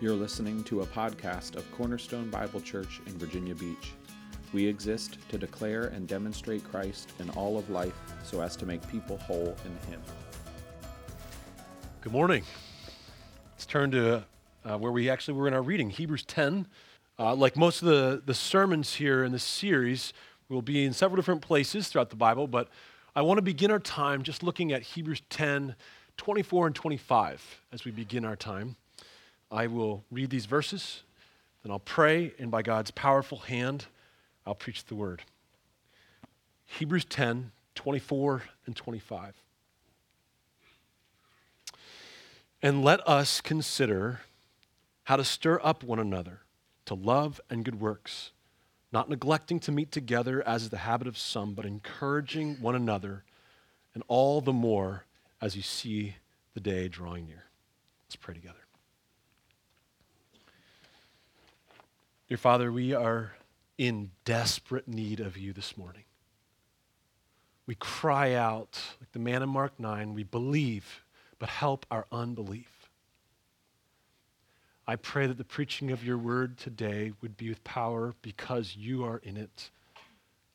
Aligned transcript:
You're 0.00 0.14
listening 0.14 0.64
to 0.64 0.80
a 0.80 0.86
podcast 0.86 1.54
of 1.54 1.70
Cornerstone 1.70 2.28
Bible 2.28 2.60
Church 2.60 3.00
in 3.06 3.16
Virginia 3.16 3.54
Beach. 3.54 3.92
We 4.52 4.66
exist 4.66 5.18
to 5.28 5.38
declare 5.38 5.84
and 5.84 6.08
demonstrate 6.08 6.64
Christ 6.64 7.12
in 7.20 7.30
all 7.30 7.56
of 7.56 7.70
life 7.70 7.94
so 8.24 8.40
as 8.40 8.56
to 8.56 8.66
make 8.66 8.86
people 8.88 9.18
whole 9.18 9.56
in 9.64 9.88
Him. 9.88 10.02
Good 12.00 12.12
morning. 12.12 12.42
Let's 13.52 13.66
turn 13.66 13.92
to 13.92 14.24
uh, 14.64 14.78
where 14.78 14.90
we 14.90 15.08
actually 15.08 15.34
were 15.34 15.46
in 15.46 15.54
our 15.54 15.62
reading, 15.62 15.90
Hebrews 15.90 16.24
10. 16.24 16.66
Uh, 17.16 17.36
like 17.36 17.56
most 17.56 17.80
of 17.80 17.86
the, 17.86 18.20
the 18.26 18.34
sermons 18.34 18.94
here 18.94 19.22
in 19.22 19.30
this 19.30 19.44
series, 19.44 20.12
we'll 20.48 20.60
be 20.60 20.84
in 20.84 20.92
several 20.92 21.14
different 21.14 21.40
places 21.40 21.86
throughout 21.86 22.10
the 22.10 22.16
Bible, 22.16 22.48
but 22.48 22.68
I 23.14 23.22
want 23.22 23.38
to 23.38 23.42
begin 23.42 23.70
our 23.70 23.78
time 23.78 24.24
just 24.24 24.42
looking 24.42 24.72
at 24.72 24.82
Hebrews 24.82 25.22
10, 25.30 25.76
24 26.16 26.66
and 26.66 26.74
25 26.74 27.60
as 27.72 27.84
we 27.84 27.92
begin 27.92 28.24
our 28.24 28.34
time. 28.34 28.74
I 29.54 29.68
will 29.68 30.04
read 30.10 30.30
these 30.30 30.46
verses, 30.46 31.04
then 31.62 31.70
I'll 31.70 31.78
pray, 31.78 32.34
and 32.40 32.50
by 32.50 32.62
God's 32.62 32.90
powerful 32.90 33.38
hand, 33.38 33.86
I'll 34.44 34.56
preach 34.56 34.84
the 34.84 34.96
word. 34.96 35.22
Hebrews 36.66 37.04
10, 37.04 37.52
24 37.76 38.42
and 38.66 38.74
25. 38.74 39.34
And 42.62 42.82
let 42.82 43.06
us 43.08 43.40
consider 43.40 44.22
how 45.04 45.16
to 45.16 45.24
stir 45.24 45.60
up 45.62 45.84
one 45.84 46.00
another 46.00 46.40
to 46.86 46.94
love 46.94 47.40
and 47.48 47.64
good 47.64 47.80
works, 47.80 48.32
not 48.90 49.08
neglecting 49.08 49.60
to 49.60 49.70
meet 49.72 49.92
together 49.92 50.42
as 50.46 50.64
is 50.64 50.70
the 50.70 50.78
habit 50.78 51.06
of 51.06 51.16
some, 51.16 51.54
but 51.54 51.64
encouraging 51.64 52.56
one 52.60 52.74
another, 52.74 53.22
and 53.94 54.02
all 54.08 54.40
the 54.40 54.52
more 54.52 55.04
as 55.40 55.54
you 55.54 55.62
see 55.62 56.16
the 56.54 56.60
day 56.60 56.88
drawing 56.88 57.26
near. 57.26 57.44
Let's 58.06 58.16
pray 58.16 58.34
together. 58.34 58.63
Dear 62.26 62.38
Father, 62.38 62.72
we 62.72 62.94
are 62.94 63.34
in 63.76 64.10
desperate 64.24 64.88
need 64.88 65.20
of 65.20 65.36
you 65.36 65.52
this 65.52 65.76
morning. 65.76 66.04
We 67.66 67.74
cry 67.74 68.32
out, 68.32 68.80
like 68.98 69.12
the 69.12 69.18
man 69.18 69.42
in 69.42 69.50
Mark 69.50 69.78
9, 69.78 70.14
we 70.14 70.22
believe, 70.22 71.04
but 71.38 71.50
help 71.50 71.84
our 71.90 72.06
unbelief. 72.10 72.88
I 74.86 74.96
pray 74.96 75.26
that 75.26 75.36
the 75.36 75.44
preaching 75.44 75.90
of 75.90 76.02
your 76.02 76.16
word 76.16 76.56
today 76.56 77.12
would 77.20 77.36
be 77.36 77.50
with 77.50 77.62
power 77.62 78.14
because 78.22 78.74
you 78.74 79.04
are 79.04 79.18
in 79.18 79.36
it. 79.36 79.68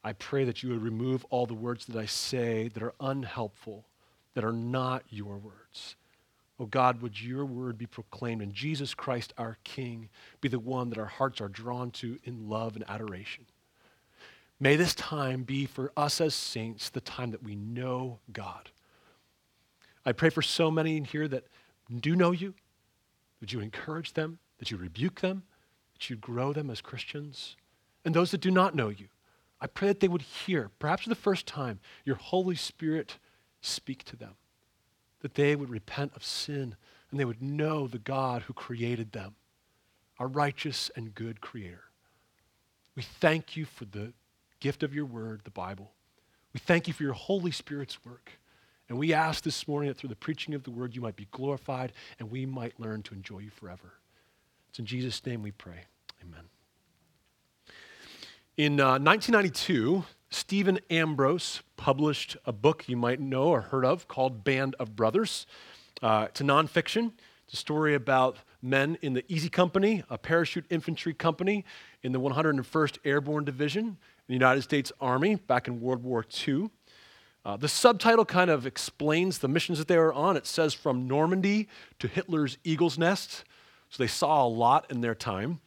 I 0.03 0.14
pray 0.14 0.45
that 0.45 0.64
you 0.64 0.70
would 0.70 0.81
remove 0.81 1.23
all 1.30 1.45
the 1.45 1.53
words 1.53 1.86
that 1.86 2.00
I 2.00 2.08
say 2.08 2.70
that 2.70 2.81
are 2.81 2.95
unhelpful, 3.00 3.86
that 4.34 4.44
are 4.44 4.52
not 4.52 5.03
your 5.12 5.38
words. 5.38 5.95
Oh 6.59 6.65
God, 6.65 7.02
would 7.02 7.21
your 7.21 7.45
word 7.45 7.77
be 7.77 7.85
proclaimed 7.85 8.41
and 8.41 8.53
Jesus 8.53 8.93
Christ, 8.93 9.33
our 9.38 9.57
King, 9.63 10.09
be 10.41 10.49
the 10.49 10.59
one 10.59 10.89
that 10.89 10.99
our 10.99 11.05
hearts 11.05 11.39
are 11.39 11.47
drawn 11.47 11.89
to 11.91 12.19
in 12.25 12.49
love 12.49 12.75
and 12.75 12.83
adoration. 12.89 13.45
May 14.59 14.75
this 14.75 14.93
time 14.93 15.43
be 15.43 15.66
for 15.66 15.93
us 15.95 16.19
as 16.19 16.35
saints 16.35 16.89
the 16.89 16.99
time 16.99 17.31
that 17.31 17.43
we 17.43 17.55
know 17.55 18.19
God. 18.33 18.69
I 20.05 20.11
pray 20.11 20.29
for 20.29 20.41
so 20.41 20.69
many 20.69 20.97
in 20.97 21.05
here 21.05 21.29
that 21.29 21.45
do 22.01 22.13
know 22.13 22.31
you. 22.31 22.53
Would 23.39 23.53
you 23.53 23.61
encourage 23.61 24.13
them? 24.13 24.39
That 24.57 24.69
you 24.69 24.75
rebuke 24.75 25.21
them? 25.21 25.44
That 25.94 26.09
you 26.09 26.17
grow 26.17 26.51
them 26.51 26.69
as 26.69 26.81
Christians? 26.81 27.55
And 28.03 28.13
those 28.13 28.31
that 28.31 28.41
do 28.41 28.51
not 28.51 28.75
know 28.75 28.89
you, 28.89 29.07
I 29.61 29.67
pray 29.67 29.88
that 29.88 30.01
they 30.01 30.07
would 30.09 30.21
hear, 30.21 30.71
perhaps 30.77 31.03
for 31.03 31.09
the 31.09 31.16
first 31.16 31.45
time, 31.45 31.79
your 32.03 32.16
Holy 32.17 32.55
Spirit 32.55 33.17
speak 33.61 34.03
to 34.05 34.17
them 34.17 34.35
that 35.22 35.36
they 35.36 35.56
would 35.56 35.70
repent 35.70 36.14
of 36.16 36.23
sin 36.23 36.75
and 37.12 37.20
they 37.20 37.25
would 37.25 37.42
know 37.42 37.88
the 37.88 37.98
God 37.98 38.44
who 38.44 38.53
created 38.53 39.12
them, 39.12 39.35
our 40.19 40.28
righteous 40.28 40.91
and 40.96 41.16
good 41.16 41.41
Creator. 41.41 41.84
We 42.96 43.03
thank 43.03 43.56
you 43.56 43.66
for 43.66 43.85
the 43.85 44.13
gift 44.59 44.84
of 44.84 44.94
your 44.94 45.06
word, 45.06 45.41
the 45.44 45.52
Bible. 45.52 45.91
We 46.53 46.59
thank 46.59 46.88
you 46.88 46.94
for 46.94 47.03
your 47.03 47.13
Holy 47.13 47.52
Spirit's 47.52 48.03
work. 48.06 48.31
And 48.90 48.97
we 48.97 49.13
ask 49.13 49.44
this 49.44 49.68
morning 49.68 49.90
that 49.90 49.97
through 49.97 50.09
the 50.09 50.16
preaching 50.16 50.53
of 50.56 50.63
the 50.63 50.72
word, 50.72 50.96
you 50.96 51.02
might 51.02 51.16
be 51.16 51.28
glorified 51.31 51.94
and 52.18 52.31
we 52.31 52.46
might 52.46 52.79
learn 52.79 53.03
to 53.03 53.13
enjoy 53.13 53.40
you 53.40 53.52
forever. 53.52 53.94
It's 54.69 54.79
in 54.79 54.85
Jesus' 54.85 55.24
name 55.25 55.44
we 55.44 55.52
pray. 55.52 55.85
Amen. 56.24 56.44
In 58.59 58.81
uh, 58.81 59.00
1992, 59.00 60.03
Stephen 60.31 60.80
Ambrose 60.90 61.62
published 61.78 62.36
a 62.46 62.52
book 62.52 62.90
you 62.90 62.97
might 62.97 63.22
know 63.22 63.44
or 63.44 63.62
heard 63.62 63.86
of 63.86 64.09
called 64.09 64.44
Band 64.44 64.75
of 64.81 64.97
Brothers. 64.97 65.47
Uh, 66.02 66.25
it's 66.28 66.42
a 66.42 66.44
nonfiction. 66.44 67.14
It's 67.46 67.53
a 67.53 67.56
story 67.56 67.96
about 67.96 68.36
men 68.62 68.97
in 69.02 69.14
the 69.14 69.24
Easy 69.30 69.47
Company, 69.47 70.03
a 70.09 70.18
parachute 70.18 70.66
infantry 70.70 71.14
company 71.14 71.64
in 72.03 72.12
the 72.12 72.20
101st 72.20 72.97
Airborne 73.06 73.46
Division 73.46 73.86
in 73.86 73.97
the 74.28 74.34
United 74.34 74.64
States 74.64 74.91
Army 75.00 75.36
back 75.36 75.70
in 75.70 75.80
World 75.80 76.03
War 76.03 76.26
II. 76.46 76.70
Uh, 77.46 77.56
the 77.56 77.70
subtitle 77.70 78.26
kind 78.26 78.50
of 78.50 78.68
explains 78.68 79.38
the 79.38 79.47
missions 79.47 79.78
that 79.78 79.88
they 79.88 79.97
were 79.97 80.12
on. 80.12 80.36
It 80.36 80.46
says 80.46 80.74
from 80.74 81.08
Normandy 81.08 81.70
to 82.00 82.09
Hitler's 82.09 82.58
Eagle's 82.66 82.97
Nest. 82.97 83.46
So 83.90 84.03
they 84.03 84.08
saw 84.08 84.46
a 84.46 84.50
lot 84.50 84.86
in 84.91 85.00
their 85.00 85.16
time. 85.16 85.62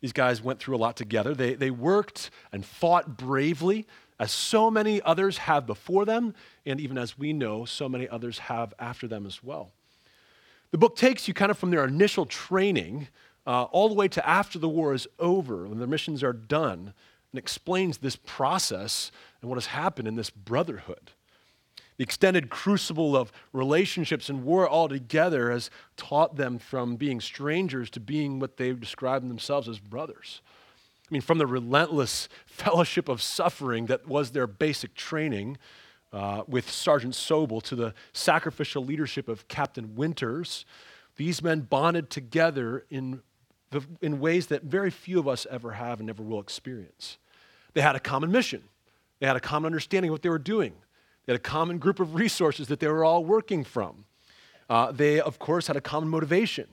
These 0.00 0.12
guys 0.12 0.42
went 0.42 0.60
through 0.60 0.76
a 0.76 0.78
lot 0.78 0.96
together. 0.96 1.34
They, 1.34 1.54
they 1.54 1.70
worked 1.70 2.30
and 2.52 2.64
fought 2.64 3.16
bravely 3.16 3.86
as 4.20 4.32
so 4.32 4.70
many 4.70 5.00
others 5.02 5.38
have 5.38 5.66
before 5.66 6.04
them, 6.04 6.34
and 6.66 6.80
even 6.80 6.98
as 6.98 7.18
we 7.18 7.32
know, 7.32 7.64
so 7.64 7.88
many 7.88 8.08
others 8.08 8.38
have 8.38 8.74
after 8.78 9.06
them 9.06 9.26
as 9.26 9.42
well. 9.42 9.72
The 10.70 10.78
book 10.78 10.96
takes 10.96 11.28
you 11.28 11.34
kind 11.34 11.50
of 11.50 11.58
from 11.58 11.70
their 11.70 11.84
initial 11.84 12.26
training 12.26 13.08
uh, 13.46 13.64
all 13.64 13.88
the 13.88 13.94
way 13.94 14.08
to 14.08 14.28
after 14.28 14.58
the 14.58 14.68
war 14.68 14.92
is 14.92 15.06
over, 15.18 15.66
when 15.66 15.78
their 15.78 15.86
missions 15.86 16.22
are 16.22 16.32
done, 16.32 16.92
and 17.32 17.38
explains 17.38 17.98
this 17.98 18.16
process 18.16 19.10
and 19.40 19.48
what 19.48 19.56
has 19.56 19.66
happened 19.66 20.08
in 20.08 20.16
this 20.16 20.30
brotherhood. 20.30 21.12
The 21.98 22.04
extended 22.04 22.48
crucible 22.48 23.16
of 23.16 23.32
relationships 23.52 24.30
and 24.30 24.44
war 24.44 24.68
all 24.68 24.88
together 24.88 25.50
has 25.50 25.68
taught 25.96 26.36
them 26.36 26.58
from 26.58 26.94
being 26.94 27.20
strangers 27.20 27.90
to 27.90 28.00
being 28.00 28.38
what 28.38 28.56
they 28.56 28.72
describe 28.72 29.26
themselves 29.26 29.68
as 29.68 29.80
brothers. 29.80 30.40
I 31.10 31.12
mean, 31.12 31.22
from 31.22 31.38
the 31.38 31.46
relentless 31.46 32.28
fellowship 32.46 33.08
of 33.08 33.20
suffering 33.20 33.86
that 33.86 34.06
was 34.06 34.30
their 34.30 34.46
basic 34.46 34.94
training 34.94 35.58
uh, 36.12 36.42
with 36.46 36.70
Sergeant 36.70 37.14
Sobel 37.14 37.60
to 37.64 37.74
the 37.76 37.94
sacrificial 38.12 38.84
leadership 38.84 39.28
of 39.28 39.48
Captain 39.48 39.96
Winters, 39.96 40.64
these 41.16 41.42
men 41.42 41.60
bonded 41.62 42.10
together 42.10 42.84
in, 42.90 43.22
the, 43.70 43.82
in 44.00 44.20
ways 44.20 44.46
that 44.46 44.62
very 44.62 44.90
few 44.90 45.18
of 45.18 45.26
us 45.26 45.46
ever 45.50 45.72
have 45.72 45.98
and 45.98 46.06
never 46.06 46.22
will 46.22 46.40
experience. 46.40 47.18
They 47.74 47.80
had 47.80 47.96
a 47.96 48.00
common 48.00 48.30
mission, 48.30 48.62
they 49.18 49.26
had 49.26 49.36
a 49.36 49.40
common 49.40 49.66
understanding 49.66 50.10
of 50.10 50.12
what 50.12 50.22
they 50.22 50.28
were 50.28 50.38
doing, 50.38 50.74
they 51.28 51.34
had 51.34 51.40
a 51.40 51.42
common 51.42 51.76
group 51.76 52.00
of 52.00 52.14
resources 52.14 52.68
that 52.68 52.80
they 52.80 52.88
were 52.88 53.04
all 53.04 53.22
working 53.22 53.62
from. 53.62 54.06
Uh, 54.70 54.90
they, 54.92 55.20
of 55.20 55.38
course, 55.38 55.66
had 55.66 55.76
a 55.76 55.80
common 55.82 56.08
motivation, 56.08 56.68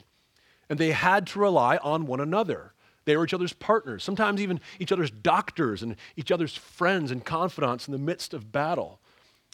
and 0.69 0.79
they 0.79 0.91
had 0.91 1.27
to 1.27 1.39
rely 1.39 1.75
on 1.75 2.05
one 2.05 2.21
another. 2.21 2.71
They 3.03 3.17
were 3.17 3.25
each 3.25 3.33
other's 3.33 3.51
partners, 3.51 4.01
sometimes 4.01 4.39
even 4.39 4.61
each 4.79 4.93
other's 4.93 5.11
doctors 5.11 5.83
and 5.83 5.97
each 6.15 6.31
other's 6.31 6.55
friends 6.55 7.11
and 7.11 7.25
confidants 7.25 7.89
in 7.89 7.91
the 7.91 7.97
midst 7.97 8.33
of 8.33 8.53
battle. 8.53 9.01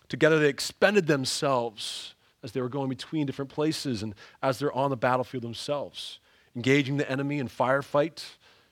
Together, 0.07 0.37
they 0.37 0.49
expended 0.49 1.07
themselves 1.07 2.13
as 2.43 2.51
they 2.51 2.61
were 2.61 2.69
going 2.69 2.89
between 2.89 3.25
different 3.25 3.49
places 3.49 4.03
and 4.03 4.13
as 4.43 4.59
they're 4.59 4.71
on 4.71 4.91
the 4.91 4.97
battlefield 4.97 5.43
themselves, 5.43 6.19
engaging 6.55 6.97
the 6.97 7.09
enemy 7.09 7.39
in 7.39 7.47
firefight, 7.47 8.23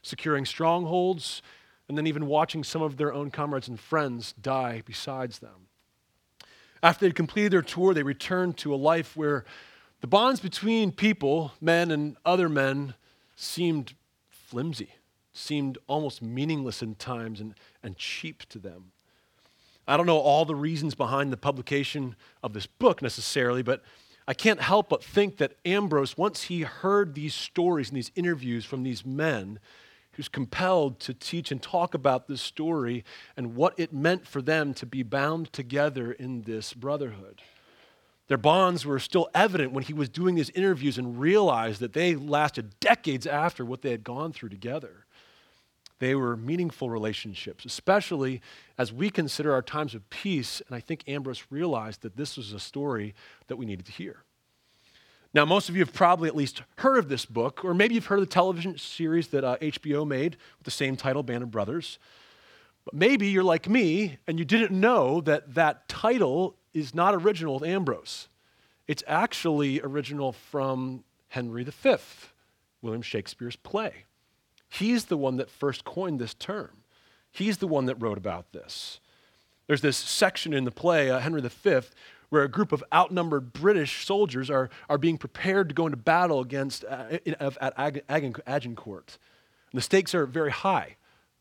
securing 0.03 0.45
strongholds, 0.45 1.41
and 1.87 1.97
then 1.97 2.05
even 2.05 2.27
watching 2.27 2.63
some 2.63 2.83
of 2.83 2.97
their 2.97 3.11
own 3.11 3.31
comrades 3.31 3.67
and 3.67 3.79
friends 3.79 4.35
die 4.39 4.83
besides 4.85 5.39
them. 5.39 5.68
After 6.81 7.05
they'd 7.05 7.15
completed 7.15 7.51
their 7.51 7.61
tour, 7.61 7.93
they 7.93 8.03
returned 8.03 8.57
to 8.57 8.73
a 8.73 8.77
life 8.77 9.17
where 9.17 9.43
the 10.01 10.07
bonds 10.07 10.39
between 10.39 10.91
people, 10.91 11.51
men 11.59 11.91
and 11.91 12.15
other 12.25 12.47
men, 12.47 12.93
seemed 13.35 13.93
flimsy, 14.29 14.93
seemed 15.33 15.77
almost 15.87 16.21
meaningless 16.21 16.81
in 16.81 16.95
times 16.95 17.41
and, 17.41 17.53
and 17.83 17.97
cheap 17.97 18.43
to 18.49 18.59
them. 18.59 18.91
I 19.87 19.97
don't 19.97 20.05
know 20.05 20.19
all 20.19 20.45
the 20.45 20.55
reasons 20.55 20.95
behind 20.95 21.33
the 21.33 21.37
publication 21.37 22.15
of 22.43 22.53
this 22.53 22.67
book 22.67 23.01
necessarily, 23.01 23.63
but 23.63 23.81
I 24.27 24.33
can't 24.33 24.61
help 24.61 24.87
but 24.87 25.03
think 25.03 25.37
that 25.37 25.55
Ambrose, 25.65 26.15
once 26.15 26.43
he 26.43 26.61
heard 26.61 27.15
these 27.15 27.33
stories 27.33 27.89
and 27.89 27.97
these 27.97 28.11
interviews 28.15 28.63
from 28.63 28.83
these 28.83 29.03
men, 29.03 29.59
was 30.19 30.29
compelled 30.29 30.99
to 30.99 31.13
teach 31.13 31.51
and 31.51 31.61
talk 31.61 31.93
about 31.93 32.27
this 32.27 32.41
story 32.41 33.03
and 33.37 33.55
what 33.55 33.73
it 33.77 33.93
meant 33.93 34.27
for 34.27 34.41
them 34.41 34.73
to 34.75 34.85
be 34.85 35.01
bound 35.01 35.51
together 35.53 36.11
in 36.11 36.41
this 36.43 36.73
brotherhood. 36.73 37.41
Their 38.27 38.37
bonds 38.37 38.85
were 38.85 38.99
still 38.99 39.27
evident 39.33 39.71
when 39.71 39.83
he 39.83 39.93
was 39.93 40.09
doing 40.09 40.35
these 40.35 40.51
interviews 40.51 40.97
and 40.97 41.19
realized 41.19 41.79
that 41.79 41.93
they 41.93 42.15
lasted 42.15 42.79
decades 42.79 43.25
after 43.25 43.65
what 43.65 43.81
they 43.81 43.91
had 43.91 44.03
gone 44.03 44.33
through 44.33 44.49
together. 44.49 45.05
They 45.97 46.15
were 46.15 46.37
meaningful 46.37 46.89
relationships, 46.89 47.65
especially 47.65 48.41
as 48.77 48.93
we 48.93 49.09
consider 49.09 49.51
our 49.53 49.61
times 49.61 49.95
of 49.95 50.09
peace. 50.09 50.61
And 50.67 50.75
I 50.75 50.79
think 50.79 51.03
Ambrose 51.07 51.43
realized 51.49 52.01
that 52.01 52.17
this 52.17 52.37
was 52.37 52.53
a 52.53 52.59
story 52.59 53.15
that 53.47 53.55
we 53.55 53.65
needed 53.65 53.85
to 53.87 53.91
hear. 53.91 54.23
Now, 55.33 55.45
most 55.45 55.69
of 55.69 55.75
you 55.75 55.81
have 55.81 55.93
probably 55.93 56.27
at 56.27 56.35
least 56.35 56.63
heard 56.77 56.97
of 56.97 57.07
this 57.07 57.25
book, 57.25 57.63
or 57.63 57.73
maybe 57.73 57.93
you've 57.93 58.07
heard 58.07 58.19
of 58.19 58.25
the 58.25 58.33
television 58.33 58.77
series 58.77 59.27
that 59.27 59.43
uh, 59.43 59.57
HBO 59.57 60.07
made 60.07 60.37
with 60.57 60.65
the 60.65 60.71
same 60.71 60.95
title, 60.95 61.21
Band 61.21 61.43
of 61.43 61.51
Brothers. 61.51 61.99
But 62.83 62.95
maybe 62.95 63.27
you're 63.27 63.43
like 63.43 63.69
me 63.69 64.17
and 64.25 64.39
you 64.39 64.45
didn't 64.45 64.71
know 64.71 65.21
that 65.21 65.53
that 65.53 65.87
title 65.87 66.55
is 66.73 66.95
not 66.95 67.13
original 67.13 67.55
with 67.55 67.69
Ambrose. 67.69 68.27
It's 68.87 69.03
actually 69.05 69.79
original 69.81 70.31
from 70.31 71.03
Henry 71.27 71.63
V, 71.63 71.97
William 72.81 73.03
Shakespeare's 73.03 73.55
play. 73.55 74.05
He's 74.67 75.05
the 75.05 75.17
one 75.17 75.37
that 75.37 75.51
first 75.51 75.85
coined 75.85 76.19
this 76.19 76.33
term. 76.33 76.71
He's 77.31 77.57
the 77.57 77.67
one 77.67 77.85
that 77.85 78.01
wrote 78.01 78.17
about 78.17 78.51
this. 78.51 78.99
There's 79.67 79.81
this 79.81 79.97
section 79.97 80.53
in 80.53 80.63
the 80.63 80.71
play, 80.71 81.11
uh, 81.11 81.19
Henry 81.19 81.41
V, 81.41 81.81
where 82.29 82.43
a 82.43 82.49
group 82.49 82.71
of 82.71 82.83
outnumbered 82.93 83.53
British 83.53 84.05
soldiers 84.05 84.49
are, 84.49 84.69
are 84.87 84.97
being 84.97 85.17
prepared 85.17 85.69
to 85.69 85.75
go 85.75 85.85
into 85.85 85.97
battle 85.97 86.39
against 86.39 86.85
uh, 86.85 87.17
at 87.39 87.73
Agincourt. 88.07 89.17
And 89.71 89.77
the 89.77 89.81
stakes 89.81 90.13
are 90.13 90.25
very 90.25 90.51
high. 90.51 90.95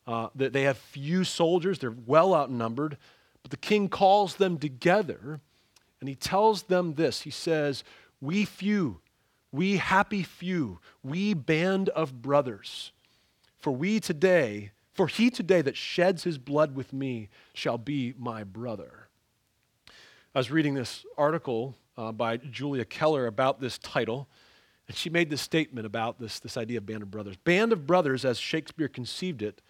Uh, 0.07 0.29
they 0.35 0.63
have 0.63 0.79
few 0.79 1.23
soldiers, 1.23 1.79
they're 1.79 1.95
well 2.07 2.35
outnumbered, 2.35 2.97
but 3.43 3.51
the 3.51 3.59
king 3.59 3.91
calls 3.91 4.37
them 4.37 4.57
together 4.57 5.41
and 6.01 6.09
he 6.09 6.15
tells 6.15 6.65
them 6.65 6.95
this. 6.95 7.23
He 7.23 7.31
says, 7.31 7.85
We 8.21 8.47
few, 8.47 9.01
we 9.53 9.77
happy 9.77 10.23
few, 10.23 10.81
we 11.03 11.35
band 11.35 11.91
of 11.91 12.23
brothers, 12.23 12.93
for 13.59 13.71
we 13.71 14.01
today, 14.01 14.71
for 14.95 15.09
he 15.09 15.29
today 15.29 15.61
that 15.63 15.77
sheds 15.77 16.25
his 16.25 16.39
blood 16.39 16.75
with 16.75 16.93
me 16.93 17.29
shall 17.53 17.79
be 17.79 18.15
my 18.19 18.45
brother. 18.45 19.08
I 20.35 20.41
was 20.41 20.51
reading 20.51 20.75
this 20.75 21.07
article 21.17 21.75
uh, 21.97 22.13
by 22.13 22.37
Julia 22.37 22.85
Keller 22.85 23.27
about 23.27 23.63
this 23.63 23.79
title, 23.79 24.29
and 24.87 24.95
she 24.95 25.09
made 25.09 25.31
this 25.31 25.41
statement 25.41 25.87
about 25.87 26.21
this, 26.21 26.39
this 26.39 26.59
idea 26.59 26.79
of 26.79 26.87
Band 26.87 27.03
of 27.03 27.11
Brothers. 27.11 27.37
Band 27.37 27.73
of 27.73 27.87
Brothers, 27.87 28.27
as 28.27 28.39
Shakespeare 28.39 28.89
conceived 28.89 29.41
it, 29.41 29.63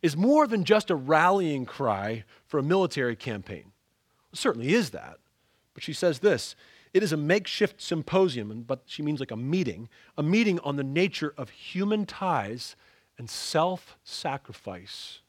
is 0.00 0.16
more 0.16 0.46
than 0.46 0.64
just 0.64 0.90
a 0.90 0.94
rallying 0.94 1.66
cry 1.66 2.24
for 2.46 2.58
a 2.58 2.62
military 2.62 3.16
campaign. 3.16 3.72
It 4.32 4.38
certainly 4.38 4.72
is 4.72 4.90
that. 4.90 5.18
But 5.74 5.82
she 5.82 5.92
says 5.92 6.20
this 6.20 6.56
it 6.94 7.02
is 7.02 7.12
a 7.12 7.18
makeshift 7.18 7.82
symposium, 7.82 8.64
but 8.66 8.84
she 8.86 9.02
means 9.02 9.20
like 9.20 9.30
a 9.30 9.36
meeting, 9.36 9.90
a 10.16 10.22
meeting 10.22 10.58
on 10.60 10.76
the 10.76 10.84
nature 10.84 11.34
of 11.36 11.50
human 11.50 12.06
ties 12.06 12.76
and 13.18 13.28
self 13.28 13.98
sacrifice, 14.04 15.20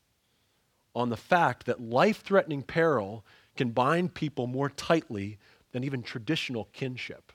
on 0.95 1.09
the 1.09 1.17
fact 1.17 1.65
that 1.65 1.81
life 1.81 2.21
threatening 2.21 2.63
peril 2.63 3.25
can 3.59 3.71
bind 3.71 4.13
people 4.13 4.47
more 4.47 4.69
tightly 4.69 5.37
than 5.73 5.83
even 5.83 6.01
traditional 6.01 6.69
kinship. 6.71 7.33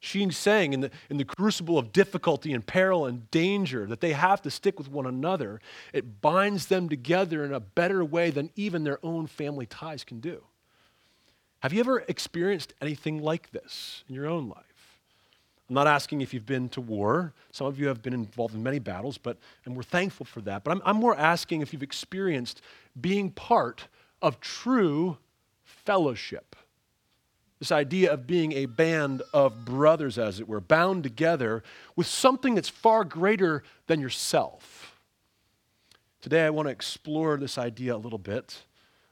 She's 0.00 0.34
saying 0.34 0.72
in 0.72 0.80
the, 0.80 0.90
in 1.10 1.18
the 1.18 1.26
crucible 1.26 1.76
of 1.76 1.92
difficulty 1.92 2.54
and 2.54 2.66
peril 2.66 3.04
and 3.04 3.30
danger 3.30 3.84
that 3.86 4.00
they 4.00 4.14
have 4.14 4.40
to 4.42 4.50
stick 4.50 4.78
with 4.78 4.90
one 4.90 5.04
another, 5.04 5.60
it 5.92 6.22
binds 6.22 6.66
them 6.66 6.88
together 6.88 7.44
in 7.44 7.52
a 7.52 7.60
better 7.60 8.02
way 8.02 8.30
than 8.30 8.48
even 8.56 8.82
their 8.82 8.98
own 9.04 9.26
family 9.26 9.66
ties 9.66 10.04
can 10.04 10.20
do. 10.20 10.42
Have 11.60 11.74
you 11.74 11.80
ever 11.80 12.00
experienced 12.08 12.72
anything 12.80 13.22
like 13.22 13.50
this 13.50 14.04
in 14.08 14.14
your 14.14 14.28
own 14.28 14.48
life? 14.48 14.64
I'm 15.68 15.74
not 15.74 15.86
asking 15.86 16.22
if 16.22 16.32
you've 16.32 16.46
been 16.46 16.70
to 16.70 16.80
war. 16.80 17.34
Some 17.50 17.66
of 17.66 17.78
you 17.78 17.88
have 17.88 18.00
been 18.00 18.14
involved 18.14 18.54
in 18.54 18.62
many 18.62 18.78
battles, 18.78 19.18
but 19.18 19.36
and 19.66 19.76
we're 19.76 19.82
thankful 19.82 20.24
for 20.24 20.40
that. 20.40 20.64
But 20.64 20.70
I'm, 20.70 20.82
I'm 20.86 20.96
more 20.96 21.14
asking 21.14 21.60
if 21.60 21.74
you've 21.74 21.82
experienced 21.82 22.62
being 22.98 23.30
part 23.30 23.86
of 24.22 24.40
true 24.40 25.18
fellowship 25.84 26.56
this 27.62 27.70
idea 27.70 28.12
of 28.12 28.26
being 28.26 28.50
a 28.54 28.66
band 28.66 29.22
of 29.32 29.64
brothers, 29.64 30.18
as 30.18 30.40
it 30.40 30.48
were, 30.48 30.60
bound 30.60 31.04
together 31.04 31.62
with 31.94 32.08
something 32.08 32.56
that's 32.56 32.68
far 32.68 33.04
greater 33.04 33.62
than 33.86 34.00
yourself. 34.00 34.98
Today, 36.20 36.44
I 36.44 36.50
want 36.50 36.66
to 36.66 36.72
explore 36.72 37.36
this 37.36 37.58
idea 37.58 37.94
a 37.94 37.98
little 37.98 38.18
bit. 38.18 38.64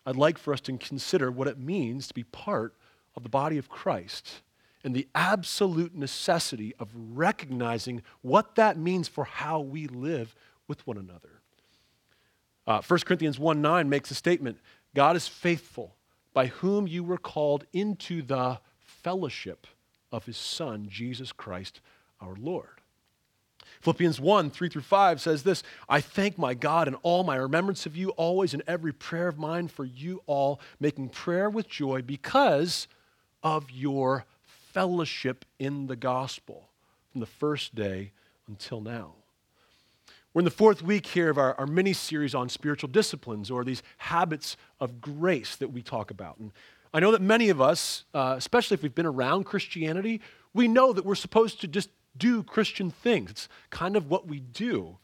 I'd 0.04 0.16
like 0.16 0.36
for 0.36 0.52
us 0.52 0.60
to 0.62 0.76
consider 0.78 1.30
what 1.30 1.46
it 1.46 1.60
means 1.60 2.08
to 2.08 2.14
be 2.14 2.24
part 2.24 2.74
of 3.14 3.22
the 3.22 3.28
body 3.28 3.56
of 3.56 3.68
Christ 3.68 4.40
and 4.82 4.96
the 4.96 5.06
absolute 5.14 5.94
necessity 5.94 6.74
of 6.80 6.88
recognizing 6.92 8.02
what 8.20 8.56
that 8.56 8.76
means 8.76 9.06
for 9.06 9.26
how 9.26 9.60
we 9.60 9.86
live 9.86 10.34
with 10.66 10.84
one 10.88 10.98
another. 10.98 11.40
Uh, 12.66 12.82
1 12.82 12.98
Corinthians 13.06 13.38
1 13.38 13.62
9 13.62 13.88
makes 13.88 14.10
a 14.10 14.14
statement 14.16 14.58
God 14.92 15.14
is 15.14 15.28
faithful 15.28 15.94
by 16.32 16.46
whom 16.46 16.86
you 16.86 17.02
were 17.02 17.18
called 17.18 17.64
into 17.72 18.22
the 18.22 18.60
fellowship 18.78 19.66
of 20.12 20.26
his 20.26 20.36
Son, 20.36 20.86
Jesus 20.88 21.32
Christ 21.32 21.80
our 22.20 22.34
Lord. 22.38 22.80
Philippians 23.80 24.20
1 24.20 24.50
3 24.50 24.68
through 24.68 24.82
5 24.82 25.20
says 25.20 25.42
this 25.42 25.62
I 25.88 26.00
thank 26.00 26.36
my 26.36 26.54
God 26.54 26.88
in 26.88 26.94
all 26.96 27.24
my 27.24 27.36
remembrance 27.36 27.86
of 27.86 27.96
you, 27.96 28.10
always 28.10 28.52
in 28.52 28.62
every 28.66 28.92
prayer 28.92 29.28
of 29.28 29.38
mine 29.38 29.68
for 29.68 29.84
you 29.84 30.22
all, 30.26 30.60
making 30.78 31.08
prayer 31.10 31.48
with 31.48 31.68
joy 31.68 32.02
because 32.02 32.88
of 33.42 33.70
your 33.70 34.26
fellowship 34.72 35.44
in 35.58 35.86
the 35.86 35.96
gospel 35.96 36.68
from 37.10 37.20
the 37.20 37.26
first 37.26 37.74
day 37.74 38.12
until 38.46 38.80
now. 38.80 39.14
We're 40.32 40.42
in 40.42 40.44
the 40.44 40.52
fourth 40.52 40.80
week 40.80 41.08
here 41.08 41.28
of 41.28 41.38
our, 41.38 41.56
our 41.56 41.66
mini 41.66 41.92
series 41.92 42.36
on 42.36 42.48
spiritual 42.48 42.88
disciplines 42.88 43.50
or 43.50 43.64
these 43.64 43.82
habits 43.98 44.56
of 44.78 45.00
grace 45.00 45.56
that 45.56 45.72
we 45.72 45.82
talk 45.82 46.12
about. 46.12 46.38
And 46.38 46.52
I 46.94 47.00
know 47.00 47.10
that 47.10 47.20
many 47.20 47.48
of 47.48 47.60
us, 47.60 48.04
uh, 48.14 48.36
especially 48.38 48.76
if 48.76 48.82
we've 48.84 48.94
been 48.94 49.06
around 49.06 49.42
Christianity, 49.42 50.20
we 50.54 50.68
know 50.68 50.92
that 50.92 51.04
we're 51.04 51.16
supposed 51.16 51.60
to 51.62 51.66
just 51.66 51.90
do 52.16 52.44
Christian 52.44 52.92
things. 52.92 53.30
It's 53.30 53.48
kind 53.70 53.96
of 53.96 54.08
what 54.08 54.28
we 54.28 54.38
do. 54.38 54.98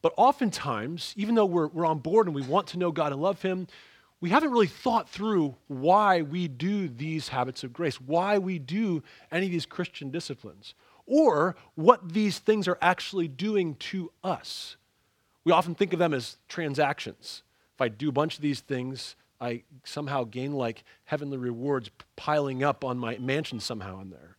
But 0.00 0.14
oftentimes, 0.16 1.12
even 1.16 1.34
though 1.34 1.46
we're, 1.46 1.66
we're 1.66 1.86
on 1.86 1.98
board 1.98 2.28
and 2.28 2.34
we 2.34 2.42
want 2.42 2.68
to 2.68 2.78
know 2.78 2.92
God 2.92 3.10
and 3.10 3.20
love 3.20 3.42
Him, 3.42 3.66
we 4.20 4.30
haven't 4.30 4.52
really 4.52 4.68
thought 4.68 5.08
through 5.08 5.56
why 5.66 6.22
we 6.22 6.46
do 6.46 6.86
these 6.86 7.26
habits 7.26 7.64
of 7.64 7.72
grace, 7.72 8.00
why 8.00 8.38
we 8.38 8.60
do 8.60 9.02
any 9.32 9.46
of 9.46 9.52
these 9.52 9.66
Christian 9.66 10.12
disciplines 10.12 10.74
or 11.06 11.56
what 11.74 12.12
these 12.12 12.38
things 12.38 12.68
are 12.68 12.78
actually 12.80 13.28
doing 13.28 13.74
to 13.76 14.12
us. 14.22 14.76
We 15.44 15.52
often 15.52 15.74
think 15.74 15.92
of 15.92 15.98
them 15.98 16.14
as 16.14 16.36
transactions. 16.48 17.42
If 17.74 17.80
I 17.80 17.88
do 17.88 18.08
a 18.08 18.12
bunch 18.12 18.36
of 18.36 18.42
these 18.42 18.60
things, 18.60 19.16
I 19.40 19.64
somehow 19.84 20.24
gain 20.24 20.52
like 20.52 20.84
heavenly 21.04 21.36
rewards 21.36 21.90
piling 22.14 22.62
up 22.62 22.84
on 22.84 22.96
my 22.98 23.18
mansion 23.18 23.58
somehow 23.58 24.00
in 24.00 24.10
there. 24.10 24.36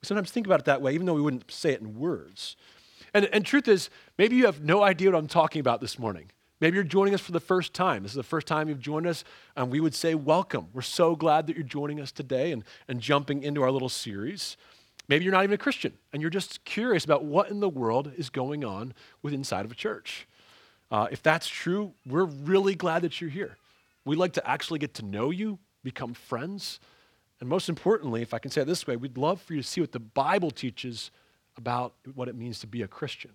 We 0.00 0.06
sometimes 0.06 0.30
think 0.30 0.46
about 0.46 0.60
it 0.60 0.66
that 0.66 0.80
way, 0.80 0.94
even 0.94 1.06
though 1.06 1.14
we 1.14 1.20
wouldn't 1.20 1.50
say 1.50 1.72
it 1.72 1.80
in 1.80 1.98
words. 1.98 2.56
And, 3.12 3.26
and 3.32 3.44
truth 3.44 3.68
is, 3.68 3.90
maybe 4.18 4.36
you 4.36 4.46
have 4.46 4.62
no 4.62 4.82
idea 4.82 5.10
what 5.10 5.18
I'm 5.18 5.26
talking 5.26 5.60
about 5.60 5.80
this 5.80 5.98
morning. 5.98 6.30
Maybe 6.60 6.76
you're 6.76 6.84
joining 6.84 7.12
us 7.12 7.20
for 7.20 7.32
the 7.32 7.40
first 7.40 7.74
time. 7.74 8.02
This 8.02 8.12
is 8.12 8.16
the 8.16 8.22
first 8.22 8.46
time 8.46 8.68
you've 8.68 8.80
joined 8.80 9.06
us, 9.06 9.24
and 9.56 9.70
we 9.70 9.80
would 9.80 9.94
say, 9.94 10.14
Welcome. 10.14 10.68
We're 10.72 10.82
so 10.82 11.14
glad 11.14 11.46
that 11.46 11.56
you're 11.56 11.66
joining 11.66 12.00
us 12.00 12.12
today 12.12 12.52
and, 12.52 12.64
and 12.88 13.00
jumping 13.00 13.42
into 13.42 13.62
our 13.62 13.70
little 13.70 13.90
series. 13.90 14.56
Maybe 15.08 15.24
you're 15.24 15.32
not 15.32 15.44
even 15.44 15.54
a 15.54 15.58
Christian 15.58 15.94
and 16.12 16.20
you're 16.20 16.30
just 16.30 16.64
curious 16.64 17.04
about 17.04 17.24
what 17.24 17.50
in 17.50 17.60
the 17.60 17.68
world 17.68 18.12
is 18.16 18.30
going 18.30 18.64
on 18.64 18.94
with 19.22 19.32
inside 19.32 19.64
of 19.64 19.70
a 19.70 19.74
church. 19.76 20.26
Uh, 20.90 21.08
if 21.10 21.22
that's 21.22 21.48
true, 21.48 21.92
we're 22.06 22.24
really 22.24 22.74
glad 22.74 23.02
that 23.02 23.20
you're 23.20 23.30
here. 23.30 23.56
We'd 24.04 24.16
like 24.18 24.34
to 24.34 24.48
actually 24.48 24.78
get 24.78 24.94
to 24.94 25.04
know 25.04 25.30
you, 25.30 25.58
become 25.82 26.14
friends, 26.14 26.80
and 27.40 27.48
most 27.48 27.68
importantly, 27.68 28.22
if 28.22 28.32
I 28.32 28.38
can 28.38 28.50
say 28.50 28.62
it 28.62 28.66
this 28.66 28.86
way, 28.86 28.96
we'd 28.96 29.18
love 29.18 29.40
for 29.40 29.54
you 29.54 29.62
to 29.62 29.66
see 29.66 29.80
what 29.80 29.92
the 29.92 30.00
Bible 30.00 30.50
teaches 30.50 31.10
about 31.56 31.94
what 32.14 32.28
it 32.28 32.36
means 32.36 32.58
to 32.60 32.66
be 32.66 32.82
a 32.82 32.88
Christian. 32.88 33.32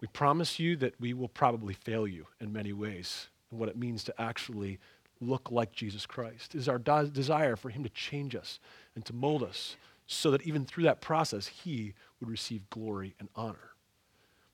We 0.00 0.08
promise 0.08 0.58
you 0.58 0.76
that 0.76 1.00
we 1.00 1.14
will 1.14 1.28
probably 1.28 1.74
fail 1.74 2.06
you 2.06 2.26
in 2.40 2.52
many 2.52 2.72
ways 2.72 3.28
and 3.50 3.60
what 3.60 3.68
it 3.68 3.76
means 3.76 4.04
to 4.04 4.20
actually 4.20 4.78
look 5.20 5.50
like 5.50 5.72
Jesus 5.72 6.06
Christ. 6.06 6.54
It 6.54 6.58
is 6.58 6.68
our 6.68 6.78
de- 6.78 7.08
desire 7.08 7.56
for 7.56 7.70
Him 7.70 7.84
to 7.84 7.88
change 7.90 8.34
us 8.34 8.58
and 8.94 9.04
to 9.06 9.12
mold 9.12 9.42
us 9.42 9.76
so 10.06 10.30
that 10.30 10.42
even 10.42 10.64
through 10.64 10.84
that 10.84 11.00
process, 11.00 11.46
he 11.46 11.94
would 12.20 12.28
receive 12.28 12.68
glory 12.70 13.14
and 13.18 13.28
honor. 13.34 13.70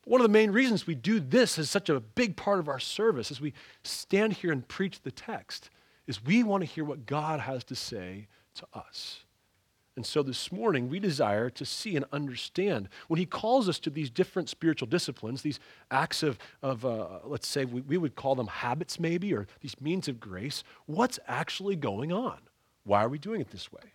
one 0.04 0.20
of 0.20 0.26
the 0.26 0.32
main 0.32 0.50
reasons 0.50 0.86
we 0.86 0.94
do 0.94 1.20
this 1.20 1.58
as 1.58 1.70
such 1.70 1.88
a 1.88 2.00
big 2.00 2.36
part 2.36 2.58
of 2.58 2.68
our 2.68 2.80
service 2.80 3.30
as 3.30 3.40
we 3.40 3.52
stand 3.84 4.32
here 4.32 4.50
and 4.50 4.66
preach 4.66 5.02
the 5.02 5.10
text 5.10 5.70
is 6.06 6.24
we 6.24 6.42
want 6.42 6.62
to 6.62 6.66
hear 6.66 6.84
what 6.84 7.06
God 7.06 7.40
has 7.40 7.62
to 7.64 7.74
say 7.74 8.26
to 8.54 8.66
us. 8.74 9.24
And 9.96 10.06
so 10.06 10.22
this 10.22 10.50
morning, 10.50 10.88
we 10.88 10.98
desire 10.98 11.50
to 11.50 11.66
see 11.66 11.94
and 11.94 12.06
understand 12.12 12.88
when 13.08 13.18
he 13.18 13.26
calls 13.26 13.68
us 13.68 13.78
to 13.80 13.90
these 13.90 14.08
different 14.08 14.48
spiritual 14.48 14.88
disciplines, 14.88 15.42
these 15.42 15.60
acts 15.90 16.22
of, 16.22 16.38
of 16.62 16.84
uh, 16.86 17.18
let's 17.24 17.46
say, 17.46 17.64
we, 17.64 17.82
we 17.82 17.98
would 17.98 18.14
call 18.14 18.34
them 18.34 18.46
habits 18.46 18.98
maybe, 18.98 19.34
or 19.34 19.46
these 19.60 19.78
means 19.80 20.08
of 20.08 20.18
grace, 20.18 20.64
what's 20.86 21.18
actually 21.28 21.76
going 21.76 22.12
on? 22.12 22.38
Why 22.84 23.04
are 23.04 23.08
we 23.08 23.18
doing 23.18 23.40
it 23.40 23.50
this 23.50 23.70
way? 23.70 23.92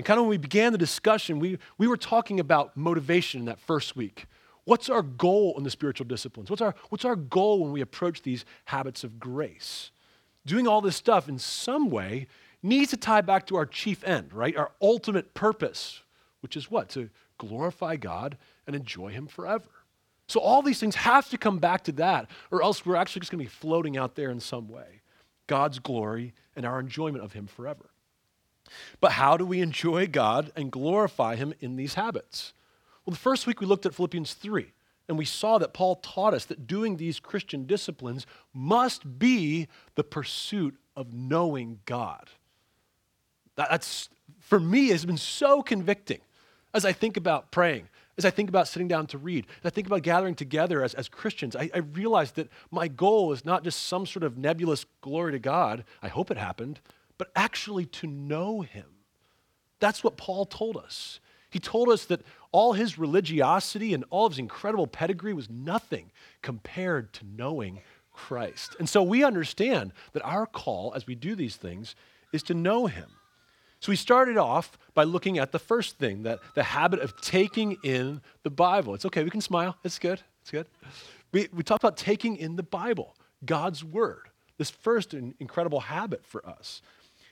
And 0.00 0.06
kind 0.06 0.18
of 0.18 0.24
when 0.24 0.30
we 0.30 0.38
began 0.38 0.72
the 0.72 0.78
discussion, 0.78 1.38
we, 1.40 1.58
we 1.76 1.86
were 1.86 1.98
talking 1.98 2.40
about 2.40 2.74
motivation 2.74 3.40
in 3.40 3.44
that 3.44 3.60
first 3.60 3.96
week. 3.96 4.24
What's 4.64 4.88
our 4.88 5.02
goal 5.02 5.52
in 5.58 5.62
the 5.62 5.68
spiritual 5.68 6.06
disciplines? 6.06 6.48
What's 6.48 6.62
our, 6.62 6.74
what's 6.88 7.04
our 7.04 7.16
goal 7.16 7.60
when 7.60 7.70
we 7.70 7.82
approach 7.82 8.22
these 8.22 8.46
habits 8.64 9.04
of 9.04 9.20
grace? 9.20 9.90
Doing 10.46 10.66
all 10.66 10.80
this 10.80 10.96
stuff 10.96 11.28
in 11.28 11.38
some 11.38 11.90
way 11.90 12.28
needs 12.62 12.92
to 12.92 12.96
tie 12.96 13.20
back 13.20 13.46
to 13.48 13.56
our 13.56 13.66
chief 13.66 14.02
end, 14.02 14.32
right? 14.32 14.56
Our 14.56 14.72
ultimate 14.80 15.34
purpose, 15.34 16.00
which 16.40 16.56
is 16.56 16.70
what? 16.70 16.88
To 16.90 17.10
glorify 17.36 17.96
God 17.96 18.38
and 18.66 18.74
enjoy 18.74 19.08
Him 19.08 19.26
forever. 19.26 19.68
So 20.28 20.40
all 20.40 20.62
these 20.62 20.80
things 20.80 20.94
have 20.94 21.28
to 21.28 21.36
come 21.36 21.58
back 21.58 21.84
to 21.84 21.92
that, 21.92 22.30
or 22.50 22.62
else 22.62 22.86
we're 22.86 22.96
actually 22.96 23.20
just 23.20 23.32
going 23.32 23.44
to 23.44 23.50
be 23.50 23.54
floating 23.54 23.98
out 23.98 24.14
there 24.14 24.30
in 24.30 24.40
some 24.40 24.66
way. 24.66 25.02
God's 25.46 25.78
glory 25.78 26.32
and 26.56 26.64
our 26.64 26.80
enjoyment 26.80 27.22
of 27.22 27.34
Him 27.34 27.46
forever. 27.46 27.90
But 29.00 29.12
how 29.12 29.36
do 29.36 29.44
we 29.44 29.60
enjoy 29.60 30.06
God 30.06 30.52
and 30.56 30.70
glorify 30.70 31.36
Him 31.36 31.54
in 31.60 31.76
these 31.76 31.94
habits? 31.94 32.52
Well, 33.04 33.12
the 33.12 33.18
first 33.18 33.46
week 33.46 33.60
we 33.60 33.66
looked 33.66 33.86
at 33.86 33.94
Philippians 33.94 34.34
3, 34.34 34.72
and 35.08 35.18
we 35.18 35.24
saw 35.24 35.58
that 35.58 35.72
Paul 35.74 35.96
taught 35.96 36.34
us 36.34 36.44
that 36.46 36.66
doing 36.66 36.96
these 36.96 37.18
Christian 37.18 37.66
disciplines 37.66 38.26
must 38.54 39.18
be 39.18 39.68
the 39.94 40.04
pursuit 40.04 40.76
of 40.96 41.12
knowing 41.12 41.80
God. 41.86 42.30
That's, 43.56 44.08
for 44.38 44.60
me, 44.60 44.88
has 44.88 45.04
been 45.04 45.16
so 45.16 45.62
convicting 45.62 46.20
as 46.72 46.84
I 46.84 46.92
think 46.92 47.16
about 47.16 47.50
praying, 47.50 47.88
as 48.16 48.24
I 48.24 48.30
think 48.30 48.48
about 48.48 48.68
sitting 48.68 48.88
down 48.88 49.06
to 49.08 49.18
read, 49.18 49.46
as 49.64 49.66
I 49.66 49.70
think 49.70 49.86
about 49.86 50.02
gathering 50.02 50.34
together 50.34 50.82
as, 50.82 50.94
as 50.94 51.08
Christians. 51.08 51.56
I, 51.56 51.70
I 51.74 51.78
realize 51.78 52.32
that 52.32 52.48
my 52.70 52.88
goal 52.88 53.32
is 53.32 53.44
not 53.44 53.64
just 53.64 53.82
some 53.82 54.06
sort 54.06 54.22
of 54.22 54.38
nebulous 54.38 54.86
glory 55.00 55.32
to 55.32 55.38
God, 55.38 55.84
I 56.02 56.08
hope 56.08 56.30
it 56.30 56.36
happened, 56.36 56.80
but 57.20 57.30
actually 57.36 57.84
to 57.84 58.06
know 58.06 58.62
Him. 58.62 58.86
That's 59.78 60.02
what 60.02 60.16
Paul 60.16 60.46
told 60.46 60.78
us. 60.78 61.20
He 61.50 61.58
told 61.58 61.90
us 61.90 62.06
that 62.06 62.22
all 62.50 62.72
his 62.72 62.98
religiosity 62.98 63.92
and 63.92 64.04
all 64.08 64.24
of 64.24 64.32
his 64.32 64.38
incredible 64.38 64.86
pedigree 64.86 65.34
was 65.34 65.50
nothing 65.50 66.10
compared 66.40 67.12
to 67.14 67.26
knowing 67.36 67.80
Christ. 68.10 68.74
And 68.78 68.88
so 68.88 69.02
we 69.02 69.22
understand 69.22 69.92
that 70.12 70.24
our 70.24 70.46
call 70.46 70.92
as 70.96 71.06
we 71.06 71.14
do 71.14 71.34
these 71.34 71.56
things 71.56 71.94
is 72.32 72.42
to 72.44 72.54
know 72.54 72.86
him. 72.86 73.08
So 73.80 73.92
we 73.92 73.96
started 73.96 74.36
off 74.36 74.78
by 74.94 75.04
looking 75.04 75.38
at 75.38 75.52
the 75.52 75.58
first 75.58 75.98
thing, 75.98 76.22
that 76.22 76.38
the 76.54 76.62
habit 76.62 77.00
of 77.00 77.20
taking 77.20 77.76
in 77.82 78.22
the 78.44 78.50
Bible. 78.50 78.94
It's 78.94 79.04
okay, 79.06 79.24
we 79.24 79.30
can 79.30 79.40
smile. 79.40 79.76
It's 79.84 79.98
good. 79.98 80.22
It's 80.40 80.50
good. 80.50 80.66
We, 81.32 81.48
we 81.52 81.62
talked 81.64 81.82
about 81.82 81.98
taking 81.98 82.36
in 82.36 82.56
the 82.56 82.62
Bible, 82.62 83.16
God's 83.44 83.84
word. 83.84 84.28
This 84.58 84.70
first 84.70 85.14
incredible 85.14 85.80
habit 85.80 86.24
for 86.24 86.46
us. 86.46 86.82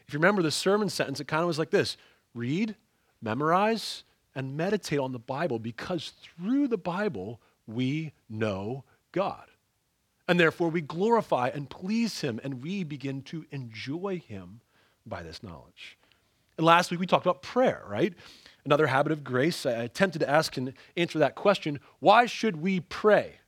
If 0.08 0.14
you 0.14 0.18
remember 0.20 0.42
the 0.42 0.50
sermon 0.50 0.88
sentence, 0.88 1.20
it 1.20 1.28
kind 1.28 1.42
of 1.42 1.48
was 1.48 1.58
like 1.58 1.70
this 1.70 1.98
read, 2.34 2.74
memorize, 3.20 4.04
and 4.34 4.56
meditate 4.56 4.98
on 4.98 5.12
the 5.12 5.18
Bible 5.18 5.58
because 5.58 6.12
through 6.22 6.68
the 6.68 6.78
Bible 6.78 7.40
we 7.66 8.12
know 8.30 8.84
God. 9.12 9.44
And 10.26 10.40
therefore 10.40 10.70
we 10.70 10.80
glorify 10.80 11.48
and 11.48 11.68
please 11.68 12.22
Him 12.22 12.40
and 12.42 12.62
we 12.62 12.84
begin 12.84 13.20
to 13.22 13.44
enjoy 13.50 14.22
Him 14.26 14.60
by 15.04 15.22
this 15.22 15.42
knowledge. 15.42 15.98
And 16.56 16.66
last 16.66 16.90
week 16.90 17.00
we 17.00 17.06
talked 17.06 17.26
about 17.26 17.42
prayer, 17.42 17.82
right? 17.86 18.14
Another 18.64 18.86
habit 18.86 19.12
of 19.12 19.22
grace. 19.22 19.66
I 19.66 19.72
attempted 19.72 20.20
to 20.20 20.30
ask 20.30 20.56
and 20.56 20.72
answer 20.96 21.18
that 21.18 21.34
question 21.34 21.80
why 22.00 22.24
should 22.24 22.56
we 22.56 22.80
pray? 22.80 23.40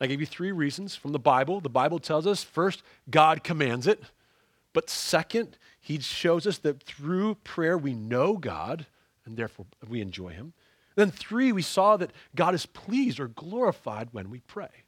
I 0.00 0.08
gave 0.08 0.18
you 0.18 0.26
three 0.26 0.50
reasons 0.50 0.96
from 0.96 1.12
the 1.12 1.20
Bible. 1.20 1.60
The 1.60 1.68
Bible 1.68 2.00
tells 2.00 2.26
us 2.26 2.42
first, 2.42 2.82
God 3.08 3.44
commands 3.44 3.86
it. 3.86 4.02
But 4.72 4.90
second, 4.90 5.58
He 5.82 5.98
shows 5.98 6.46
us 6.46 6.58
that 6.58 6.82
through 6.84 7.34
prayer 7.34 7.76
we 7.76 7.92
know 7.92 8.36
God 8.36 8.86
and 9.26 9.36
therefore 9.36 9.66
we 9.88 10.00
enjoy 10.00 10.28
Him. 10.28 10.52
Then, 10.94 11.10
three, 11.10 11.52
we 11.52 11.62
saw 11.62 11.96
that 11.96 12.12
God 12.36 12.54
is 12.54 12.66
pleased 12.66 13.18
or 13.18 13.28
glorified 13.28 14.08
when 14.12 14.30
we 14.30 14.40
pray. 14.40 14.84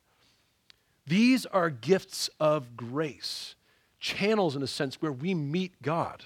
These 1.06 1.46
are 1.46 1.68
gifts 1.68 2.30
of 2.38 2.76
grace, 2.76 3.56
channels 3.98 4.54
in 4.54 4.62
a 4.62 4.66
sense 4.66 5.02
where 5.02 5.12
we 5.12 5.34
meet 5.34 5.82
God 5.82 6.24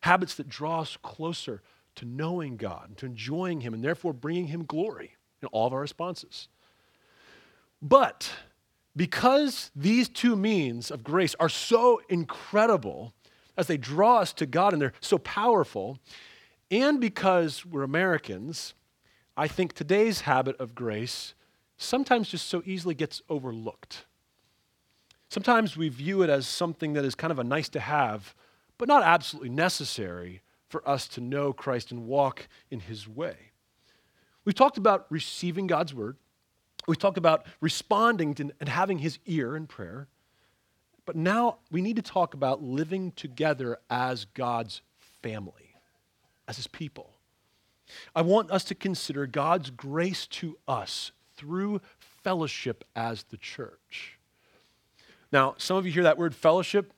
habits 0.00 0.34
that 0.34 0.48
draw 0.48 0.80
us 0.80 0.98
closer 1.02 1.62
to 1.94 2.04
knowing 2.04 2.56
God 2.56 2.88
and 2.88 2.98
to 2.98 3.06
enjoying 3.06 3.62
Him 3.62 3.72
and 3.72 3.82
therefore 3.82 4.12
bringing 4.12 4.48
Him 4.48 4.64
glory 4.64 5.16
in 5.40 5.48
all 5.48 5.66
of 5.66 5.72
our 5.72 5.80
responses. 5.80 6.48
But 7.80 8.30
because 8.94 9.70
these 9.74 10.08
two 10.08 10.36
means 10.36 10.90
of 10.90 11.02
grace 11.02 11.34
are 11.40 11.48
so 11.48 12.02
incredible 12.08 13.14
as 13.62 13.66
they 13.68 13.76
draw 13.76 14.18
us 14.18 14.32
to 14.34 14.46
God 14.46 14.72
and 14.72 14.82
they're 14.82 14.92
so 15.00 15.18
powerful, 15.18 15.98
and 16.70 17.00
because 17.00 17.64
we're 17.64 17.82
Americans, 17.82 18.74
I 19.36 19.48
think 19.48 19.72
today's 19.72 20.22
habit 20.22 20.56
of 20.60 20.74
grace 20.74 21.34
sometimes 21.76 22.28
just 22.28 22.48
so 22.48 22.62
easily 22.66 22.94
gets 22.94 23.22
overlooked. 23.28 24.04
Sometimes 25.28 25.76
we 25.76 25.88
view 25.88 26.22
it 26.22 26.28
as 26.28 26.46
something 26.46 26.92
that 26.92 27.04
is 27.04 27.14
kind 27.14 27.30
of 27.30 27.38
a 27.38 27.44
nice 27.44 27.68
to 27.70 27.80
have 27.80 28.34
but 28.82 28.88
not 28.88 29.04
absolutely 29.04 29.48
necessary 29.48 30.42
for 30.68 30.86
us 30.88 31.06
to 31.06 31.20
know 31.20 31.52
Christ 31.52 31.92
and 31.92 32.06
walk 32.08 32.48
in 32.68 32.80
his 32.80 33.06
way. 33.06 33.36
We've 34.44 34.56
talked 34.56 34.76
about 34.76 35.06
receiving 35.08 35.68
God's 35.68 35.94
word. 35.94 36.16
We've 36.88 36.98
talked 36.98 37.16
about 37.16 37.46
responding 37.60 38.34
to, 38.34 38.50
and 38.58 38.68
having 38.68 38.98
his 38.98 39.20
ear 39.24 39.54
in 39.54 39.68
prayer. 39.68 40.08
But 41.04 41.16
now 41.16 41.58
we 41.70 41.82
need 41.82 41.96
to 41.96 42.02
talk 42.02 42.34
about 42.34 42.62
living 42.62 43.12
together 43.12 43.78
as 43.90 44.24
God's 44.24 44.82
family, 45.22 45.74
as 46.46 46.56
his 46.56 46.66
people. 46.66 47.10
I 48.14 48.22
want 48.22 48.50
us 48.50 48.64
to 48.64 48.74
consider 48.74 49.26
God's 49.26 49.70
grace 49.70 50.26
to 50.28 50.56
us 50.68 51.12
through 51.36 51.80
fellowship 51.98 52.84
as 52.94 53.24
the 53.24 53.36
church. 53.36 54.18
Now, 55.32 55.54
some 55.58 55.76
of 55.76 55.86
you 55.86 55.92
hear 55.92 56.04
that 56.04 56.18
word 56.18 56.34
fellowship, 56.34 56.92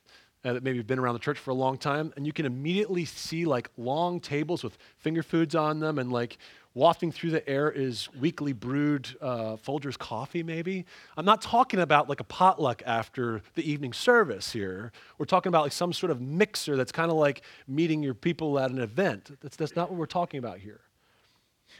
uh, 0.44 0.52
that 0.52 0.62
maybe 0.62 0.76
you've 0.76 0.86
been 0.86 0.98
around 0.98 1.14
the 1.14 1.20
church 1.20 1.38
for 1.38 1.50
a 1.50 1.54
long 1.54 1.78
time, 1.78 2.12
and 2.16 2.26
you 2.26 2.32
can 2.32 2.44
immediately 2.44 3.04
see 3.04 3.44
like 3.46 3.70
long 3.78 4.20
tables 4.20 4.62
with 4.62 4.76
finger 4.98 5.22
foods 5.22 5.54
on 5.54 5.80
them, 5.80 5.98
and 5.98 6.12
like 6.12 6.36
wafting 6.74 7.12
through 7.12 7.30
the 7.30 7.48
air 7.48 7.70
is 7.70 8.08
weakly 8.14 8.52
brewed 8.52 9.08
uh, 9.20 9.56
Folgers 9.56 9.96
coffee, 9.96 10.42
maybe. 10.42 10.84
I'm 11.16 11.24
not 11.24 11.40
talking 11.40 11.80
about 11.80 12.08
like 12.08 12.20
a 12.20 12.24
potluck 12.24 12.82
after 12.84 13.42
the 13.54 13.68
evening 13.70 13.92
service 13.92 14.52
here. 14.52 14.90
We're 15.16 15.26
talking 15.26 15.50
about 15.50 15.62
like 15.62 15.72
some 15.72 15.92
sort 15.92 16.10
of 16.10 16.20
mixer 16.20 16.76
that's 16.76 16.92
kind 16.92 17.10
of 17.10 17.16
like 17.16 17.42
meeting 17.68 18.02
your 18.02 18.14
people 18.14 18.58
at 18.58 18.70
an 18.70 18.80
event. 18.80 19.30
That's, 19.40 19.56
that's 19.56 19.76
not 19.76 19.90
what 19.90 19.98
we're 19.98 20.06
talking 20.06 20.38
about 20.38 20.58
here. 20.58 20.80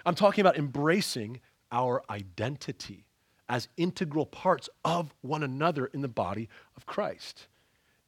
I'm 0.06 0.14
talking 0.14 0.42
about 0.42 0.56
embracing 0.56 1.40
our 1.72 2.02
identity 2.08 3.04
as 3.48 3.68
integral 3.76 4.26
parts 4.26 4.68
of 4.84 5.12
one 5.22 5.42
another 5.42 5.86
in 5.86 6.02
the 6.02 6.08
body 6.08 6.48
of 6.76 6.86
Christ 6.86 7.48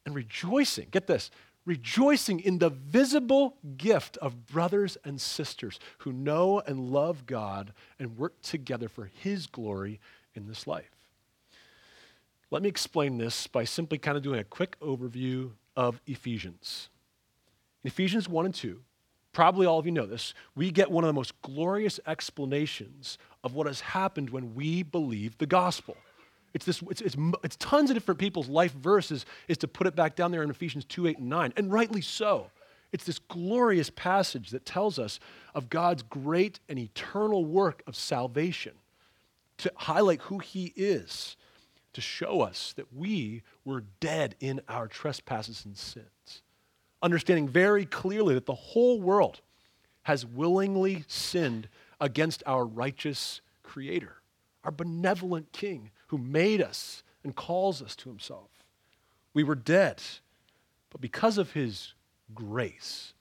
and 0.05 0.15
rejoicing, 0.15 0.87
get 0.89 1.05
this, 1.05 1.29
rejoicing 1.67 2.39
in 2.39 2.59
the 2.59 2.69
visible 2.69 3.57
gift 3.75 4.15
of 4.17 4.47
brothers 4.47 4.97
and 5.03 5.19
sisters 5.19 5.79
who 5.99 6.13
know 6.13 6.61
and 6.65 6.79
love 6.79 7.25
God 7.25 7.73
and 7.99 8.17
work 8.17 8.41
together 8.41 8.87
for 8.87 9.11
His 9.21 9.47
glory 9.47 9.99
in 10.33 10.47
this 10.47 10.65
life. 10.65 10.95
Let 12.49 12.61
me 12.63 12.69
explain 12.69 13.17
this 13.17 13.47
by 13.47 13.65
simply 13.65 13.97
kind 13.97 14.15
of 14.15 14.23
doing 14.23 14.39
a 14.39 14.45
quick 14.45 14.79
overview 14.79 15.51
of 15.75 15.99
Ephesians. 16.07 16.87
In 17.83 17.89
Ephesians 17.89 18.29
1 18.29 18.45
and 18.45 18.55
2, 18.55 18.79
probably 19.33 19.67
all 19.67 19.77
of 19.77 19.85
you 19.85 19.91
know 19.91 20.05
this, 20.05 20.33
we 20.55 20.71
get 20.71 20.89
one 20.89 21.03
of 21.03 21.09
the 21.09 21.13
most 21.13 21.39
glorious 21.41 21.99
explanations 22.07 23.17
of 23.43 23.53
what 23.53 23.67
has 23.67 23.81
happened 23.81 24.29
when 24.29 24.55
we 24.55 24.83
believe 24.83 25.37
the 25.37 25.45
gospel. 25.45 25.97
It's, 26.57 26.65
this, 26.65 26.81
it's, 26.89 27.01
it's, 27.01 27.15
it's 27.43 27.55
tons 27.57 27.91
of 27.91 27.95
different 27.95 28.19
people's 28.19 28.49
life 28.49 28.73
verses 28.73 29.27
is 29.47 29.59
to 29.59 29.67
put 29.67 29.85
it 29.85 29.95
back 29.95 30.15
down 30.15 30.31
there 30.31 30.41
in 30.41 30.49
Ephesians 30.49 30.85
2, 30.85 31.05
8, 31.05 31.19
and 31.19 31.29
9, 31.29 31.53
and 31.55 31.71
rightly 31.71 32.01
so. 32.01 32.49
It's 32.91 33.03
this 33.03 33.19
glorious 33.19 33.91
passage 33.91 34.49
that 34.49 34.65
tells 34.65 34.97
us 34.97 35.19
of 35.53 35.69
God's 35.69 36.01
great 36.01 36.59
and 36.67 36.79
eternal 36.79 37.45
work 37.45 37.83
of 37.85 37.95
salvation 37.95 38.73
to 39.59 39.71
highlight 39.75 40.19
who 40.21 40.39
He 40.39 40.73
is, 40.75 41.37
to 41.93 42.01
show 42.01 42.41
us 42.41 42.73
that 42.75 42.91
we 42.91 43.43
were 43.63 43.83
dead 43.99 44.33
in 44.39 44.59
our 44.67 44.87
trespasses 44.87 45.63
and 45.63 45.77
sins. 45.77 46.41
Understanding 47.03 47.47
very 47.47 47.85
clearly 47.85 48.33
that 48.33 48.47
the 48.47 48.55
whole 48.55 48.99
world 48.99 49.41
has 50.01 50.25
willingly 50.25 51.05
sinned 51.07 51.69
against 52.01 52.41
our 52.47 52.65
righteous 52.65 53.41
Creator, 53.61 54.15
our 54.63 54.71
benevolent 54.71 55.51
King 55.51 55.91
who 56.07 56.17
made 56.17 56.61
us 56.61 57.03
and 57.23 57.35
calls 57.35 57.81
us 57.81 57.95
to 57.97 58.09
himself. 58.09 58.49
We 59.33 59.43
were 59.43 59.55
dead, 59.55 60.01
but 60.89 61.01
because 61.01 61.37
of 61.37 61.51
his 61.51 61.93
grace, 62.33 63.13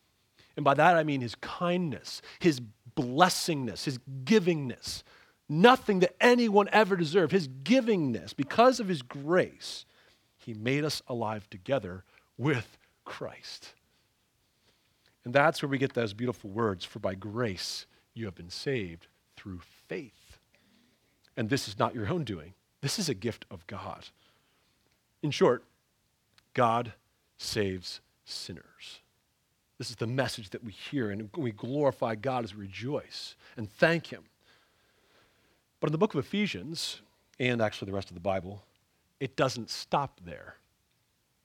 and 0.57 0.64
by 0.64 0.75
that 0.75 0.97
I 0.97 1.05
mean 1.05 1.21
his 1.21 1.35
kindness, 1.37 2.23
his 2.38 2.61
blessingness, 2.97 3.85
his 3.85 3.99
givingness, 4.25 5.02
nothing 5.49 6.00
that 6.00 6.16
anyone 6.21 6.69
ever 6.73 6.97
deserved, 6.97 7.33
his 7.33 7.49
givingness, 7.49 8.35
because 8.35 8.81
of 8.81 8.88
his 8.88 9.02
grace, 9.02 9.85
he 10.38 10.55
made 10.55 10.85
us 10.85 11.02
alive 11.09 11.49
together 11.50 12.05
with 12.38 12.78
Christ. 13.05 13.75
And 15.25 15.35
that's 15.35 15.61
where 15.61 15.69
we 15.69 15.78
get 15.78 15.93
those 15.93 16.14
beautiful 16.14 16.50
words 16.50 16.85
for 16.85 17.00
by 17.00 17.14
grace 17.14 17.87
you 18.14 18.26
have 18.26 18.35
been 18.35 18.50
saved 18.50 19.09
through 19.37 19.61
faith. 19.88 20.38
And 21.37 21.50
this 21.50 21.69
is 21.69 21.78
not 21.78 21.95
your 21.95 22.09
own 22.09 22.25
doing, 22.25 22.55
this 22.80 22.99
is 22.99 23.09
a 23.09 23.14
gift 23.14 23.45
of 23.50 23.66
God. 23.66 24.06
In 25.23 25.30
short, 25.30 25.64
God 26.54 26.92
saves 27.38 28.00
sinners. 28.25 29.00
This 29.78 29.90
is 29.90 29.97
the 29.97 30.06
message 30.06 30.50
that 30.50 30.64
we 30.64 30.73
hear, 30.73 31.11
and 31.11 31.28
we 31.37 31.52
glorify 31.52 32.14
God 32.14 32.45
as 32.45 32.54
we 32.54 32.62
rejoice 32.62 33.37
and 33.56 33.71
thank 33.71 34.06
Him. 34.06 34.25
But 35.80 35.88
in 35.88 35.92
the 35.92 35.99
book 35.99 36.14
of 36.14 36.21
Ephesians, 36.21 37.02
and 37.38 37.61
actually 37.61 37.87
the 37.87 37.97
rest 37.97 38.09
of 38.09 38.14
the 38.14 38.21
Bible, 38.21 38.62
it 39.21 39.37
doesn't 39.37 39.71
stop 39.71 40.21
there. 40.25 40.56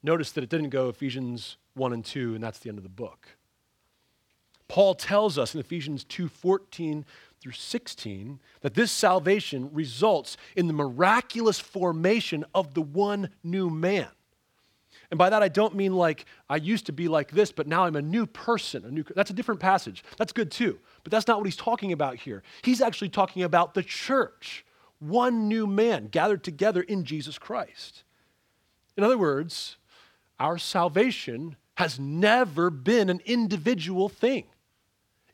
Notice 0.02 0.32
that 0.32 0.44
it 0.44 0.50
didn't 0.50 0.70
go 0.70 0.88
Ephesians 0.88 1.56
1 1.74 1.92
and 1.92 2.04
2, 2.04 2.34
and 2.34 2.42
that's 2.42 2.58
the 2.58 2.68
end 2.68 2.78
of 2.78 2.84
the 2.84 2.90
book. 2.90 3.28
Paul 4.68 4.94
tells 4.94 5.36
us 5.36 5.54
in 5.54 5.60
Ephesians 5.60 6.02
2 6.04 6.28
14 6.28 7.04
through 7.42 7.52
16 7.52 8.38
that 8.60 8.74
this 8.74 8.92
salvation 8.92 9.68
results 9.72 10.36
in 10.54 10.68
the 10.68 10.72
miraculous 10.72 11.58
formation 11.58 12.44
of 12.54 12.74
the 12.74 12.82
one 12.82 13.30
new 13.42 13.68
man. 13.68 14.08
And 15.10 15.18
by 15.18 15.28
that, 15.28 15.42
I 15.42 15.48
don't 15.48 15.74
mean 15.74 15.92
like 15.94 16.24
I 16.48 16.56
used 16.56 16.86
to 16.86 16.92
be 16.92 17.08
like 17.08 17.32
this, 17.32 17.52
but 17.52 17.66
now 17.66 17.84
I'm 17.84 17.96
a 17.96 18.02
new 18.02 18.26
person. 18.26 18.84
A 18.84 18.90
new, 18.90 19.04
that's 19.14 19.30
a 19.30 19.34
different 19.34 19.60
passage. 19.60 20.04
That's 20.16 20.32
good 20.32 20.50
too. 20.50 20.78
But 21.02 21.10
that's 21.10 21.26
not 21.26 21.38
what 21.38 21.46
he's 21.46 21.56
talking 21.56 21.92
about 21.92 22.16
here. 22.16 22.42
He's 22.62 22.80
actually 22.80 23.10
talking 23.10 23.42
about 23.42 23.74
the 23.74 23.82
church, 23.82 24.64
one 25.00 25.48
new 25.48 25.66
man 25.66 26.06
gathered 26.06 26.44
together 26.44 26.80
in 26.80 27.04
Jesus 27.04 27.38
Christ. 27.38 28.04
In 28.96 29.04
other 29.04 29.18
words, 29.18 29.76
our 30.38 30.56
salvation 30.58 31.56
has 31.74 31.98
never 31.98 32.70
been 32.70 33.10
an 33.10 33.20
individual 33.26 34.08
thing. 34.08 34.44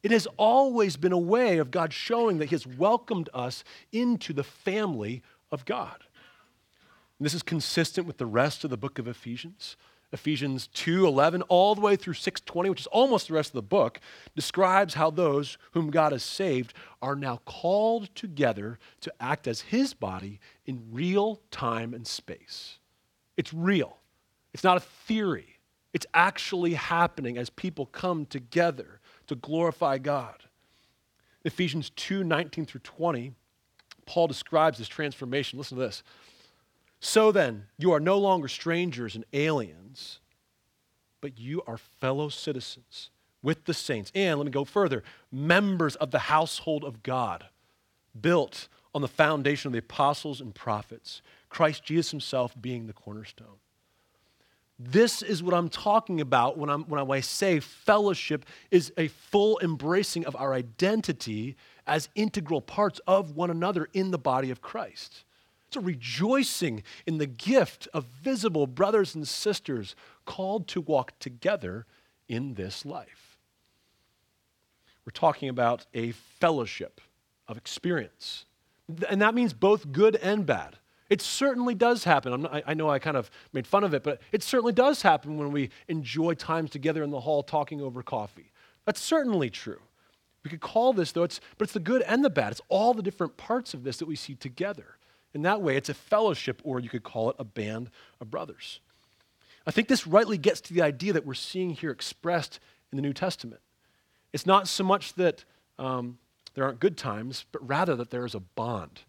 It 0.02 0.11
has 0.11 0.26
always 0.37 0.97
been 0.97 1.12
a 1.12 1.19
way 1.19 1.59
of 1.59 1.71
God 1.71 1.93
showing 1.93 2.38
that 2.38 2.47
He 2.47 2.55
has 2.55 2.67
welcomed 2.67 3.28
us 3.35 3.64
into 3.93 4.33
the 4.33 4.45
family 4.45 5.23
of 5.50 5.64
God. 5.64 6.05
And 7.19 7.26
this 7.26 7.35
is 7.35 7.43
consistent 7.43 8.07
with 8.07 8.19
the 8.19 8.26
rest 8.26 8.64
of 8.64 8.71
the 8.71 8.76
book 8.76 8.99
of 8.99 9.09
Ephesians. 9.09 9.76
Ephesians 10.12 10.69
2:11 10.69 11.43
all 11.49 11.75
the 11.75 11.81
way 11.81 11.95
through 11.97 12.14
6:20, 12.14 12.71
which 12.71 12.81
is 12.81 12.87
almost 12.87 13.28
the 13.28 13.35
rest 13.35 13.50
of 13.50 13.55
the 13.55 13.62
book, 13.62 14.00
describes 14.35 14.95
how 14.95 15.11
those 15.11 15.59
whom 15.73 15.90
God 15.90 16.12
has 16.12 16.23
saved 16.23 16.73
are 17.02 17.17
now 17.17 17.38
called 17.45 18.14
together 18.14 18.78
to 19.00 19.12
act 19.21 19.47
as 19.47 19.62
his 19.62 19.93
body 19.93 20.40
in 20.64 20.93
real 20.93 21.43
time 21.50 21.93
and 21.93 22.07
space. 22.07 22.78
It's 23.37 23.52
real. 23.52 23.99
It's 24.55 24.64
not 24.64 24.78
a 24.78 24.81
theory. 24.81 25.59
It's 25.93 26.07
actually 26.14 26.75
happening 26.75 27.37
as 27.37 27.50
people 27.50 27.85
come 27.85 28.25
together 28.25 28.98
to 29.28 29.35
glorify 29.35 29.99
God. 29.99 30.44
Ephesians 31.44 31.90
2 31.90 32.25
19 32.25 32.66
through 32.66 32.80
20, 32.80 33.32
Paul 34.06 34.26
describes 34.26 34.78
this 34.78 34.88
transformation. 34.88 35.58
Listen 35.58 35.78
to 35.78 35.85
this. 35.85 36.02
So 37.00 37.30
then, 37.30 37.66
you 37.78 37.92
are 37.92 38.00
no 38.00 38.18
longer 38.18 38.49
strangers 38.49 39.14
and 39.14 39.25
aliens, 39.32 40.18
but 41.20 41.38
you 41.38 41.62
are 41.66 41.78
fellow 41.78 42.28
citizens 42.28 43.11
with 43.42 43.66
the 43.66 43.75
saints. 43.75 44.11
And 44.14 44.38
let 44.38 44.47
me 44.47 44.50
go 44.50 44.64
further 44.64 45.04
members 45.30 45.94
of 45.97 46.11
the 46.11 46.18
household 46.18 46.85
of 46.85 47.02
God, 47.02 47.47
built 48.20 48.68
on 48.94 49.02
the 49.02 49.08
foundation 49.08 49.68
of 49.68 49.73
the 49.73 49.78
apostles 49.78 50.40
and 50.40 50.54
prophets, 50.54 51.23
Christ 51.49 51.85
Jesus 51.85 52.11
himself 52.11 52.54
being 52.61 52.87
the 52.87 52.92
cornerstone. 52.92 53.61
This 54.78 55.23
is 55.23 55.42
what 55.42 55.54
I'm 55.54 55.68
talking 55.68 56.20
about 56.20 56.56
when, 56.56 56.70
I'm, 56.70 56.85
when 56.85 57.00
I 57.11 57.20
say 57.20 57.58
fellowship 57.58 58.44
is 58.70 58.92
a 58.97 59.08
full 59.08 59.58
embracing 59.61 60.25
of 60.25 60.37
our 60.37 60.54
identity 60.54 61.56
as 61.87 62.08
integral 62.14 62.61
parts 62.61 63.00
of 63.06 63.35
one 63.35 63.50
another 63.50 63.88
in 63.92 64.12
the 64.12 64.18
body 64.18 64.50
of 64.50 64.61
Christ. 64.61 65.25
It's 65.66 65.76
a 65.76 65.80
rejoicing 65.80 66.85
in 67.06 67.18
the 67.18 67.26
gift 67.26 67.88
of 67.92 68.04
visible 68.04 68.66
brothers 68.66 69.14
and 69.14 69.26
sisters 69.26 69.97
called 70.25 70.68
to 70.68 70.80
walk 70.80 71.18
together 71.18 71.85
in 72.28 72.54
this 72.54 72.87
life. 72.87 73.37
We're 75.04 75.11
talking 75.12 75.49
about 75.49 75.87
a 75.92 76.12
fellowship 76.12 77.00
of 77.48 77.57
experience. 77.57 78.44
And 79.09 79.20
that 79.20 79.35
means 79.35 79.53
both 79.53 79.90
good 79.90 80.16
and 80.16 80.46
bad. 80.46 80.76
It 81.11 81.23
certainly 81.23 81.75
does 81.75 82.05
happen. 82.05 82.42
Not, 82.42 82.62
i 82.66 82.75
know 82.75 82.90
I 82.90 82.99
kind 82.99 83.16
of 83.16 83.31
made 83.53 83.66
fun 83.66 83.83
of 83.83 83.94
it, 83.94 84.03
but 84.03 84.21
it 84.31 84.42
certainly 84.42 84.73
does 84.73 85.03
happen 85.03 85.38
when 85.38 85.53
we 85.53 85.71
enjoy 85.88 86.35
times 86.35 86.71
together 86.71 87.03
in 87.03 87.11
the 87.11 87.21
hall 87.21 87.42
talking 87.42 87.81
over 87.81 88.03
coffee. 88.03 88.53
That's 88.85 89.01
certainly 89.01 89.49
true. 89.49 89.81
We 90.44 90.51
could 90.51 90.61
call 90.61 90.92
this, 90.92 91.12
though, 91.12 91.25
it's, 91.25 91.40
but 91.57 91.64
it's 91.64 91.73
the 91.73 91.81
good 91.81 92.03
and 92.03 92.25
the 92.25 92.31
bad. 92.31 92.53
It's 92.53 92.61
all 92.68 92.94
the 92.94 93.03
different 93.03 93.37
parts 93.37 93.75
of 93.75 93.85
this 93.85 93.99
that 93.99 94.07
we 94.07 94.16
see 94.16 94.35
together. 94.35 94.97
In 95.35 95.42
that 95.42 95.62
way, 95.62 95.77
it's 95.77 95.88
a 95.88 95.94
fellowship, 95.94 96.61
or 96.64 96.79
you 96.81 96.88
could 96.88 97.03
call 97.03 97.31
it 97.31 97.37
a 97.38 97.44
band 97.44 97.90
of 98.21 98.31
brothers. 98.31 98.81
I 99.66 99.71
think 99.71 99.88
this 99.88 100.07
rightly 100.07 100.38
gets 100.38 100.61
to 100.62 100.75
the 100.75 100.83
idea 100.83 101.12
that 101.14 101.27
we're 101.27 101.35
seeing 101.35 101.71
here 101.71 101.90
expressed 101.90 102.61
in 102.92 102.97
the 102.97 103.03
New 103.03 103.12
Testament. 103.12 103.61
It's 104.33 104.47
not 104.47 104.68
so 104.68 104.85
much 104.85 105.14
that 105.14 105.44
um, 105.79 106.18
there 106.55 106.64
aren't 106.64 106.81
good 106.81 106.97
times, 106.97 107.44
but 107.53 107.66
rather 107.66 107.97
that 107.97 108.11
there 108.11 108.25
is 108.25 108.35
a 108.35 108.40
bond, 108.40 109.03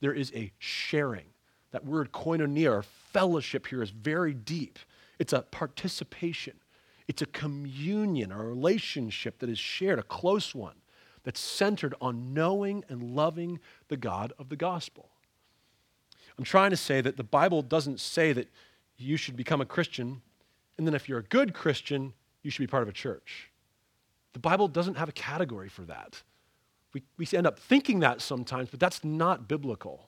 there 0.00 0.14
is 0.14 0.32
a 0.34 0.52
sharing 0.58 1.26
that 1.70 1.84
word 1.84 2.12
koinonia 2.12 2.70
or 2.70 2.82
fellowship 2.82 3.66
here 3.66 3.82
is 3.82 3.90
very 3.90 4.34
deep. 4.34 4.78
It's 5.18 5.32
a 5.32 5.42
participation, 5.42 6.54
it's 7.06 7.22
a 7.22 7.26
communion, 7.26 8.32
a 8.32 8.42
relationship 8.42 9.38
that 9.40 9.48
is 9.48 9.58
shared, 9.58 9.98
a 9.98 10.02
close 10.02 10.54
one, 10.54 10.76
that's 11.24 11.40
centered 11.40 11.94
on 12.00 12.32
knowing 12.32 12.84
and 12.88 13.02
loving 13.02 13.58
the 13.88 13.96
God 13.96 14.32
of 14.38 14.48
the 14.48 14.56
gospel. 14.56 15.10
I'm 16.38 16.44
trying 16.44 16.70
to 16.70 16.76
say 16.76 17.00
that 17.00 17.16
the 17.16 17.24
Bible 17.24 17.62
doesn't 17.62 17.98
say 17.98 18.32
that 18.32 18.48
you 18.96 19.16
should 19.16 19.36
become 19.36 19.60
a 19.60 19.66
Christian, 19.66 20.22
and 20.76 20.86
then 20.86 20.94
if 20.94 21.08
you're 21.08 21.18
a 21.18 21.24
good 21.24 21.52
Christian, 21.52 22.12
you 22.42 22.50
should 22.50 22.62
be 22.62 22.66
part 22.68 22.82
of 22.82 22.88
a 22.88 22.92
church. 22.92 23.50
The 24.34 24.38
Bible 24.38 24.68
doesn't 24.68 24.96
have 24.96 25.08
a 25.08 25.12
category 25.12 25.68
for 25.68 25.82
that. 25.82 26.22
We, 26.94 27.02
we 27.16 27.26
end 27.32 27.46
up 27.46 27.58
thinking 27.58 28.00
that 28.00 28.20
sometimes, 28.20 28.70
but 28.70 28.80
that's 28.80 29.04
not 29.04 29.48
biblical. 29.48 30.07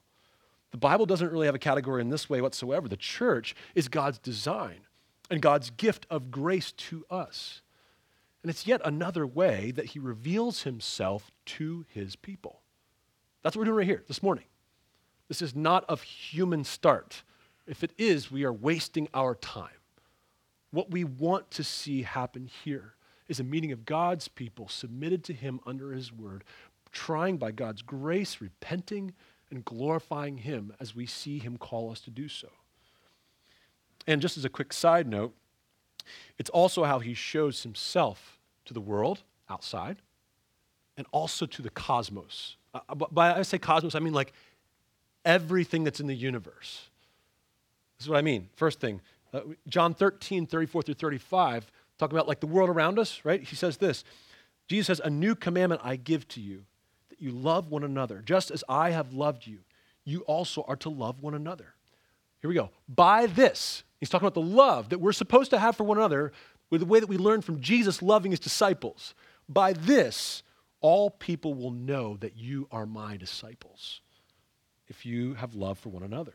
The 0.71 0.79
Bible 0.79 1.07
doesn't 1.07 1.33
really 1.33 1.47
have 1.47 1.55
a 1.55 1.61
category 1.61 2.01
in 2.01 2.11
this 2.11 2.31
way 2.31 2.41
whatsoever. 2.41 2.89
The 2.89 2.97
church 2.97 3.55
is 3.75 3.89
God's 3.89 4.19
design 4.19 4.81
and 5.31 5.43
God's 5.43 5.71
gift 5.71 6.07
of 6.11 6.31
grace 6.31 6.73
to 6.73 7.05
us. 7.11 7.63
And 8.43 8.51
it's 8.51 8.67
yet 8.67 8.81
another 8.85 9.27
way 9.27 9.71
that 9.73 9.87
he 9.87 9.99
reveals 9.99 10.63
himself 10.63 11.31
to 11.47 11.85
his 11.89 12.17
people. 12.17 12.61
That's 13.43 13.57
what 13.57 13.61
we're 13.61 13.67
doing 13.67 13.79
right 13.79 13.87
here 13.87 14.05
this 14.07 14.23
morning. 14.23 14.45
This 15.29 15.43
is 15.43 15.55
not 15.55 15.85
of 15.89 16.03
human 16.03 16.65
start. 16.65 17.23
If 17.67 17.85
it 17.85 17.93
is, 17.99 18.31
we 18.31 18.45
are 18.45 18.53
wasting 18.53 19.09
our 19.13 19.35
time. 19.35 19.69
What 20.71 20.91
we 20.91 21.05
want 21.05 21.51
to 21.53 21.65
see 21.65 22.03
happen 22.03 22.49
here 22.65 22.95
is 23.29 23.41
a 23.41 23.45
meeting 23.45 23.73
of 23.73 23.85
God's 23.85 24.29
people 24.29 24.69
submitted 24.69 25.23
to 25.25 25.33
him 25.33 25.61
under 25.67 25.93
his 25.93 26.13
word, 26.13 26.45
trying 26.91 27.37
by 27.37 27.53
God's 27.53 27.83
grace, 27.83 28.41
repenting, 28.41 29.15
and 29.51 29.65
glorifying 29.65 30.39
Him 30.39 30.73
as 30.81 30.95
we 30.95 31.07
see 31.07 31.39
Him 31.39 31.57
call 31.57 31.91
us 31.91 32.01
to 32.03 32.11
do 32.11 32.29
so. 32.29 32.49
And 34.07 34.21
just 34.21 34.37
as 34.37 34.45
a 34.45 34.49
quick 34.49 34.73
side 34.73 35.07
note, 35.07 35.35
it's 36.39 36.51
also 36.51 36.85
how 36.85 36.99
He 36.99 37.15
shows 37.15 37.63
Himself 37.63 38.39
to 38.65 38.75
the 38.75 38.81
world 38.81 39.23
outside 39.49 39.99
and 40.97 41.07
also 41.13 41.47
to 41.47 41.63
the 41.63 41.71
cosmos. 41.71 42.57
Uh, 42.75 42.81
uh 42.89 42.95
by 42.95 43.35
I 43.35 43.43
say 43.43 43.59
cosmos, 43.59 43.95
I 43.95 44.01
mean 44.01 44.15
like 44.15 44.33
everything 45.25 45.85
that's 45.85 46.01
in 46.01 46.07
the 46.07 46.15
universe. 46.15 46.89
This 47.99 48.07
is 48.07 48.09
what 48.09 48.19
I 48.19 48.23
mean. 48.23 48.49
First 48.57 48.81
thing, 48.81 49.01
uh, 49.35 49.41
John 49.69 49.95
13, 49.95 50.47
34 50.47 50.83
through 50.83 50.95
35, 50.95 51.71
talking 51.99 52.17
about 52.17 52.29
like 52.29 52.41
the 52.41 52.47
world 52.47 52.71
around 52.71 52.99
us, 52.99 53.21
right? 53.25 53.43
He 53.43 53.57
says 53.57 53.77
this 53.77 54.05
Jesus 54.69 54.87
says, 54.87 55.01
A 55.05 55.11
new 55.11 55.35
commandment 55.35 55.81
I 55.85 55.97
give 55.97 56.29
to 56.29 56.41
you 56.41 56.65
you 57.21 57.31
love 57.31 57.71
one 57.71 57.85
another. 57.85 58.23
Just 58.25 58.51
as 58.51 58.65
I 58.69 58.91
have 58.91 59.13
loved 59.13 59.47
you, 59.47 59.59
you 60.05 60.21
also 60.23 60.65
are 60.67 60.77
to 60.77 60.89
love 60.89 61.21
one 61.21 61.35
another. 61.35 61.75
Here 62.41 62.49
we 62.49 62.55
go. 62.55 62.71
By 62.89 63.27
this, 63.27 63.85
he's 63.99 64.09
talking 64.09 64.27
about 64.27 64.35
the 64.35 64.41
love 64.41 64.89
that 64.89 65.01
we're 65.01 65.13
supposed 65.13 65.51
to 65.51 65.59
have 65.59 65.77
for 65.77 65.85
one 65.85 65.99
another 65.99 66.33
with 66.71 66.81
the 66.81 66.87
way 66.87 67.01
that 67.01 67.09
we 67.09 67.19
learn 67.19 67.43
from 67.43 67.61
Jesus 67.61 68.01
loving 68.03 68.31
his 68.31 68.41
disciples. 68.41 69.15
By 69.49 69.73
this, 69.73 70.43
all 70.81 71.11
people 71.11 71.55
will 71.55 71.73
know 71.73 72.17
that 72.19 72.37
you 72.37 72.67
are 72.71 72.87
my 72.87 73.17
disciples 73.17 74.01
if 74.89 75.05
you 75.05 75.35
have 75.35 75.55
love 75.55 75.79
for 75.79 75.91
one 75.91 76.03
another. 76.03 76.35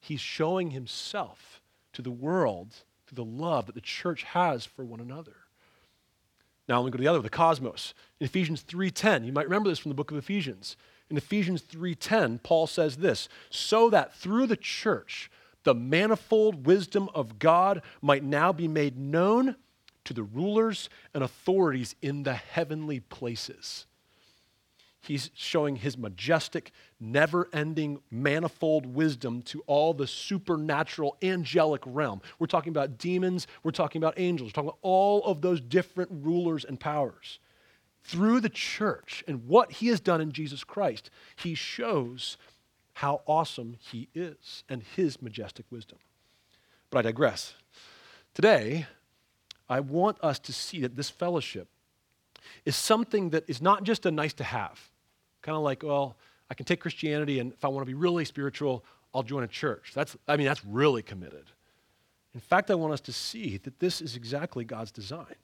He's 0.00 0.20
showing 0.20 0.70
himself 0.70 1.60
to 1.92 2.02
the 2.02 2.10
world 2.10 2.74
through 3.06 3.16
the 3.16 3.24
love 3.24 3.66
that 3.66 3.74
the 3.74 3.80
church 3.80 4.22
has 4.22 4.64
for 4.64 4.84
one 4.84 5.00
another. 5.00 5.36
Now 6.68 6.80
let 6.80 6.86
me 6.86 6.90
go 6.90 6.98
to 6.98 7.02
the 7.02 7.08
other, 7.08 7.22
the 7.22 7.30
cosmos. 7.30 7.94
In 8.20 8.26
Ephesians 8.26 8.62
3:10, 8.62 9.24
you 9.24 9.32
might 9.32 9.46
remember 9.46 9.70
this 9.70 9.78
from 9.78 9.88
the 9.88 9.94
book 9.94 10.10
of 10.10 10.18
Ephesians. 10.18 10.76
In 11.10 11.16
Ephesians 11.16 11.62
3:10, 11.62 12.42
Paul 12.42 12.66
says 12.66 12.98
this, 12.98 13.28
so 13.48 13.88
that 13.90 14.14
through 14.14 14.46
the 14.46 14.56
church 14.56 15.30
the 15.64 15.74
manifold 15.74 16.66
wisdom 16.66 17.08
of 17.14 17.38
God 17.38 17.82
might 18.00 18.22
now 18.22 18.52
be 18.52 18.68
made 18.68 18.96
known 18.98 19.56
to 20.04 20.14
the 20.14 20.22
rulers 20.22 20.88
and 21.12 21.22
authorities 21.22 21.94
in 22.00 22.22
the 22.22 22.34
heavenly 22.34 23.00
places. 23.00 23.86
He's 25.08 25.30
showing 25.34 25.76
his 25.76 25.96
majestic, 25.96 26.70
never 27.00 27.48
ending, 27.50 28.02
manifold 28.10 28.84
wisdom 28.84 29.40
to 29.44 29.62
all 29.66 29.94
the 29.94 30.06
supernatural, 30.06 31.16
angelic 31.22 31.80
realm. 31.86 32.20
We're 32.38 32.46
talking 32.46 32.72
about 32.72 32.98
demons, 32.98 33.46
we're 33.62 33.70
talking 33.70 34.02
about 34.02 34.12
angels, 34.18 34.48
we're 34.48 34.52
talking 34.52 34.68
about 34.68 34.80
all 34.82 35.24
of 35.24 35.40
those 35.40 35.62
different 35.62 36.10
rulers 36.12 36.66
and 36.66 36.78
powers. 36.78 37.38
Through 38.04 38.40
the 38.40 38.50
church 38.50 39.24
and 39.26 39.48
what 39.48 39.72
he 39.72 39.88
has 39.88 39.98
done 39.98 40.20
in 40.20 40.30
Jesus 40.30 40.62
Christ, 40.62 41.08
he 41.36 41.54
shows 41.54 42.36
how 42.92 43.22
awesome 43.26 43.76
he 43.80 44.08
is 44.14 44.62
and 44.68 44.82
his 44.82 45.22
majestic 45.22 45.64
wisdom. 45.70 45.96
But 46.90 46.98
I 46.98 47.02
digress. 47.02 47.54
Today, 48.34 48.86
I 49.70 49.80
want 49.80 50.18
us 50.22 50.38
to 50.40 50.52
see 50.52 50.82
that 50.82 50.96
this 50.96 51.08
fellowship 51.08 51.68
is 52.66 52.76
something 52.76 53.30
that 53.30 53.44
is 53.48 53.62
not 53.62 53.84
just 53.84 54.04
a 54.04 54.10
nice 54.10 54.34
to 54.34 54.44
have. 54.44 54.90
Kind 55.48 55.56
of 55.56 55.62
like, 55.62 55.82
well, 55.82 56.14
I 56.50 56.54
can 56.54 56.66
take 56.66 56.78
Christianity 56.78 57.38
and 57.38 57.54
if 57.54 57.64
I 57.64 57.68
want 57.68 57.80
to 57.80 57.86
be 57.86 57.94
really 57.94 58.26
spiritual, 58.26 58.84
I'll 59.14 59.22
join 59.22 59.44
a 59.44 59.48
church. 59.48 59.92
That's, 59.94 60.14
I 60.28 60.36
mean, 60.36 60.46
that's 60.46 60.62
really 60.62 61.00
committed. 61.00 61.46
In 62.34 62.40
fact, 62.40 62.70
I 62.70 62.74
want 62.74 62.92
us 62.92 63.00
to 63.00 63.14
see 63.14 63.56
that 63.56 63.80
this 63.80 64.02
is 64.02 64.14
exactly 64.14 64.66
God's 64.66 64.90
design. 64.90 65.36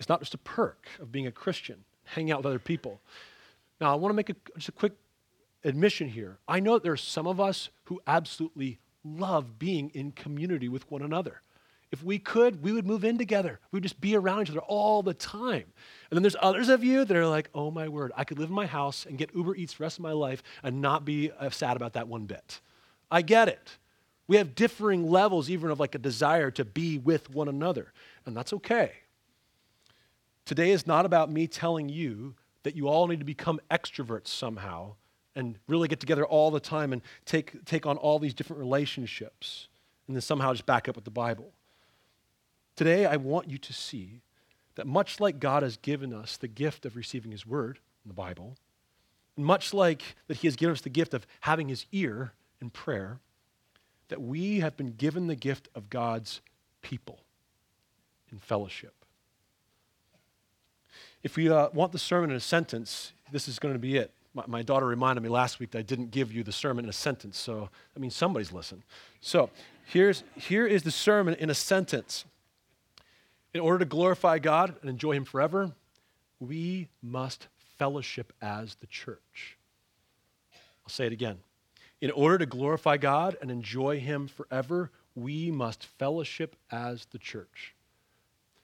It's 0.00 0.08
not 0.08 0.18
just 0.18 0.34
a 0.34 0.38
perk 0.38 0.88
of 0.98 1.12
being 1.12 1.28
a 1.28 1.30
Christian, 1.30 1.84
hanging 2.02 2.32
out 2.32 2.38
with 2.38 2.46
other 2.46 2.58
people. 2.58 3.00
Now, 3.80 3.92
I 3.92 3.94
want 3.94 4.10
to 4.10 4.16
make 4.16 4.28
a, 4.28 4.34
just 4.56 4.70
a 4.70 4.72
quick 4.72 4.94
admission 5.62 6.08
here. 6.08 6.38
I 6.48 6.58
know 6.58 6.72
that 6.72 6.82
there 6.82 6.92
are 6.92 6.96
some 6.96 7.28
of 7.28 7.38
us 7.38 7.68
who 7.84 8.02
absolutely 8.08 8.80
love 9.04 9.56
being 9.56 9.92
in 9.94 10.10
community 10.10 10.68
with 10.68 10.90
one 10.90 11.02
another. 11.02 11.42
If 11.92 12.02
we 12.02 12.18
could, 12.18 12.62
we 12.62 12.72
would 12.72 12.86
move 12.86 13.04
in 13.04 13.18
together. 13.18 13.60
We 13.70 13.76
would 13.76 13.82
just 13.82 14.00
be 14.00 14.16
around 14.16 14.42
each 14.42 14.50
other 14.50 14.60
all 14.60 15.02
the 15.02 15.12
time. 15.12 15.64
And 16.10 16.16
then 16.16 16.22
there's 16.22 16.36
others 16.40 16.70
of 16.70 16.82
you 16.82 17.04
that 17.04 17.16
are 17.16 17.26
like, 17.26 17.50
oh 17.54 17.70
my 17.70 17.86
word, 17.86 18.12
I 18.16 18.24
could 18.24 18.38
live 18.38 18.48
in 18.48 18.54
my 18.54 18.66
house 18.66 19.04
and 19.04 19.18
get 19.18 19.34
Uber 19.34 19.54
Eats 19.56 19.74
the 19.74 19.84
rest 19.84 19.98
of 19.98 20.02
my 20.02 20.12
life 20.12 20.42
and 20.62 20.80
not 20.80 21.04
be 21.04 21.30
uh, 21.38 21.50
sad 21.50 21.76
about 21.76 21.92
that 21.92 22.08
one 22.08 22.24
bit. 22.24 22.60
I 23.10 23.20
get 23.20 23.48
it. 23.48 23.76
We 24.26 24.38
have 24.38 24.54
differing 24.54 25.10
levels, 25.10 25.50
even 25.50 25.70
of 25.70 25.78
like 25.78 25.94
a 25.94 25.98
desire 25.98 26.50
to 26.52 26.64
be 26.64 26.96
with 26.96 27.28
one 27.28 27.48
another, 27.48 27.92
and 28.24 28.34
that's 28.34 28.54
okay. 28.54 28.92
Today 30.46 30.70
is 30.70 30.86
not 30.86 31.04
about 31.04 31.30
me 31.30 31.46
telling 31.46 31.90
you 31.90 32.34
that 32.62 32.74
you 32.74 32.88
all 32.88 33.06
need 33.06 33.18
to 33.18 33.26
become 33.26 33.60
extroverts 33.70 34.28
somehow 34.28 34.94
and 35.34 35.58
really 35.68 35.88
get 35.88 36.00
together 36.00 36.24
all 36.24 36.50
the 36.50 36.60
time 36.60 36.92
and 36.92 37.02
take, 37.26 37.64
take 37.66 37.84
on 37.84 37.98
all 37.98 38.18
these 38.18 38.32
different 38.32 38.60
relationships 38.60 39.68
and 40.06 40.16
then 40.16 40.20
somehow 40.22 40.52
just 40.52 40.66
back 40.66 40.88
up 40.88 40.96
with 40.96 41.04
the 41.04 41.10
Bible. 41.10 41.52
Today, 42.82 43.06
I 43.06 43.14
want 43.14 43.48
you 43.48 43.58
to 43.58 43.72
see 43.72 44.22
that 44.74 44.88
much 44.88 45.20
like 45.20 45.38
God 45.38 45.62
has 45.62 45.76
given 45.76 46.12
us 46.12 46.36
the 46.36 46.48
gift 46.48 46.84
of 46.84 46.96
receiving 46.96 47.30
His 47.30 47.46
Word 47.46 47.78
in 48.04 48.08
the 48.08 48.12
Bible, 48.12 48.56
much 49.36 49.72
like 49.72 50.02
that 50.26 50.38
He 50.38 50.48
has 50.48 50.56
given 50.56 50.72
us 50.72 50.80
the 50.80 50.90
gift 50.90 51.14
of 51.14 51.24
having 51.42 51.68
His 51.68 51.86
ear 51.92 52.32
in 52.60 52.70
prayer, 52.70 53.20
that 54.08 54.20
we 54.20 54.58
have 54.58 54.76
been 54.76 54.94
given 54.94 55.28
the 55.28 55.36
gift 55.36 55.68
of 55.76 55.90
God's 55.90 56.40
people 56.80 57.20
in 58.32 58.40
fellowship. 58.40 58.94
If 61.22 61.36
we 61.36 61.48
uh, 61.48 61.68
want 61.72 61.92
the 61.92 62.00
sermon 62.00 62.30
in 62.30 62.36
a 62.36 62.40
sentence, 62.40 63.12
this 63.30 63.46
is 63.46 63.60
going 63.60 63.74
to 63.74 63.78
be 63.78 63.96
it. 63.96 64.10
My, 64.34 64.42
my, 64.48 64.62
daughter 64.62 64.86
reminded 64.86 65.22
me 65.22 65.28
last 65.28 65.60
week 65.60 65.70
that 65.70 65.78
I 65.78 65.82
didn't 65.82 66.10
give 66.10 66.32
you 66.32 66.42
the 66.42 66.50
sermon 66.50 66.86
in 66.86 66.88
a 66.88 66.92
sentence, 66.92 67.38
so 67.38 67.70
I 67.96 68.00
mean, 68.00 68.10
somebody's 68.10 68.50
listened. 68.50 68.82
So 69.20 69.50
here's, 69.84 70.24
here 70.34 70.66
is 70.66 70.82
the 70.82 70.90
sermon 70.90 71.34
in 71.34 71.48
a 71.48 71.54
sentence. 71.54 72.24
In 73.54 73.60
order 73.60 73.80
to 73.80 73.84
glorify 73.84 74.38
God 74.38 74.74
and 74.80 74.88
enjoy 74.88 75.12
Him 75.12 75.24
forever, 75.24 75.72
we 76.40 76.88
must 77.02 77.48
fellowship 77.78 78.32
as 78.40 78.76
the 78.76 78.86
church. 78.86 79.56
I'll 80.84 80.90
say 80.90 81.06
it 81.06 81.12
again. 81.12 81.38
In 82.00 82.10
order 82.10 82.38
to 82.38 82.46
glorify 82.46 82.96
God 82.96 83.36
and 83.40 83.50
enjoy 83.50 84.00
Him 84.00 84.26
forever, 84.26 84.90
we 85.14 85.50
must 85.50 85.84
fellowship 85.84 86.56
as 86.70 87.06
the 87.12 87.18
church. 87.18 87.74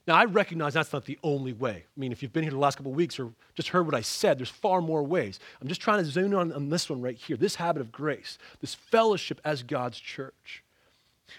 Now, 0.07 0.17
I 0.17 0.25
recognize 0.25 0.73
that's 0.73 0.95
not 0.95 1.05
the 1.05 1.19
only 1.23 1.53
way. 1.53 1.85
I 1.85 2.01
mean, 2.01 2.13
if 2.13 2.23
you've 2.23 2.33
been 2.33 2.43
here 2.43 2.53
the 2.53 2.59
last 2.59 2.77
couple 2.77 2.93
of 2.93 2.97
weeks 2.97 3.21
or 3.21 3.31
just 3.55 3.69
heard 3.69 3.85
what 3.85 3.95
I 3.95 4.01
said, 4.01 4.39
there's 4.39 4.49
far 4.49 4.81
more 4.81 5.03
ways. 5.03 5.39
I'm 5.61 5.69
just 5.69 5.83
trying 5.83 6.03
to 6.03 6.11
zoom 6.11 6.33
in 6.33 6.35
on, 6.35 6.53
on 6.53 6.71
this 6.71 6.89
one 6.89 7.03
right 7.03 7.15
here 7.15 7.37
this 7.37 7.57
habit 7.57 7.83
of 7.83 7.93
grace, 7.93 8.39
this 8.61 8.75
fellowship 8.75 9.39
as 9.45 9.63
God's 9.63 10.01
church. 10.01 10.65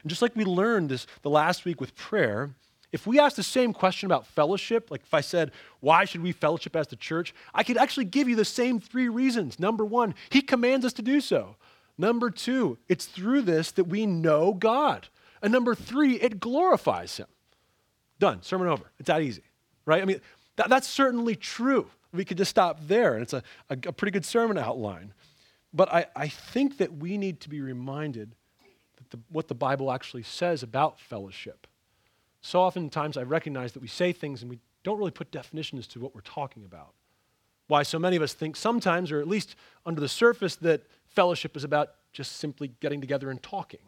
And 0.03 0.09
just 0.09 0.21
like 0.21 0.35
we 0.35 0.45
learned 0.45 0.89
this 0.89 1.07
the 1.23 1.31
last 1.31 1.65
week 1.65 1.81
with 1.81 1.95
prayer, 1.95 2.51
if 2.91 3.05
we 3.05 3.19
ask 3.19 3.35
the 3.35 3.43
same 3.43 3.73
question 3.73 4.07
about 4.07 4.25
fellowship, 4.25 4.89
like 4.89 5.01
if 5.03 5.13
I 5.13 5.21
said, 5.21 5.51
why 5.79 6.05
should 6.05 6.23
we 6.23 6.31
fellowship 6.31 6.75
as 6.75 6.87
the 6.87 6.95
church? 6.95 7.33
I 7.53 7.63
could 7.63 7.77
actually 7.77 8.05
give 8.05 8.27
you 8.27 8.35
the 8.35 8.45
same 8.45 8.79
three 8.79 9.09
reasons. 9.09 9.59
Number 9.59 9.85
one, 9.85 10.15
he 10.29 10.41
commands 10.41 10.85
us 10.85 10.93
to 10.93 11.01
do 11.01 11.21
so. 11.21 11.55
Number 11.97 12.31
two, 12.31 12.77
it's 12.87 13.05
through 13.05 13.41
this 13.43 13.71
that 13.71 13.83
we 13.83 14.05
know 14.05 14.53
God. 14.53 15.07
And 15.41 15.53
number 15.53 15.75
three, 15.75 16.15
it 16.15 16.39
glorifies 16.39 17.17
him. 17.17 17.27
Done, 18.19 18.41
sermon 18.41 18.67
over. 18.67 18.91
It's 18.99 19.07
that 19.07 19.21
easy, 19.21 19.43
right? 19.85 20.01
I 20.01 20.05
mean, 20.05 20.19
that, 20.55 20.69
that's 20.69 20.87
certainly 20.87 21.35
true. 21.35 21.87
We 22.11 22.25
could 22.25 22.37
just 22.37 22.49
stop 22.49 22.79
there, 22.87 23.13
and 23.13 23.23
it's 23.23 23.33
a, 23.33 23.43
a, 23.69 23.73
a 23.73 23.93
pretty 23.93 24.11
good 24.11 24.25
sermon 24.25 24.57
outline. 24.57 25.13
But 25.73 25.93
I, 25.93 26.07
I 26.15 26.27
think 26.27 26.77
that 26.77 26.97
we 26.97 27.17
need 27.17 27.39
to 27.41 27.49
be 27.49 27.61
reminded 27.61 28.35
that 28.97 29.09
the, 29.11 29.19
what 29.29 29.47
the 29.47 29.55
Bible 29.55 29.91
actually 29.91 30.23
says 30.23 30.63
about 30.63 30.99
fellowship. 30.99 31.67
So 32.41 32.61
oftentimes 32.61 33.17
I 33.17 33.23
recognize 33.23 33.73
that 33.73 33.81
we 33.81 33.87
say 33.87 34.11
things 34.11 34.41
and 34.41 34.49
we 34.49 34.59
don't 34.83 34.97
really 34.97 35.11
put 35.11 35.31
definitions 35.31 35.87
to 35.87 35.99
what 35.99 36.15
we're 36.15 36.21
talking 36.21 36.63
about. 36.65 36.93
Why 37.67 37.83
so 37.83 37.99
many 37.99 38.15
of 38.15 38.23
us 38.23 38.33
think 38.33 38.55
sometimes, 38.55 39.11
or 39.11 39.19
at 39.19 39.27
least 39.27 39.55
under 39.85 40.01
the 40.01 40.09
surface, 40.09 40.55
that 40.57 40.83
fellowship 41.07 41.55
is 41.55 41.63
about 41.63 41.91
just 42.13 42.37
simply 42.37 42.71
getting 42.79 43.01
together 43.01 43.29
and 43.29 43.41
talking. 43.43 43.81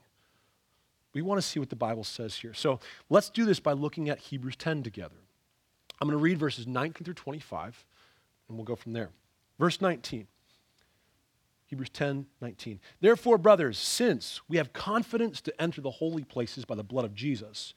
We 1.13 1.21
want 1.21 1.41
to 1.41 1.47
see 1.47 1.59
what 1.59 1.69
the 1.69 1.75
Bible 1.75 2.03
says 2.03 2.35
here. 2.35 2.53
So 2.53 2.79
let's 3.09 3.29
do 3.29 3.45
this 3.45 3.59
by 3.59 3.73
looking 3.73 4.09
at 4.09 4.19
Hebrews 4.19 4.55
10 4.57 4.83
together. 4.83 5.15
I'm 5.99 6.07
going 6.07 6.17
to 6.17 6.23
read 6.23 6.37
verses 6.37 6.67
19 6.67 7.05
through 7.05 7.13
25, 7.13 7.85
and 8.47 8.57
we'll 8.57 8.65
go 8.65 8.75
from 8.75 8.93
there. 8.93 9.09
Verse 9.59 9.81
19. 9.81 10.27
Hebrews 11.67 11.89
10, 11.89 12.25
19. 12.41 12.79
Therefore, 12.99 13.37
brothers, 13.37 13.77
since 13.77 14.41
we 14.49 14.57
have 14.57 14.73
confidence 14.73 15.41
to 15.41 15.61
enter 15.61 15.79
the 15.79 15.89
holy 15.89 16.23
places 16.23 16.65
by 16.65 16.75
the 16.75 16.83
blood 16.83 17.05
of 17.05 17.15
Jesus, 17.15 17.73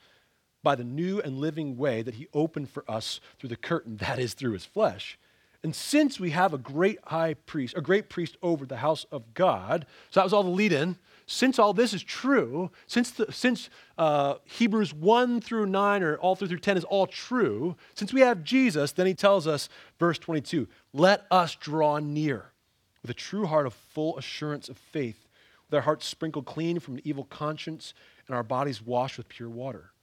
by 0.65 0.75
the 0.75 0.83
new 0.83 1.21
and 1.21 1.39
living 1.39 1.77
way 1.77 2.03
that 2.03 2.17
he 2.17 2.27
opened 2.35 2.71
for 2.71 2.85
us 2.91 3.21
through 3.39 3.51
the 3.51 3.57
curtain, 3.57 3.99
that 3.99 4.19
is, 4.19 4.35
through 4.35 4.55
his 4.55 4.65
flesh. 4.65 5.17
And 5.63 5.75
since 5.75 6.21
we 6.21 6.31
have 6.31 6.53
a 6.53 6.59
great 6.59 6.99
high 7.05 7.35
priest, 7.35 7.75
a 7.75 7.81
great 7.81 8.11
priest 8.11 8.37
over 8.43 8.67
the 8.67 8.77
house 8.77 9.07
of 9.11 9.33
God, 9.33 9.87
so 10.11 10.21
that 10.21 10.25
was 10.25 10.33
all 10.35 10.43
the 10.43 10.51
lead 10.51 10.73
in. 10.73 10.99
Since 11.27 11.59
all 11.59 11.73
this 11.73 11.95
is 11.95 12.03
true, 12.03 12.71
since, 12.87 13.13
the, 13.13 13.33
since 13.33 13.71
uh, 13.97 14.35
Hebrews 14.45 14.93
1 14.93 15.41
through 15.41 15.65
9 15.65 16.03
or 16.03 16.19
all 16.19 16.37
through 16.37 16.49
through 16.49 16.59
10 16.59 16.77
is 16.77 16.85
all 16.85 17.07
true, 17.07 17.77
since 17.95 18.13
we 18.13 18.21
have 18.21 18.45
Jesus, 18.45 18.93
then 18.93 19.07
he 19.07 19.15
tells 19.15 19.47
us, 19.47 19.71
verse 19.99 20.19
22, 20.19 20.69
let 20.93 21.25
us 21.31 21.55
draw 21.55 21.99
near 21.99 22.53
with 23.01 23.11
a 23.11 23.15
true 23.15 23.47
heart 23.47 23.67
of 23.67 23.73
full 23.73 24.19
assurance 24.19 24.69
of 24.69 24.77
faith, 24.77 25.27
with 25.67 25.75
our 25.75 25.81
hearts 25.81 26.05
sprinkled 26.05 26.45
clean 26.45 26.79
from 26.79 26.97
an 26.97 27.03
evil 27.05 27.25
conscience 27.25 27.95
and 28.27 28.37
our 28.37 28.43
bodies 28.43 28.83
washed 28.83 29.17
with 29.17 29.31
pure 29.31 29.49
water. 29.49 29.94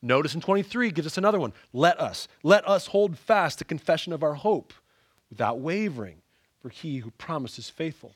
Notice 0.00 0.34
in 0.34 0.40
23 0.40 0.90
gives 0.90 1.06
us 1.06 1.18
another 1.18 1.40
one. 1.40 1.52
Let 1.72 2.00
us, 2.00 2.28
let 2.42 2.66
us 2.68 2.86
hold 2.88 3.18
fast 3.18 3.58
the 3.58 3.64
confession 3.64 4.12
of 4.12 4.22
our 4.22 4.34
hope 4.34 4.72
without 5.30 5.60
wavering, 5.60 6.22
for 6.60 6.68
he 6.68 6.98
who 6.98 7.10
promised 7.12 7.58
is 7.58 7.68
faithful. 7.68 8.14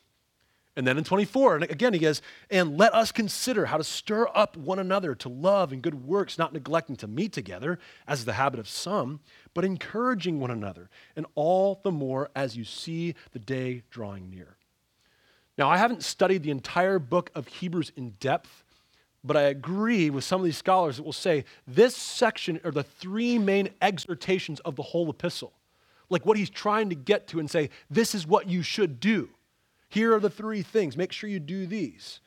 And 0.75 0.87
then 0.87 0.97
in 0.97 1.05
24, 1.05 1.57
and 1.57 1.65
again 1.65 1.93
he 1.93 1.99
goes, 1.99 2.23
and 2.51 2.79
let 2.79 2.95
us 2.95 3.13
consider 3.13 3.67
how 3.67 3.77
to 3.77 3.85
stir 3.85 4.27
up 4.35 4.57
one 4.57 4.79
another 4.79 5.15
to 5.17 5.29
love 5.29 5.71
and 5.71 5.83
good 5.83 6.07
works, 6.07 6.39
not 6.39 6.55
neglecting 6.55 6.97
to 6.97 7.07
meet 7.07 7.33
together, 7.33 7.79
as 8.09 8.21
is 8.21 8.25
the 8.25 8.33
habit 8.35 8.59
of 8.59 8.69
some, 8.69 9.21
but 9.53 9.65
encouraging 9.65 10.41
one 10.41 10.51
another, 10.51 10.89
and 11.15 11.27
all 11.35 11.81
the 11.83 11.91
more 11.91 12.31
as 12.35 12.57
you 12.57 12.65
see 12.65 13.15
the 13.33 13.39
day 13.39 13.83
drawing 13.91 14.31
near. 14.31 14.57
Now, 15.59 15.69
I 15.69 15.77
haven't 15.77 16.03
studied 16.03 16.43
the 16.43 16.51
entire 16.51 16.99
book 16.99 17.31
of 17.35 17.47
Hebrews 17.49 17.93
in 17.95 18.11
depth, 18.19 18.65
but 19.25 19.37
I 19.37 19.43
agree 19.43 20.11
with 20.11 20.25
some 20.25 20.41
of 20.41 20.45
these 20.45 20.57
scholars 20.57 20.97
that 20.97 21.05
will 21.05 21.13
say 21.13 21.45
this 21.67 21.97
section 21.97 22.61
are 22.65 22.71
the 22.71 22.83
three 22.83 23.39
main 23.39 23.71
exhortations 23.81 24.61
of 24.61 24.77
the 24.77 24.83
whole 24.83 25.09
epistle. 25.09 25.53
Like 26.11 26.27
what 26.27 26.37
he's 26.37 26.51
trying 26.51 26.89
to 26.91 26.95
get 26.95 27.29
to 27.29 27.39
and 27.39 27.51
say, 27.51 27.71
this 27.89 28.15
is 28.15 28.27
what 28.27 28.49
you 28.49 28.63
should 28.63 29.01
do. 29.01 29.31
Here 29.89 30.15
are 30.15 30.21
the 30.21 30.31
three 30.31 30.63
things. 30.63 30.97
Make 30.97 31.13
sure 31.13 31.31
you 31.31 31.39
do 31.39 31.67
these. 31.67 32.21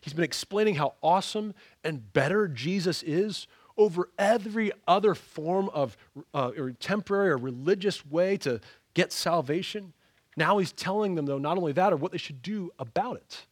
He's 0.00 0.14
been 0.14 0.24
explaining 0.24 0.76
how 0.76 0.94
awesome 1.02 1.54
and 1.84 2.12
better 2.12 2.48
Jesus 2.48 3.02
is 3.02 3.46
over 3.76 4.08
every 4.18 4.72
other 4.86 5.14
form 5.14 5.68
of 5.70 5.96
uh, 6.34 6.50
or 6.56 6.72
temporary 6.72 7.30
or 7.30 7.36
religious 7.36 8.04
way 8.06 8.36
to 8.38 8.60
get 8.94 9.12
salvation. 9.12 9.92
Now 10.36 10.58
he's 10.58 10.72
telling 10.72 11.14
them, 11.14 11.26
though, 11.26 11.38
not 11.38 11.58
only 11.58 11.72
that, 11.72 11.92
or 11.92 11.96
what 11.96 12.12
they 12.12 12.18
should 12.18 12.42
do 12.42 12.70
about 12.78 13.16
it. 13.16 13.46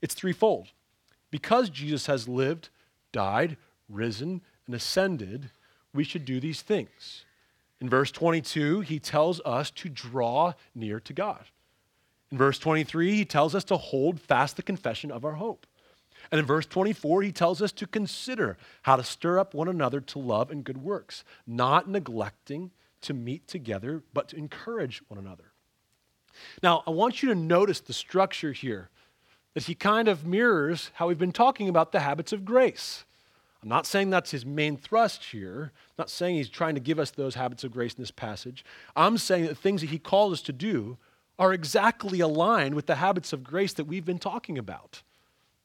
It's 0.00 0.14
threefold. 0.14 0.68
Because 1.34 1.68
Jesus 1.68 2.06
has 2.06 2.28
lived, 2.28 2.68
died, 3.10 3.56
risen, 3.88 4.40
and 4.66 4.74
ascended, 4.76 5.50
we 5.92 6.04
should 6.04 6.24
do 6.24 6.38
these 6.38 6.62
things. 6.62 7.24
In 7.80 7.90
verse 7.90 8.12
22, 8.12 8.82
he 8.82 9.00
tells 9.00 9.40
us 9.40 9.72
to 9.72 9.88
draw 9.88 10.52
near 10.76 11.00
to 11.00 11.12
God. 11.12 11.46
In 12.30 12.38
verse 12.38 12.60
23, 12.60 13.16
he 13.16 13.24
tells 13.24 13.52
us 13.52 13.64
to 13.64 13.76
hold 13.76 14.20
fast 14.20 14.54
the 14.54 14.62
confession 14.62 15.10
of 15.10 15.24
our 15.24 15.32
hope. 15.32 15.66
And 16.30 16.38
in 16.38 16.46
verse 16.46 16.66
24, 16.66 17.22
he 17.22 17.32
tells 17.32 17.60
us 17.60 17.72
to 17.72 17.88
consider 17.88 18.56
how 18.82 18.94
to 18.94 19.02
stir 19.02 19.40
up 19.40 19.54
one 19.54 19.66
another 19.66 20.00
to 20.00 20.20
love 20.20 20.52
and 20.52 20.62
good 20.62 20.84
works, 20.84 21.24
not 21.48 21.88
neglecting 21.88 22.70
to 23.00 23.12
meet 23.12 23.48
together, 23.48 24.04
but 24.12 24.28
to 24.28 24.36
encourage 24.36 25.02
one 25.08 25.18
another. 25.18 25.50
Now, 26.62 26.84
I 26.86 26.90
want 26.90 27.24
you 27.24 27.28
to 27.30 27.34
notice 27.34 27.80
the 27.80 27.92
structure 27.92 28.52
here, 28.52 28.88
that 29.54 29.64
he 29.64 29.74
kind 29.74 30.08
of 30.08 30.26
mirrors 30.26 30.90
how 30.94 31.08
we've 31.08 31.18
been 31.18 31.32
talking 31.32 31.68
about 31.68 31.92
the 31.92 32.00
habits 32.00 32.32
of 32.32 32.44
grace. 32.44 33.04
I'm 33.62 33.68
not 33.68 33.86
saying 33.86 34.10
that's 34.10 34.30
his 34.30 34.44
main 34.44 34.76
thrust 34.76 35.24
here. 35.24 35.72
I'm 35.74 35.94
not 36.02 36.10
saying 36.10 36.36
he's 36.36 36.50
trying 36.50 36.74
to 36.74 36.80
give 36.80 36.98
us 36.98 37.10
those 37.10 37.34
habits 37.34 37.64
of 37.64 37.72
grace 37.72 37.94
in 37.94 38.02
this 38.02 38.10
passage. 38.10 38.64
I'm 38.94 39.16
saying 39.16 39.44
that 39.44 39.48
the 39.48 39.54
things 39.54 39.80
that 39.80 39.90
he 39.90 39.98
calls 39.98 40.34
us 40.34 40.42
to 40.42 40.52
do 40.52 40.98
are 41.38 41.52
exactly 41.52 42.20
aligned 42.20 42.74
with 42.74 42.86
the 42.86 42.96
habits 42.96 43.32
of 43.32 43.42
grace 43.42 43.72
that 43.74 43.86
we've 43.86 44.04
been 44.04 44.18
talking 44.18 44.58
about. 44.58 45.02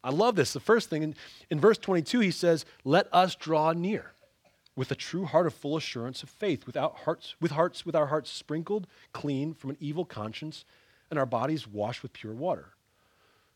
I 0.04 0.12
love 0.12 0.36
this. 0.36 0.54
The 0.54 0.62
first 0.62 0.90
thing 0.90 1.04
in, 1.04 1.16
in 1.50 1.60
verse 1.60 1.78
22, 1.78 2.22
he 2.22 2.32
says, 2.32 2.66
Let 2.86 3.14
us 3.14 3.36
draw 3.36 3.74
near 3.74 4.14
with 4.76 4.92
a 4.92 4.96
true 4.96 5.26
heart 5.26 5.46
of 5.46 5.54
full 5.54 5.76
assurance 5.76 6.24
of 6.24 6.30
faith, 6.30 6.66
without 6.66 7.00
hearts, 7.00 7.36
with 7.42 7.52
hearts, 7.52 7.86
with 7.86 7.96
our 7.96 8.08
hearts 8.08 8.32
sprinkled 8.32 8.88
clean 9.12 9.54
from 9.54 9.72
an 9.72 9.78
evil 9.82 10.06
conscience 10.06 10.64
and 11.10 11.20
our 11.20 11.26
bodies 11.26 11.68
washed 11.68 12.02
with 12.02 12.14
pure 12.14 12.34
water. 12.34 12.70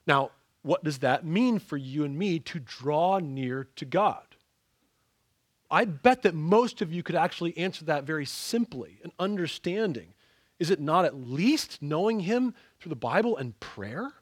Now, 0.06 0.32
what 0.62 0.84
does 0.84 1.00
that 1.00 1.26
mean 1.26 1.60
for 1.60 1.78
you 1.78 2.04
and 2.04 2.18
me 2.18 2.40
to 2.40 2.60
draw 2.60 3.20
near 3.20 3.68
to 3.76 3.86
God? 3.86 4.24
I 5.70 5.86
bet 5.86 6.22
that 6.22 6.36
most 6.36 6.82
of 6.82 6.94
you 6.94 7.04
could 7.04 7.16
actually 7.16 7.58
answer 7.58 7.86
that 7.86 8.04
very 8.04 8.26
simply 8.26 9.00
and 9.04 9.12
understanding. 9.20 10.14
Is 10.60 10.70
it 10.70 10.80
not 10.80 11.06
at 11.06 11.16
least 11.16 11.82
knowing 11.82 12.22
Him 12.22 12.54
through 12.80 12.92
the 12.92 12.96
Bible 12.96 13.38
and 13.38 13.60
prayer? 13.60 14.14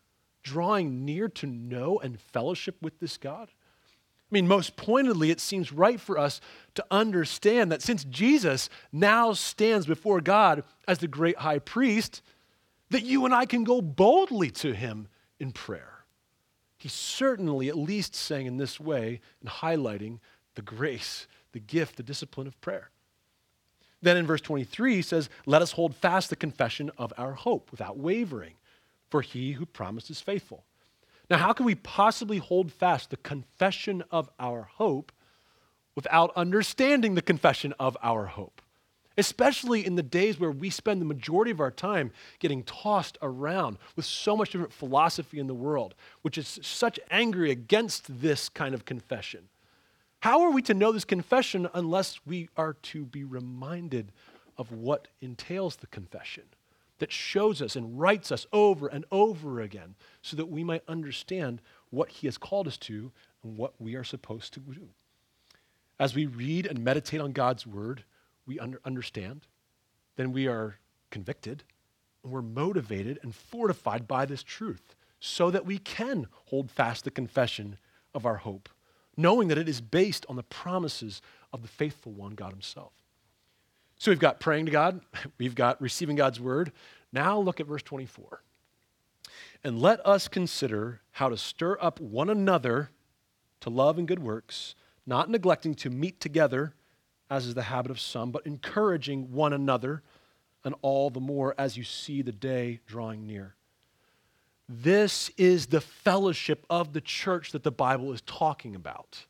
Drawing 0.43 1.05
near 1.05 1.27
to 1.29 1.45
know 1.45 1.99
and 1.99 2.19
fellowship 2.19 2.77
with 2.81 2.99
this 2.99 3.17
God? 3.17 3.49
I 3.51 4.33
mean, 4.33 4.47
most 4.47 4.77
pointedly, 4.77 5.29
it 5.29 5.41
seems 5.41 5.73
right 5.73 5.99
for 5.99 6.17
us 6.17 6.39
to 6.75 6.85
understand 6.89 7.71
that 7.71 7.81
since 7.81 8.05
Jesus 8.05 8.69
now 8.93 9.33
stands 9.33 9.85
before 9.85 10.21
God 10.21 10.63
as 10.87 10.99
the 10.99 11.07
great 11.07 11.37
high 11.37 11.59
priest, 11.59 12.21
that 12.91 13.03
you 13.03 13.25
and 13.25 13.33
I 13.33 13.45
can 13.45 13.65
go 13.65 13.81
boldly 13.81 14.49
to 14.51 14.73
him 14.73 15.09
in 15.41 15.51
prayer. 15.51 16.05
He's 16.77 16.93
certainly 16.93 17.67
at 17.67 17.77
least 17.77 18.15
saying 18.15 18.45
in 18.45 18.57
this 18.57 18.79
way 18.79 19.19
and 19.41 19.49
highlighting 19.49 20.19
the 20.55 20.61
grace, 20.61 21.27
the 21.51 21.59
gift, 21.59 21.97
the 21.97 22.03
discipline 22.03 22.47
of 22.47 22.59
prayer. 22.61 22.89
Then 24.01 24.17
in 24.17 24.25
verse 24.25 24.41
23, 24.41 24.95
he 24.95 25.01
says, 25.01 25.29
Let 25.45 25.61
us 25.61 25.73
hold 25.73 25.95
fast 25.95 26.29
the 26.29 26.35
confession 26.35 26.89
of 26.97 27.13
our 27.17 27.33
hope 27.33 27.71
without 27.71 27.97
wavering, 27.97 28.53
for 29.09 29.21
he 29.21 29.53
who 29.53 29.65
promised 29.65 30.09
is 30.09 30.21
faithful. 30.21 30.63
Now, 31.29 31.37
how 31.37 31.53
can 31.53 31.65
we 31.65 31.75
possibly 31.75 32.37
hold 32.37 32.71
fast 32.71 33.09
the 33.09 33.17
confession 33.17 34.03
of 34.11 34.29
our 34.39 34.63
hope 34.63 35.11
without 35.95 36.31
understanding 36.35 37.15
the 37.15 37.21
confession 37.21 37.73
of 37.79 37.95
our 38.01 38.25
hope? 38.25 38.61
Especially 39.21 39.85
in 39.85 39.93
the 39.93 40.01
days 40.01 40.39
where 40.39 40.49
we 40.49 40.71
spend 40.71 40.99
the 40.99 41.05
majority 41.05 41.51
of 41.51 41.59
our 41.59 41.69
time 41.69 42.11
getting 42.39 42.63
tossed 42.63 43.19
around 43.21 43.77
with 43.95 44.03
so 44.03 44.35
much 44.35 44.49
different 44.49 44.73
philosophy 44.73 45.37
in 45.37 45.45
the 45.45 45.53
world, 45.53 45.93
which 46.23 46.39
is 46.39 46.59
such 46.63 46.99
angry 47.11 47.51
against 47.51 48.19
this 48.19 48.49
kind 48.49 48.73
of 48.73 48.83
confession. 48.83 49.47
How 50.21 50.41
are 50.41 50.49
we 50.49 50.63
to 50.63 50.73
know 50.73 50.91
this 50.91 51.05
confession 51.05 51.69
unless 51.75 52.19
we 52.25 52.49
are 52.57 52.73
to 52.73 53.05
be 53.05 53.23
reminded 53.23 54.11
of 54.57 54.71
what 54.71 55.07
entails 55.21 55.75
the 55.75 55.87
confession? 55.87 56.45
that 56.97 57.11
shows 57.11 57.63
us 57.63 57.75
and 57.75 57.99
writes 57.99 58.31
us 58.31 58.45
over 58.53 58.87
and 58.87 59.05
over 59.11 59.59
again 59.59 59.95
so 60.21 60.37
that 60.37 60.49
we 60.51 60.63
might 60.63 60.83
understand 60.87 61.59
what 61.89 62.09
He 62.09 62.27
has 62.27 62.37
called 62.37 62.67
us 62.67 62.77
to 62.77 63.11
and 63.41 63.57
what 63.57 63.73
we 63.79 63.95
are 63.95 64.03
supposed 64.03 64.53
to 64.53 64.59
do. 64.59 64.89
As 65.99 66.13
we 66.13 66.27
read 66.27 66.67
and 66.67 66.83
meditate 66.83 67.19
on 67.19 67.31
God's 67.31 67.65
Word, 67.65 68.03
we 68.45 68.59
under, 68.59 68.79
understand, 68.85 69.47
then 70.15 70.31
we 70.31 70.47
are 70.47 70.77
convicted, 71.09 71.63
and 72.23 72.31
we're 72.31 72.41
motivated 72.41 73.19
and 73.23 73.33
fortified 73.33 74.07
by 74.07 74.25
this 74.25 74.43
truth 74.43 74.95
so 75.19 75.51
that 75.51 75.65
we 75.65 75.77
can 75.77 76.27
hold 76.45 76.71
fast 76.71 77.03
the 77.03 77.11
confession 77.11 77.77
of 78.13 78.25
our 78.25 78.37
hope, 78.37 78.69
knowing 79.15 79.47
that 79.47 79.57
it 79.57 79.69
is 79.69 79.81
based 79.81 80.25
on 80.27 80.35
the 80.35 80.43
promises 80.43 81.21
of 81.53 81.61
the 81.61 81.67
faithful 81.67 82.11
one, 82.11 82.33
God 82.33 82.51
Himself. 82.51 82.93
So 83.99 84.09
we've 84.09 84.19
got 84.19 84.39
praying 84.39 84.65
to 84.65 84.71
God, 84.71 85.01
we've 85.37 85.55
got 85.55 85.79
receiving 85.81 86.15
God's 86.15 86.39
word. 86.39 86.71
Now 87.13 87.39
look 87.39 87.59
at 87.59 87.67
verse 87.67 87.83
24. 87.83 88.41
And 89.63 89.79
let 89.79 90.03
us 90.05 90.27
consider 90.27 91.01
how 91.11 91.29
to 91.29 91.37
stir 91.37 91.77
up 91.79 91.99
one 91.99 92.29
another 92.29 92.89
to 93.59 93.69
love 93.69 93.99
and 93.99 94.07
good 94.07 94.19
works, 94.19 94.73
not 95.05 95.29
neglecting 95.29 95.75
to 95.75 95.89
meet 95.89 96.19
together, 96.19 96.73
as 97.31 97.45
is 97.47 97.53
the 97.53 97.63
habit 97.63 97.89
of 97.89 97.99
some, 97.99 98.29
but 98.29 98.45
encouraging 98.45 99.31
one 99.31 99.53
another, 99.53 100.03
and 100.65 100.75
all 100.81 101.09
the 101.09 101.21
more 101.21 101.55
as 101.57 101.77
you 101.77 101.83
see 101.83 102.21
the 102.21 102.31
day 102.33 102.81
drawing 102.85 103.25
near. 103.25 103.55
This 104.67 105.31
is 105.37 105.67
the 105.67 105.79
fellowship 105.79 106.65
of 106.69 106.91
the 106.91 106.99
church 106.99 107.53
that 107.53 107.63
the 107.63 107.71
Bible 107.71 108.11
is 108.11 108.21
talking 108.21 108.75
about. 108.75 109.25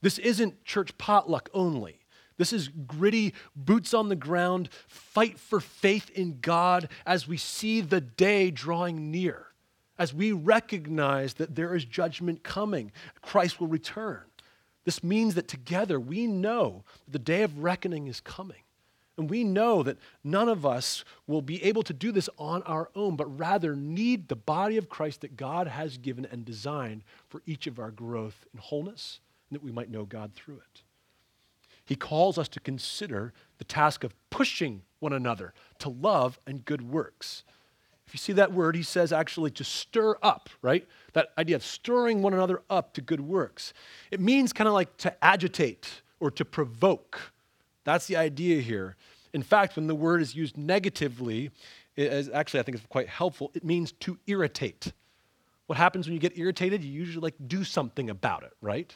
This 0.00 0.18
isn't 0.18 0.64
church 0.64 0.96
potluck 0.98 1.50
only. 1.52 1.98
This 2.38 2.52
is 2.52 2.68
gritty, 2.68 3.34
boots 3.54 3.92
on 3.92 4.08
the 4.08 4.16
ground, 4.16 4.70
fight 4.86 5.38
for 5.38 5.60
faith 5.60 6.10
in 6.10 6.38
God 6.40 6.88
as 7.04 7.26
we 7.26 7.36
see 7.36 7.80
the 7.80 8.00
day 8.00 8.52
drawing 8.52 9.10
near, 9.10 9.48
as 9.98 10.14
we 10.14 10.30
recognize 10.30 11.34
that 11.34 11.56
there 11.56 11.74
is 11.74 11.84
judgment 11.84 12.44
coming, 12.44 12.92
Christ 13.20 13.60
will 13.60 13.66
return. 13.66 14.22
This 14.84 15.02
means 15.04 15.34
that 15.34 15.48
together 15.48 16.00
we 16.00 16.26
know 16.26 16.84
that 17.04 17.12
the 17.12 17.18
day 17.18 17.42
of 17.42 17.62
reckoning 17.62 18.06
is 18.06 18.20
coming. 18.20 18.62
And 19.16 19.28
we 19.28 19.44
know 19.44 19.82
that 19.82 19.98
none 20.24 20.48
of 20.48 20.64
us 20.64 21.04
will 21.26 21.42
be 21.42 21.62
able 21.62 21.82
to 21.82 21.92
do 21.92 22.10
this 22.10 22.30
on 22.38 22.62
our 22.62 22.88
own, 22.94 23.16
but 23.16 23.38
rather 23.38 23.76
need 23.76 24.28
the 24.28 24.36
body 24.36 24.78
of 24.78 24.88
Christ 24.88 25.20
that 25.20 25.36
God 25.36 25.66
has 25.66 25.98
given 25.98 26.24
and 26.24 26.42
designed 26.42 27.02
for 27.28 27.42
each 27.44 27.66
of 27.66 27.78
our 27.78 27.90
growth 27.90 28.46
in 28.54 28.60
wholeness, 28.60 29.20
and 29.50 29.56
that 29.56 29.64
we 29.64 29.72
might 29.72 29.90
know 29.90 30.04
God 30.04 30.32
through 30.32 30.56
it. 30.56 30.82
He 31.84 31.96
calls 31.96 32.38
us 32.38 32.48
to 32.48 32.60
consider 32.60 33.34
the 33.58 33.64
task 33.64 34.04
of 34.04 34.14
pushing 34.30 34.82
one 35.00 35.12
another 35.12 35.52
to 35.80 35.90
love 35.90 36.38
and 36.46 36.64
good 36.64 36.90
works. 36.90 37.42
If 38.10 38.14
you 38.14 38.18
see 38.18 38.32
that 38.32 38.52
word, 38.52 38.74
he 38.74 38.82
says 38.82 39.12
actually 39.12 39.52
to 39.52 39.62
stir 39.62 40.16
up, 40.20 40.50
right? 40.62 40.84
That 41.12 41.28
idea 41.38 41.54
of 41.54 41.64
stirring 41.64 42.22
one 42.22 42.34
another 42.34 42.60
up 42.68 42.92
to 42.94 43.00
good 43.00 43.20
works. 43.20 43.72
It 44.10 44.18
means 44.18 44.52
kind 44.52 44.66
of 44.66 44.74
like 44.74 44.96
to 44.96 45.24
agitate 45.24 46.02
or 46.18 46.32
to 46.32 46.44
provoke. 46.44 47.20
That's 47.84 48.08
the 48.08 48.16
idea 48.16 48.62
here. 48.62 48.96
In 49.32 49.44
fact, 49.44 49.76
when 49.76 49.86
the 49.86 49.94
word 49.94 50.22
is 50.22 50.34
used 50.34 50.58
negatively, 50.58 51.52
is 51.96 52.28
actually, 52.30 52.58
I 52.58 52.62
think 52.64 52.78
it's 52.78 52.86
quite 52.88 53.06
helpful. 53.06 53.52
It 53.54 53.62
means 53.62 53.92
to 54.00 54.18
irritate. 54.26 54.92
What 55.68 55.78
happens 55.78 56.08
when 56.08 56.14
you 56.14 56.20
get 56.20 56.36
irritated? 56.36 56.82
You 56.82 56.90
usually 56.90 57.22
like 57.22 57.36
do 57.46 57.62
something 57.62 58.10
about 58.10 58.42
it, 58.42 58.54
right? 58.60 58.92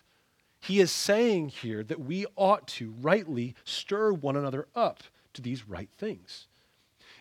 He 0.58 0.80
is 0.80 0.90
saying 0.90 1.50
here 1.50 1.84
that 1.84 2.00
we 2.00 2.26
ought 2.34 2.66
to 2.66 2.92
rightly 3.00 3.54
stir 3.62 4.12
one 4.12 4.34
another 4.34 4.66
up 4.74 5.04
to 5.34 5.40
these 5.40 5.68
right 5.68 5.90
things. 5.98 6.48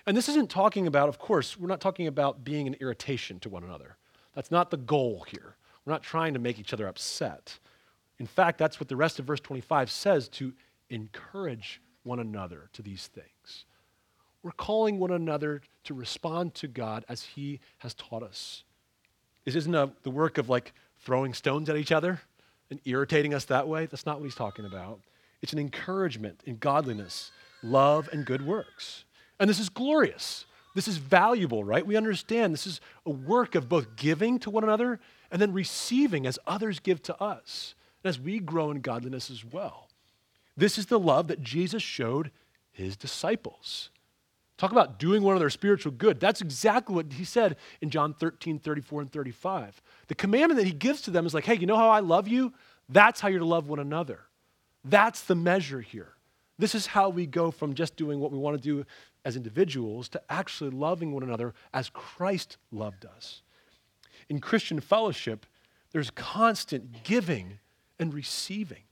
And 0.05 0.17
this 0.17 0.29
isn't 0.29 0.49
talking 0.49 0.87
about, 0.87 1.09
of 1.09 1.17
course, 1.17 1.57
we're 1.57 1.67
not 1.67 1.81
talking 1.81 2.07
about 2.07 2.43
being 2.43 2.67
an 2.67 2.75
irritation 2.79 3.39
to 3.41 3.49
one 3.49 3.63
another. 3.63 3.95
That's 4.35 4.51
not 4.51 4.69
the 4.69 4.77
goal 4.77 5.25
here. 5.29 5.55
We're 5.85 5.93
not 5.93 6.03
trying 6.03 6.33
to 6.33 6.39
make 6.39 6.59
each 6.59 6.73
other 6.73 6.87
upset. 6.87 7.57
In 8.19 8.27
fact, 8.27 8.57
that's 8.57 8.79
what 8.79 8.89
the 8.89 8.95
rest 8.95 9.19
of 9.19 9.25
verse 9.25 9.39
25 9.39 9.89
says 9.89 10.27
to 10.29 10.53
encourage 10.89 11.81
one 12.03 12.19
another 12.19 12.69
to 12.73 12.81
these 12.81 13.07
things. 13.07 13.65
We're 14.43 14.51
calling 14.51 14.99
one 14.99 15.11
another 15.11 15.61
to 15.85 15.93
respond 15.93 16.53
to 16.55 16.67
God 16.67 17.05
as 17.07 17.23
He 17.23 17.61
has 17.79 17.93
taught 17.93 18.23
us. 18.23 18.63
This 19.45 19.55
isn't 19.55 19.75
a, 19.75 19.91
the 20.03 20.11
work 20.11 20.37
of 20.37 20.49
like 20.49 20.73
throwing 20.99 21.33
stones 21.33 21.69
at 21.69 21.77
each 21.77 21.91
other 21.91 22.21
and 22.69 22.79
irritating 22.85 23.33
us 23.33 23.45
that 23.45 23.67
way. 23.67 23.85
That's 23.85 24.05
not 24.05 24.19
what 24.19 24.25
he's 24.25 24.35
talking 24.35 24.65
about. 24.65 24.99
It's 25.41 25.53
an 25.53 25.59
encouragement 25.59 26.41
in 26.45 26.57
godliness, 26.57 27.31
love, 27.61 28.09
and 28.11 28.25
good 28.25 28.45
works. 28.45 29.05
And 29.39 29.49
this 29.49 29.59
is 29.59 29.69
glorious. 29.69 30.45
This 30.75 30.87
is 30.87 30.97
valuable, 30.97 31.63
right? 31.63 31.85
We 31.85 31.95
understand 31.95 32.53
this 32.53 32.67
is 32.67 32.81
a 33.05 33.11
work 33.11 33.55
of 33.55 33.69
both 33.69 33.95
giving 33.95 34.39
to 34.39 34.49
one 34.49 34.63
another 34.63 34.99
and 35.31 35.41
then 35.41 35.53
receiving 35.53 36.25
as 36.25 36.39
others 36.47 36.79
give 36.79 37.01
to 37.03 37.21
us, 37.21 37.75
and 38.03 38.09
as 38.09 38.19
we 38.19 38.39
grow 38.39 38.71
in 38.71 38.81
godliness 38.81 39.29
as 39.29 39.45
well. 39.45 39.89
This 40.57 40.77
is 40.77 40.87
the 40.87 40.99
love 40.99 41.27
that 41.27 41.41
Jesus 41.41 41.81
showed 41.81 42.31
his 42.71 42.95
disciples. 42.95 43.89
Talk 44.57 44.71
about 44.71 44.99
doing 44.99 45.23
one 45.23 45.37
their 45.39 45.49
spiritual 45.49 45.91
good. 45.91 46.19
That's 46.19 46.41
exactly 46.41 46.95
what 46.95 47.11
he 47.11 47.25
said 47.25 47.57
in 47.81 47.89
John 47.89 48.13
13, 48.13 48.59
34, 48.59 49.01
and 49.01 49.11
35. 49.11 49.81
The 50.07 50.15
commandment 50.15 50.59
that 50.59 50.67
he 50.67 50.73
gives 50.73 51.01
to 51.01 51.11
them 51.11 51.25
is 51.25 51.33
like, 51.33 51.45
hey, 51.45 51.55
you 51.55 51.65
know 51.65 51.75
how 51.75 51.89
I 51.89 51.99
love 51.99 52.27
you? 52.27 52.53
That's 52.87 53.19
how 53.19 53.27
you're 53.27 53.39
to 53.39 53.45
love 53.45 53.67
one 53.67 53.79
another. 53.79 54.21
That's 54.85 55.23
the 55.23 55.35
measure 55.35 55.81
here. 55.81 56.13
This 56.59 56.75
is 56.75 56.85
how 56.85 57.09
we 57.09 57.25
go 57.25 57.49
from 57.49 57.73
just 57.73 57.95
doing 57.95 58.19
what 58.19 58.31
we 58.31 58.37
want 58.37 58.55
to 58.55 58.61
do 58.61 58.85
as 59.25 59.35
individuals 59.35 60.09
to 60.09 60.21
actually 60.29 60.69
loving 60.69 61.13
one 61.13 61.23
another 61.23 61.53
as 61.73 61.89
Christ 61.89 62.57
loved 62.71 63.05
us. 63.05 63.41
In 64.29 64.39
Christian 64.39 64.79
fellowship, 64.79 65.45
there's 65.91 66.09
constant 66.09 67.03
giving 67.03 67.59
and 67.99 68.13
receiving. 68.13 68.83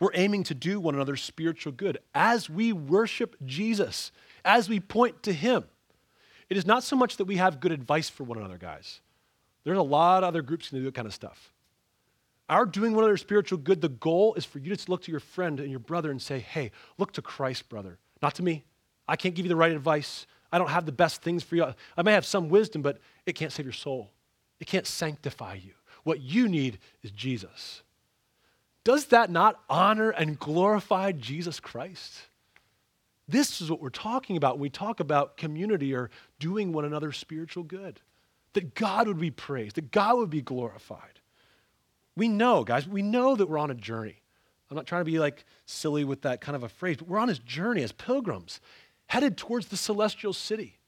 We're 0.00 0.14
aiming 0.14 0.44
to 0.44 0.54
do 0.54 0.80
one 0.80 0.94
another 0.94 1.16
spiritual 1.16 1.72
good 1.72 1.98
as 2.14 2.48
we 2.48 2.72
worship 2.72 3.36
Jesus, 3.44 4.12
as 4.44 4.68
we 4.68 4.80
point 4.80 5.22
to 5.24 5.32
Him. 5.32 5.64
It 6.48 6.56
is 6.56 6.66
not 6.66 6.84
so 6.84 6.96
much 6.96 7.16
that 7.16 7.24
we 7.24 7.36
have 7.36 7.60
good 7.60 7.72
advice 7.72 8.08
for 8.08 8.24
one 8.24 8.38
another, 8.38 8.58
guys. 8.58 9.00
There's 9.64 9.78
a 9.78 9.82
lot 9.82 10.22
of 10.22 10.28
other 10.28 10.42
groups 10.42 10.68
can 10.68 10.78
do 10.78 10.84
that 10.84 10.94
kind 10.94 11.06
of 11.06 11.14
stuff. 11.14 11.52
Our 12.48 12.66
doing 12.66 12.92
one 12.92 13.04
another 13.04 13.16
spiritual 13.16 13.58
good, 13.58 13.80
the 13.80 13.88
goal 13.88 14.34
is 14.34 14.44
for 14.44 14.58
you 14.58 14.74
to 14.74 14.90
look 14.90 15.02
to 15.02 15.10
your 15.10 15.20
friend 15.20 15.58
and 15.60 15.70
your 15.70 15.78
brother 15.78 16.10
and 16.10 16.20
say, 16.20 16.38
hey, 16.38 16.70
look 16.98 17.12
to 17.12 17.22
Christ, 17.22 17.68
brother, 17.70 17.98
not 18.22 18.34
to 18.34 18.42
me. 18.42 18.64
I 19.06 19.16
can't 19.16 19.34
give 19.34 19.44
you 19.44 19.50
the 19.50 19.56
right 19.56 19.72
advice. 19.72 20.26
I 20.52 20.58
don't 20.58 20.70
have 20.70 20.86
the 20.86 20.92
best 20.92 21.22
things 21.22 21.42
for 21.42 21.56
you. 21.56 21.66
I 21.96 22.02
may 22.02 22.12
have 22.12 22.26
some 22.26 22.48
wisdom, 22.48 22.82
but 22.82 22.98
it 23.26 23.34
can't 23.34 23.52
save 23.52 23.66
your 23.66 23.72
soul. 23.72 24.10
It 24.60 24.66
can't 24.66 24.86
sanctify 24.86 25.54
you. 25.54 25.72
What 26.04 26.20
you 26.20 26.48
need 26.48 26.78
is 27.02 27.10
Jesus. 27.10 27.82
Does 28.84 29.06
that 29.06 29.30
not 29.30 29.60
honor 29.68 30.10
and 30.10 30.38
glorify 30.38 31.12
Jesus 31.12 31.58
Christ? 31.58 32.12
This 33.26 33.62
is 33.62 33.70
what 33.70 33.80
we're 33.80 33.88
talking 33.88 34.36
about 34.36 34.54
when 34.54 34.62
we 34.62 34.70
talk 34.70 35.00
about 35.00 35.38
community 35.38 35.94
or 35.94 36.10
doing 36.38 36.72
one 36.72 36.84
another 36.84 37.10
spiritual 37.10 37.62
good. 37.62 38.00
That 38.52 38.74
God 38.74 39.08
would 39.08 39.18
be 39.18 39.30
praised, 39.30 39.76
that 39.76 39.90
God 39.90 40.16
would 40.18 40.30
be 40.30 40.42
glorified. 40.42 41.20
We 42.14 42.28
know, 42.28 42.62
guys, 42.62 42.86
we 42.86 43.02
know 43.02 43.34
that 43.34 43.48
we're 43.48 43.58
on 43.58 43.70
a 43.70 43.74
journey. 43.74 44.20
I'm 44.70 44.76
not 44.76 44.86
trying 44.86 45.00
to 45.00 45.10
be 45.10 45.18
like 45.18 45.44
silly 45.66 46.04
with 46.04 46.22
that 46.22 46.40
kind 46.40 46.54
of 46.54 46.62
a 46.62 46.68
phrase, 46.68 46.98
but 46.98 47.08
we're 47.08 47.18
on 47.18 47.28
this 47.28 47.38
journey 47.38 47.82
as 47.82 47.92
pilgrims 47.92 48.60
headed 49.06 49.36
towards 49.36 49.66
the 49.66 49.76
celestial 49.76 50.32
city, 50.32 50.78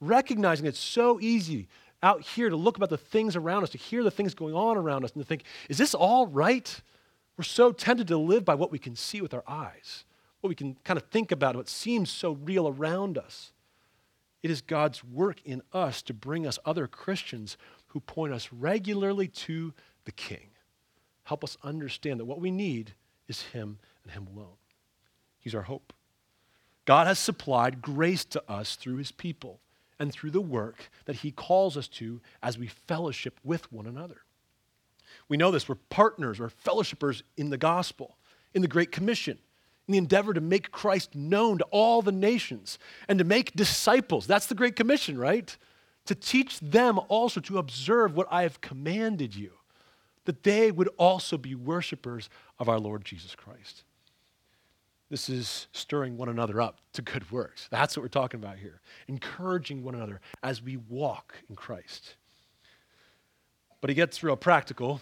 recognizing 0.00 0.66
it's 0.66 0.78
so 0.78 1.20
easy 1.20 1.68
out 2.02 2.22
here 2.22 2.48
to 2.48 2.56
look 2.56 2.76
about 2.76 2.90
the 2.90 2.96
things 2.96 3.36
around 3.36 3.62
us, 3.62 3.70
to 3.70 3.78
hear 3.78 4.02
the 4.02 4.10
things 4.10 4.34
going 4.34 4.54
on 4.54 4.76
around 4.76 5.04
us, 5.04 5.12
and 5.12 5.22
to 5.22 5.26
think, 5.26 5.44
is 5.68 5.78
this 5.78 5.94
all 5.94 6.26
right? 6.26 6.80
We're 7.36 7.44
so 7.44 7.72
tempted 7.72 8.08
to 8.08 8.16
live 8.16 8.44
by 8.44 8.54
what 8.54 8.72
we 8.72 8.78
can 8.78 8.96
see 8.96 9.20
with 9.20 9.34
our 9.34 9.44
eyes, 9.46 10.04
what 10.40 10.48
we 10.48 10.54
can 10.54 10.76
kind 10.84 10.96
of 10.96 11.04
think 11.06 11.32
about, 11.32 11.56
what 11.56 11.68
seems 11.68 12.10
so 12.10 12.32
real 12.32 12.68
around 12.68 13.18
us. 13.18 13.52
It 14.42 14.50
is 14.50 14.62
God's 14.62 15.04
work 15.04 15.42
in 15.44 15.62
us 15.72 16.00
to 16.02 16.14
bring 16.14 16.46
us 16.46 16.58
other 16.64 16.86
Christians 16.86 17.58
who 17.88 18.00
point 18.00 18.32
us 18.32 18.50
regularly 18.52 19.28
to 19.28 19.74
the 20.04 20.12
King. 20.12 20.50
Help 21.24 21.44
us 21.44 21.58
understand 21.62 22.18
that 22.20 22.24
what 22.24 22.40
we 22.40 22.50
need 22.50 22.94
is 23.28 23.42
Him 23.42 23.78
and 24.02 24.12
Him 24.12 24.26
alone. 24.34 24.56
He's 25.38 25.54
our 25.54 25.62
hope. 25.62 25.92
God 26.90 27.06
has 27.06 27.20
supplied 27.20 27.82
grace 27.82 28.24
to 28.24 28.42
us 28.50 28.74
through 28.74 28.96
His 28.96 29.12
people 29.12 29.60
and 30.00 30.12
through 30.12 30.32
the 30.32 30.40
work 30.40 30.90
that 31.04 31.14
He 31.14 31.30
calls 31.30 31.76
us 31.76 31.86
to 31.86 32.20
as 32.42 32.58
we 32.58 32.66
fellowship 32.66 33.38
with 33.44 33.72
one 33.72 33.86
another. 33.86 34.22
We 35.28 35.36
know 35.36 35.52
this. 35.52 35.68
We're 35.68 35.76
partners, 35.76 36.40
we're 36.40 36.48
fellowshippers 36.48 37.22
in 37.36 37.50
the 37.50 37.56
gospel, 37.56 38.16
in 38.54 38.62
the 38.62 38.66
Great 38.66 38.90
Commission, 38.90 39.38
in 39.86 39.92
the 39.92 39.98
endeavor 39.98 40.34
to 40.34 40.40
make 40.40 40.72
Christ 40.72 41.14
known 41.14 41.58
to 41.58 41.64
all 41.70 42.02
the 42.02 42.10
nations 42.10 42.76
and 43.06 43.20
to 43.20 43.24
make 43.24 43.52
disciples. 43.52 44.26
That's 44.26 44.46
the 44.46 44.56
Great 44.56 44.74
Commission, 44.74 45.16
right? 45.16 45.56
To 46.06 46.16
teach 46.16 46.58
them 46.58 46.98
also 47.06 47.40
to 47.42 47.58
observe 47.58 48.16
what 48.16 48.26
I 48.32 48.42
have 48.42 48.60
commanded 48.60 49.36
you, 49.36 49.52
that 50.24 50.42
they 50.42 50.72
would 50.72 50.88
also 50.96 51.38
be 51.38 51.54
worshipers 51.54 52.28
of 52.58 52.68
our 52.68 52.80
Lord 52.80 53.04
Jesus 53.04 53.36
Christ. 53.36 53.84
This 55.10 55.28
is 55.28 55.66
stirring 55.72 56.16
one 56.16 56.28
another 56.28 56.60
up 56.60 56.78
to 56.92 57.02
good 57.02 57.28
works. 57.32 57.66
That's 57.68 57.96
what 57.96 58.02
we're 58.02 58.08
talking 58.08 58.38
about 58.38 58.58
here. 58.58 58.80
Encouraging 59.08 59.82
one 59.82 59.96
another 59.96 60.20
as 60.44 60.62
we 60.62 60.76
walk 60.76 61.34
in 61.48 61.56
Christ. 61.56 62.14
But 63.80 63.90
he 63.90 63.94
gets 63.94 64.22
real 64.22 64.36
practical 64.36 65.00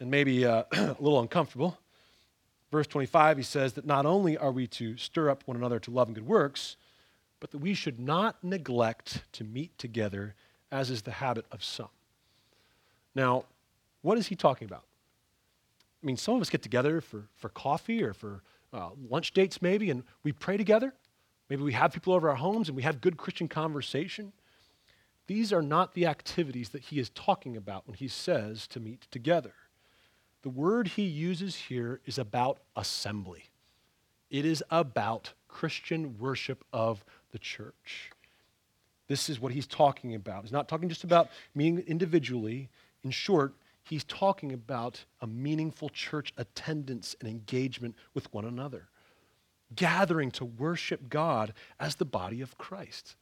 and 0.00 0.10
maybe 0.10 0.44
uh, 0.44 0.64
a 0.72 0.96
little 0.98 1.20
uncomfortable. 1.20 1.78
Verse 2.72 2.88
25, 2.88 3.36
he 3.36 3.42
says 3.44 3.74
that 3.74 3.86
not 3.86 4.04
only 4.04 4.36
are 4.36 4.50
we 4.50 4.66
to 4.66 4.96
stir 4.96 5.30
up 5.30 5.44
one 5.46 5.56
another 5.56 5.78
to 5.78 5.92
love 5.92 6.08
and 6.08 6.16
good 6.16 6.26
works, 6.26 6.76
but 7.38 7.52
that 7.52 7.58
we 7.58 7.74
should 7.74 8.00
not 8.00 8.42
neglect 8.42 9.22
to 9.32 9.44
meet 9.44 9.78
together, 9.78 10.34
as 10.72 10.90
is 10.90 11.02
the 11.02 11.12
habit 11.12 11.46
of 11.52 11.62
some. 11.62 11.90
Now, 13.14 13.44
what 14.02 14.18
is 14.18 14.26
he 14.26 14.34
talking 14.34 14.66
about? 14.66 14.82
I 16.02 16.06
mean, 16.06 16.16
some 16.16 16.34
of 16.34 16.40
us 16.40 16.50
get 16.50 16.62
together 16.62 17.00
for, 17.00 17.28
for 17.36 17.48
coffee 17.50 18.02
or 18.02 18.12
for 18.12 18.42
uh, 18.74 18.90
lunch 19.08 19.32
dates 19.32 19.62
maybe, 19.62 19.90
and 19.90 20.02
we 20.22 20.32
pray 20.32 20.56
together. 20.56 20.92
Maybe 21.48 21.62
we 21.62 21.72
have 21.72 21.92
people 21.92 22.12
over 22.12 22.28
our 22.28 22.36
homes 22.36 22.68
and 22.68 22.76
we 22.76 22.82
have 22.82 23.00
good 23.00 23.16
Christian 23.16 23.48
conversation. 23.48 24.32
These 25.26 25.52
are 25.52 25.62
not 25.62 25.94
the 25.94 26.06
activities 26.06 26.70
that 26.70 26.82
he 26.82 26.98
is 26.98 27.10
talking 27.10 27.56
about 27.56 27.86
when 27.86 27.94
he 27.94 28.08
says 28.08 28.66
to 28.68 28.80
meet 28.80 29.02
together. 29.10 29.54
The 30.42 30.50
word 30.50 30.88
he 30.88 31.04
uses 31.04 31.56
here 31.56 32.00
is 32.04 32.18
about 32.18 32.58
assembly. 32.76 33.44
It 34.30 34.44
is 34.44 34.62
about 34.70 35.32
Christian 35.48 36.18
worship 36.18 36.64
of 36.72 37.04
the 37.30 37.38
church. 37.38 38.10
This 39.06 39.28
is 39.28 39.40
what 39.40 39.52
he's 39.52 39.66
talking 39.66 40.14
about. 40.14 40.42
He's 40.42 40.52
not 40.52 40.68
talking 40.68 40.88
just 40.88 41.04
about 41.04 41.28
meeting 41.54 41.84
individually. 41.86 42.68
In 43.02 43.10
short, 43.10 43.54
he's 43.84 44.04
talking 44.04 44.52
about 44.52 45.04
a 45.20 45.26
meaningful 45.26 45.88
church 45.88 46.32
attendance 46.36 47.14
and 47.20 47.28
engagement 47.28 47.94
with 48.14 48.32
one 48.32 48.44
another, 48.44 48.88
gathering 49.74 50.30
to 50.32 50.44
worship 50.44 51.08
God 51.08 51.52
as 51.78 51.96
the 51.96 52.04
body 52.04 52.40
of 52.40 52.58
Christ. 52.58 53.16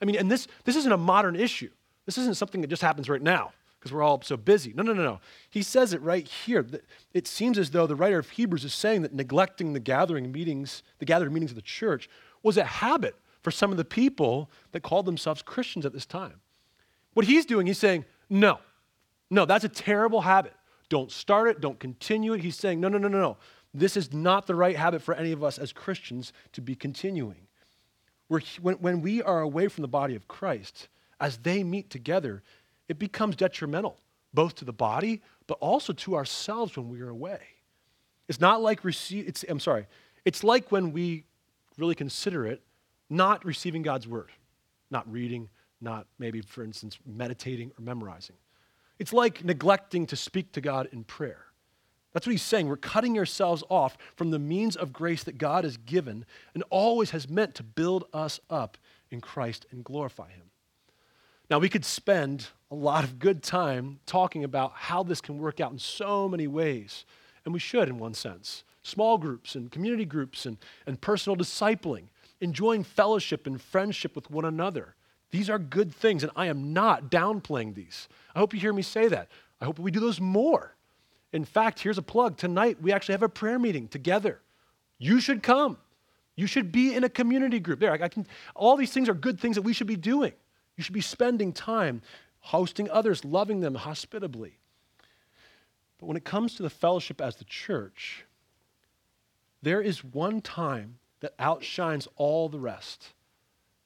I 0.00 0.04
mean, 0.04 0.16
and 0.16 0.30
this, 0.30 0.46
this 0.64 0.76
isn't 0.76 0.92
a 0.92 0.98
modern 0.98 1.36
issue. 1.36 1.70
This 2.06 2.18
isn't 2.18 2.36
something 2.36 2.60
that 2.60 2.68
just 2.68 2.82
happens 2.82 3.08
right 3.08 3.22
now 3.22 3.52
because 3.78 3.92
we're 3.92 4.02
all 4.02 4.20
so 4.22 4.36
busy. 4.36 4.72
No, 4.74 4.82
no, 4.82 4.92
no, 4.92 5.02
no. 5.02 5.20
He 5.50 5.62
says 5.62 5.92
it 5.92 6.00
right 6.00 6.26
here. 6.26 6.66
It 7.12 7.26
seems 7.26 7.58
as 7.58 7.70
though 7.70 7.86
the 7.86 7.96
writer 7.96 8.18
of 8.18 8.30
Hebrews 8.30 8.64
is 8.64 8.74
saying 8.74 9.02
that 9.02 9.14
neglecting 9.14 9.72
the 9.72 9.80
gathering 9.80 10.32
meetings, 10.32 10.82
the 10.98 11.04
gathered 11.04 11.32
meetings 11.32 11.50
of 11.50 11.56
the 11.56 11.62
church, 11.62 12.08
was 12.42 12.56
a 12.56 12.64
habit 12.64 13.14
for 13.42 13.50
some 13.50 13.70
of 13.70 13.76
the 13.76 13.84
people 13.84 14.50
that 14.72 14.82
called 14.82 15.04
themselves 15.04 15.42
Christians 15.42 15.84
at 15.84 15.92
this 15.92 16.06
time. 16.06 16.40
What 17.12 17.26
he's 17.26 17.44
doing, 17.44 17.66
he's 17.66 17.78
saying, 17.78 18.06
no, 18.30 18.58
no, 19.30 19.44
that's 19.44 19.64
a 19.64 19.68
terrible 19.68 20.20
habit. 20.20 20.54
Don't 20.88 21.10
start 21.10 21.48
it, 21.48 21.60
don't 21.60 21.78
continue 21.78 22.34
it. 22.34 22.40
He's 22.40 22.56
saying, 22.56 22.80
no, 22.80 22.88
no, 22.88 22.98
no, 22.98 23.08
no, 23.08 23.18
no. 23.18 23.36
This 23.72 23.96
is 23.96 24.12
not 24.12 24.46
the 24.46 24.54
right 24.54 24.76
habit 24.76 25.02
for 25.02 25.14
any 25.14 25.32
of 25.32 25.42
us 25.42 25.58
as 25.58 25.72
Christians 25.72 26.32
to 26.52 26.60
be 26.60 26.74
continuing. 26.74 27.48
We're, 28.28 28.40
when, 28.60 28.76
when 28.76 29.00
we 29.02 29.22
are 29.22 29.40
away 29.40 29.68
from 29.68 29.82
the 29.82 29.88
body 29.88 30.14
of 30.14 30.28
Christ, 30.28 30.88
as 31.20 31.38
they 31.38 31.64
meet 31.64 31.90
together, 31.90 32.42
it 32.88 32.98
becomes 32.98 33.36
detrimental, 33.36 33.98
both 34.32 34.54
to 34.56 34.64
the 34.64 34.72
body, 34.72 35.22
but 35.46 35.58
also 35.60 35.92
to 35.92 36.14
ourselves 36.14 36.76
when 36.76 36.88
we 36.88 37.00
are 37.00 37.08
away. 37.08 37.40
It's 38.28 38.40
not 38.40 38.62
like 38.62 38.84
receive, 38.84 39.26
it's, 39.28 39.44
I'm 39.48 39.60
sorry, 39.60 39.86
it's 40.24 40.44
like 40.44 40.70
when 40.70 40.92
we 40.92 41.24
really 41.76 41.94
consider 41.94 42.46
it, 42.46 42.62
not 43.10 43.44
receiving 43.44 43.82
God's 43.82 44.08
word, 44.08 44.30
not 44.90 45.10
reading, 45.10 45.48
not 45.80 46.06
maybe, 46.18 46.40
for 46.40 46.64
instance, 46.64 46.98
meditating 47.04 47.72
or 47.78 47.82
memorizing. 47.82 48.36
It's 48.98 49.12
like 49.12 49.44
neglecting 49.44 50.06
to 50.06 50.16
speak 50.16 50.52
to 50.52 50.60
God 50.60 50.88
in 50.92 51.04
prayer. 51.04 51.46
That's 52.12 52.26
what 52.26 52.32
he's 52.32 52.42
saying. 52.42 52.68
We're 52.68 52.76
cutting 52.76 53.18
ourselves 53.18 53.64
off 53.68 53.98
from 54.14 54.30
the 54.30 54.38
means 54.38 54.76
of 54.76 54.92
grace 54.92 55.24
that 55.24 55.36
God 55.36 55.64
has 55.64 55.76
given 55.76 56.24
and 56.54 56.62
always 56.70 57.10
has 57.10 57.28
meant 57.28 57.56
to 57.56 57.64
build 57.64 58.04
us 58.12 58.38
up 58.48 58.78
in 59.10 59.20
Christ 59.20 59.66
and 59.72 59.84
glorify 59.84 60.30
him. 60.30 60.50
Now, 61.50 61.58
we 61.58 61.68
could 61.68 61.84
spend 61.84 62.48
a 62.70 62.74
lot 62.74 63.04
of 63.04 63.18
good 63.18 63.42
time 63.42 63.98
talking 64.06 64.44
about 64.44 64.72
how 64.74 65.02
this 65.02 65.20
can 65.20 65.38
work 65.38 65.60
out 65.60 65.72
in 65.72 65.78
so 65.78 66.28
many 66.28 66.46
ways, 66.46 67.04
and 67.44 67.52
we 67.52 67.60
should 67.60 67.88
in 67.88 67.98
one 67.98 68.14
sense. 68.14 68.64
Small 68.82 69.18
groups 69.18 69.54
and 69.54 69.70
community 69.70 70.04
groups 70.04 70.46
and, 70.46 70.56
and 70.86 71.00
personal 71.00 71.36
discipling, 71.36 72.04
enjoying 72.40 72.84
fellowship 72.84 73.46
and 73.46 73.60
friendship 73.60 74.14
with 74.14 74.30
one 74.30 74.44
another. 74.44 74.94
These 75.34 75.50
are 75.50 75.58
good 75.58 75.92
things, 75.92 76.22
and 76.22 76.30
I 76.36 76.46
am 76.46 76.72
not 76.72 77.10
downplaying 77.10 77.74
these. 77.74 78.06
I 78.36 78.38
hope 78.38 78.54
you 78.54 78.60
hear 78.60 78.72
me 78.72 78.82
say 78.82 79.08
that. 79.08 79.26
I 79.60 79.64
hope 79.64 79.80
we 79.80 79.90
do 79.90 79.98
those 79.98 80.20
more. 80.20 80.76
In 81.32 81.44
fact, 81.44 81.80
here's 81.80 81.98
a 81.98 82.02
plug. 82.02 82.36
Tonight, 82.36 82.80
we 82.80 82.92
actually 82.92 83.14
have 83.14 83.24
a 83.24 83.28
prayer 83.28 83.58
meeting 83.58 83.88
together. 83.88 84.40
You 84.96 85.18
should 85.18 85.42
come. 85.42 85.76
You 86.36 86.46
should 86.46 86.70
be 86.70 86.94
in 86.94 87.02
a 87.02 87.08
community 87.08 87.58
group. 87.58 87.80
There, 87.80 87.90
I, 87.90 88.04
I 88.04 88.08
can, 88.08 88.28
all 88.54 88.76
these 88.76 88.92
things 88.92 89.08
are 89.08 89.14
good 89.14 89.40
things 89.40 89.56
that 89.56 89.62
we 89.62 89.72
should 89.72 89.88
be 89.88 89.96
doing. 89.96 90.34
You 90.76 90.84
should 90.84 90.94
be 90.94 91.00
spending 91.00 91.52
time 91.52 92.02
hosting 92.38 92.88
others, 92.88 93.24
loving 93.24 93.58
them 93.58 93.74
hospitably. 93.74 94.60
But 95.98 96.06
when 96.06 96.16
it 96.16 96.24
comes 96.24 96.54
to 96.54 96.62
the 96.62 96.70
fellowship 96.70 97.20
as 97.20 97.34
the 97.34 97.44
church, 97.44 98.24
there 99.62 99.82
is 99.82 100.04
one 100.04 100.40
time 100.40 100.98
that 101.18 101.34
outshines 101.40 102.06
all 102.14 102.48
the 102.48 102.60
rest 102.60 103.13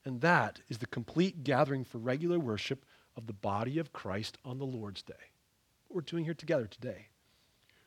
and 0.04 0.20
that 0.20 0.60
is 0.68 0.78
the 0.78 0.86
complete 0.86 1.44
gathering 1.44 1.84
for 1.84 1.98
regular 1.98 2.38
worship 2.38 2.84
of 3.16 3.26
the 3.26 3.32
body 3.32 3.78
of 3.78 3.92
Christ 3.92 4.38
on 4.44 4.58
the 4.58 4.66
Lord's 4.66 5.02
Day. 5.02 5.14
What 5.86 5.96
we're 5.96 6.00
doing 6.02 6.24
here 6.24 6.34
together 6.34 6.66
today. 6.66 7.08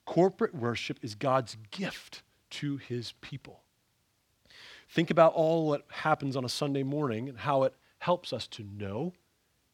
Corporate 0.06 0.54
worship 0.54 1.00
is 1.02 1.16
God's 1.16 1.58
gift 1.72 2.24
to 2.52 2.78
his 2.78 3.14
people. 3.22 3.62
Think 4.90 5.10
about 5.10 5.34
all 5.34 5.68
what 5.68 5.86
happens 5.90 6.36
on 6.36 6.44
a 6.44 6.50
Sunday 6.50 6.84
morning 6.84 7.30
and 7.30 7.40
how 7.40 7.64
it 7.64 7.74
helps 8.00 8.34
us 8.34 8.46
to 8.48 8.64
know 8.64 9.14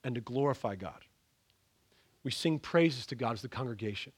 and 0.04 0.14
to 0.14 0.22
glorify 0.22 0.76
God. 0.76 1.06
We 2.24 2.32
sing 2.32 2.60
praises 2.60 3.06
to 3.08 3.16
God 3.16 3.34
as 3.34 3.42
the 3.42 3.50
congregation, 3.50 4.12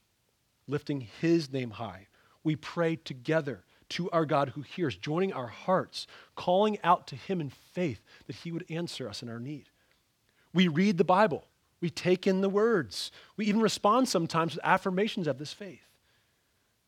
lifting 0.68 1.02
His 1.22 1.52
name 1.52 1.72
high. 1.72 2.08
We 2.44 2.56
pray 2.56 2.96
together 2.96 3.64
to 3.90 4.10
our 4.12 4.26
God 4.26 4.50
who 4.50 4.62
hears, 4.62 4.96
joining 4.96 5.34
our 5.34 5.48
hearts, 5.48 6.08
calling 6.36 6.78
out 6.84 7.08
to 7.08 7.16
Him 7.16 7.42
in 7.42 7.50
faith 7.50 8.02
that 8.28 8.38
He 8.38 8.52
would 8.52 8.66
answer 8.70 9.10
us 9.10 9.22
in 9.22 9.30
our 9.30 9.40
need. 9.40 9.70
We 10.54 10.68
read 10.68 10.98
the 10.98 11.04
Bible, 11.04 11.46
we 11.82 11.90
take 11.90 12.28
in 12.28 12.42
the 12.42 12.50
words, 12.50 13.12
we 13.38 13.46
even 13.46 13.62
respond 13.62 14.10
sometimes 14.10 14.56
with 14.56 14.66
affirmations 14.66 15.28
of 15.28 15.38
this 15.38 15.54
faith. 15.54 15.82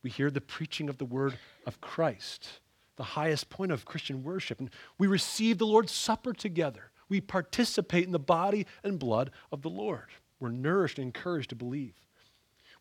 We 0.04 0.10
hear 0.10 0.32
the 0.32 0.42
preaching 0.42 0.90
of 0.90 0.98
the 0.98 1.06
word 1.06 1.38
of 1.66 1.80
Christ, 1.80 2.48
the 2.96 3.04
highest 3.04 3.50
point 3.50 3.72
of 3.72 3.86
Christian 3.86 4.24
worship, 4.24 4.60
and 4.60 4.70
we 4.98 5.08
receive 5.08 5.58
the 5.58 5.68
Lord's 5.68 5.92
Supper 5.92 6.34
together. 6.34 6.92
We 7.08 7.22
participate 7.22 8.06
in 8.06 8.12
the 8.12 8.20
body 8.20 8.66
and 8.84 8.98
blood 8.98 9.32
of 9.52 9.62
the 9.62 9.70
Lord. 9.70 10.08
We're 10.40 10.50
nourished 10.50 10.98
and 10.98 11.06
encouraged 11.06 11.50
to 11.50 11.56
believe. 11.56 11.94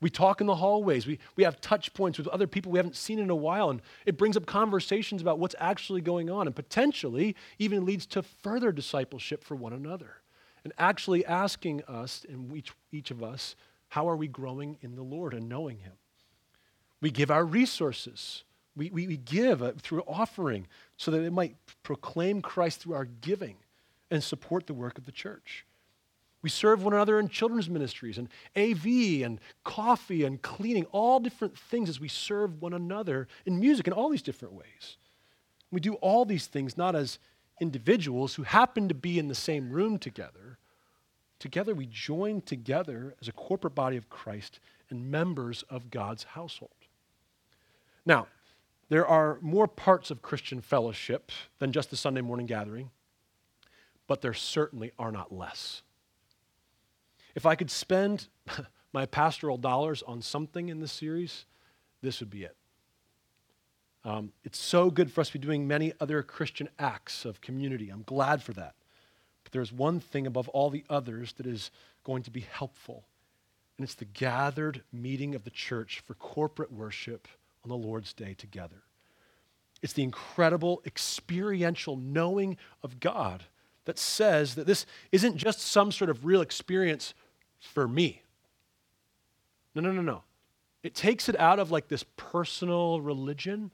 We 0.01 0.09
talk 0.09 0.41
in 0.41 0.47
the 0.47 0.55
hallways. 0.55 1.07
We, 1.07 1.19
we 1.37 1.45
have 1.45 1.61
touch 1.61 1.93
points 1.93 2.17
with 2.17 2.27
other 2.29 2.47
people 2.47 2.73
we 2.73 2.79
haven't 2.79 2.97
seen 2.97 3.19
in 3.19 3.29
a 3.29 3.37
while, 3.37 3.69
and 3.71 3.83
it 4.07 4.17
brings 4.17 4.37
up 4.37 4.47
conversations 4.47 5.21
about 5.21 5.39
what's 5.39 5.55
actually 5.59 6.01
going 6.01 6.31
on 6.31 6.47
and 6.47 6.57
potentially 6.57 7.37
even 7.59 7.85
leads 7.85 8.07
to 8.07 8.23
further 8.23 8.73
discipleship 8.73 9.45
for 9.45 9.55
one 9.55 9.75
another. 9.75 10.17
And 10.65 10.73
actually 10.79 11.25
asking 11.27 11.83
us, 11.85 12.25
and 12.29 12.55
each, 12.57 12.73
each 12.93 13.11
of 13.11 13.23
us, 13.23 13.57
how 13.89 14.09
are 14.09 14.17
we 14.17 14.29
growing 14.29 14.79
in 14.81 14.95
the 14.95 15.03
Lord 15.03 15.35
and 15.35 15.49
knowing 15.49 15.79
Him? 15.79 15.93
We 17.01 17.11
give 17.11 17.31
our 17.31 17.45
resources. 17.45 18.45
We, 18.77 18.91
we, 18.91 19.07
we 19.07 19.17
give 19.17 19.63
uh, 19.63 19.73
through 19.79 20.03
offering 20.07 20.67
so 20.97 21.11
that 21.11 21.23
it 21.23 21.33
might 21.33 21.57
proclaim 21.83 22.41
Christ 22.41 22.81
through 22.81 22.95
our 22.95 23.07
giving 23.07 23.57
and 24.11 24.23
support 24.23 24.67
the 24.67 24.75
work 24.75 24.97
of 24.97 25.07
the 25.07 25.13
church. 25.13 25.67
We 26.43 26.49
serve 26.49 26.83
one 26.83 26.95
another 26.95 27.19
in 27.19 27.29
children's 27.29 27.69
ministries 27.69 28.17
and 28.17 28.29
AV 28.57 29.23
and 29.25 29.41
coffee 29.63 30.25
and 30.25 30.41
cleaning, 30.41 30.87
all 30.87 31.21
different 31.21 31.57
things 31.57 31.89
as 31.89 32.01
we 32.01 32.09
serve 32.09 32.63
one 32.63 32.73
another 32.73 33.29
in 33.45 33.61
music 33.61 33.87
in 33.87 33.93
all 33.93 34.09
these 34.09 34.23
different 34.23 34.55
ways. 34.55 34.97
We 35.71 35.81
do 35.81 35.95
all 35.95 36.25
these 36.25 36.47
things 36.47 36.77
not 36.77 36.97
as 36.97 37.19
individuals 37.61 38.35
who 38.35 38.43
happen 38.43 38.89
to 38.89 38.95
be 38.95 39.19
in 39.19 39.29
the 39.29 39.35
same 39.35 39.71
room 39.71 39.99
together. 39.99 40.59
Together, 41.39 41.75
we 41.75 41.87
join 41.87 42.41
together 42.41 43.15
as 43.21 43.29
a 43.29 43.33
corporate 43.33 43.75
body 43.75 43.97
of 43.97 44.09
Christ 44.09 44.61
and 44.89 45.11
members 45.11 45.63
of 45.69 45.91
God's 45.91 46.25
household. 46.25 46.71
Now, 48.05 48.27
there 48.89 49.07
are 49.07 49.39
more 49.41 49.69
parts 49.69 50.11
of 50.11 50.23
Christian 50.23 50.61
fellowship 50.61 51.31
than 51.59 51.73
just 51.73 51.91
the 51.91 51.97
Sunday 51.97 52.23
morning 52.23 52.47
gathering, 52.47 52.91
but 54.07 54.21
there 54.21 54.35
certainly 54.35 54.91
are 54.99 55.13
not 55.13 55.33
less. 55.33 55.83
If 57.41 57.47
I 57.47 57.55
could 57.55 57.71
spend 57.71 58.29
my 58.93 59.07
pastoral 59.07 59.57
dollars 59.57 60.03
on 60.03 60.21
something 60.21 60.69
in 60.69 60.81
this 60.81 60.93
series, 60.93 61.47
this 62.03 62.21
would 62.21 62.29
be 62.29 62.43
it. 62.43 62.55
Um, 64.05 64.35
it's 64.45 64.59
so 64.59 64.91
good 64.91 65.11
for 65.11 65.23
us 65.23 65.29
to 65.29 65.39
be 65.39 65.47
doing 65.47 65.67
many 65.67 65.95
other 66.03 66.23
Christian 66.23 66.69
acts 66.79 67.25
of 67.25 67.41
community. 67.41 67.89
I'm 67.89 68.03
glad 68.03 68.43
for 68.43 68.53
that. 68.53 68.75
But 69.43 69.53
there's 69.53 69.73
one 69.73 70.01
thing 70.01 70.27
above 70.27 70.51
all 70.51 70.69
the 70.69 70.85
others 70.91 71.33
that 71.39 71.47
is 71.47 71.71
going 72.05 72.25
to 72.25 72.31
be 72.31 72.41
helpful, 72.41 73.05
and 73.79 73.85
it's 73.85 73.95
the 73.95 74.05
gathered 74.05 74.83
meeting 74.93 75.35
of 75.35 75.45
the 75.45 75.51
church 75.51 76.03
for 76.05 76.13
corporate 76.13 76.71
worship 76.71 77.27
on 77.65 77.71
the 77.71 77.75
Lord's 77.75 78.13
Day 78.13 78.35
together. 78.35 78.83
It's 79.81 79.95
the 79.95 80.03
incredible 80.03 80.83
experiential 80.85 81.97
knowing 81.97 82.59
of 82.83 83.01
God 83.01 83.45
that 83.87 83.99
says 83.99 84.57
that 84.57 84.67
this 84.67 84.85
isn't 85.11 85.39
just 85.39 85.61
some 85.61 85.91
sort 85.91 86.11
of 86.11 86.27
real 86.27 86.43
experience 86.43 87.15
for 87.61 87.87
me. 87.87 88.23
No, 89.75 89.83
no, 89.83 89.93
no, 89.93 90.03
no. 90.03 90.23
It 90.83 90.95
takes 90.95 91.29
it 91.29 91.39
out 91.39 91.59
of 91.59 91.71
like 91.71 91.89
this 91.89 92.05
personal 92.17 93.01
religion 93.01 93.71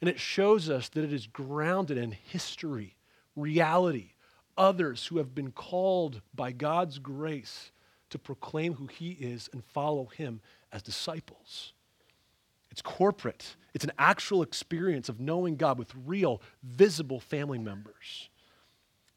and 0.00 0.10
it 0.10 0.20
shows 0.20 0.68
us 0.68 0.88
that 0.90 1.04
it 1.04 1.12
is 1.12 1.26
grounded 1.26 1.96
in 1.96 2.12
history, 2.12 2.96
reality, 3.34 4.12
others 4.56 5.06
who 5.06 5.18
have 5.18 5.34
been 5.34 5.52
called 5.52 6.20
by 6.34 6.52
God's 6.52 6.98
grace 6.98 7.70
to 8.10 8.18
proclaim 8.18 8.74
who 8.74 8.86
He 8.86 9.12
is 9.12 9.48
and 9.52 9.64
follow 9.64 10.06
Him 10.06 10.40
as 10.72 10.82
disciples. 10.82 11.72
It's 12.70 12.82
corporate, 12.82 13.56
it's 13.72 13.84
an 13.84 13.92
actual 13.98 14.42
experience 14.42 15.08
of 15.08 15.18
knowing 15.18 15.56
God 15.56 15.78
with 15.78 15.92
real, 16.04 16.42
visible 16.62 17.20
family 17.20 17.58
members. 17.58 18.28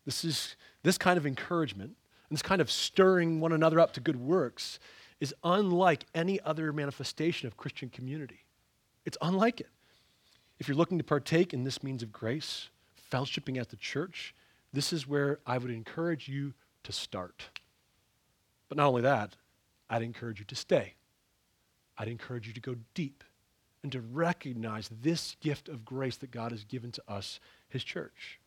This 0.05 0.23
is 0.23 0.55
this 0.81 0.97
kind 0.97 1.17
of 1.17 1.25
encouragement 1.25 1.97
and 2.29 2.37
this 2.37 2.41
kind 2.41 2.61
of 2.61 2.69
stirring 2.69 3.39
one 3.39 3.51
another 3.51 3.79
up 3.79 3.93
to 3.93 3.99
good 3.99 4.15
works 4.15 4.79
is 5.19 5.33
unlike 5.43 6.05
any 6.13 6.39
other 6.41 6.71
manifestation 6.71 7.47
of 7.47 7.57
Christian 7.57 7.89
community. 7.89 8.45
It's 9.05 9.17
unlike 9.21 9.59
it. 9.59 9.69
If 10.59 10.67
you're 10.67 10.77
looking 10.77 10.97
to 10.97 11.03
partake 11.03 11.53
in 11.53 11.63
this 11.63 11.83
means 11.83 12.03
of 12.03 12.11
grace, 12.11 12.69
fellowshipping 13.11 13.59
at 13.59 13.69
the 13.69 13.75
church, 13.75 14.33
this 14.71 14.93
is 14.93 15.07
where 15.07 15.39
I 15.45 15.57
would 15.57 15.71
encourage 15.71 16.27
you 16.27 16.53
to 16.83 16.91
start. 16.91 17.49
But 18.67 18.77
not 18.77 18.87
only 18.87 19.01
that, 19.01 19.35
I'd 19.89 20.03
encourage 20.03 20.39
you 20.39 20.45
to 20.45 20.55
stay. 20.55 20.93
I'd 21.97 22.07
encourage 22.07 22.47
you 22.47 22.53
to 22.53 22.61
go 22.61 22.75
deep 22.93 23.23
and 23.81 23.91
to 23.91 24.01
recognize 24.01 24.89
this 25.01 25.35
gift 25.41 25.69
of 25.69 25.85
grace 25.85 26.17
that 26.17 26.31
God 26.31 26.51
has 26.51 26.63
given 26.63 26.91
to 26.91 27.03
us, 27.07 27.39
His 27.69 27.83
church. 27.83 28.39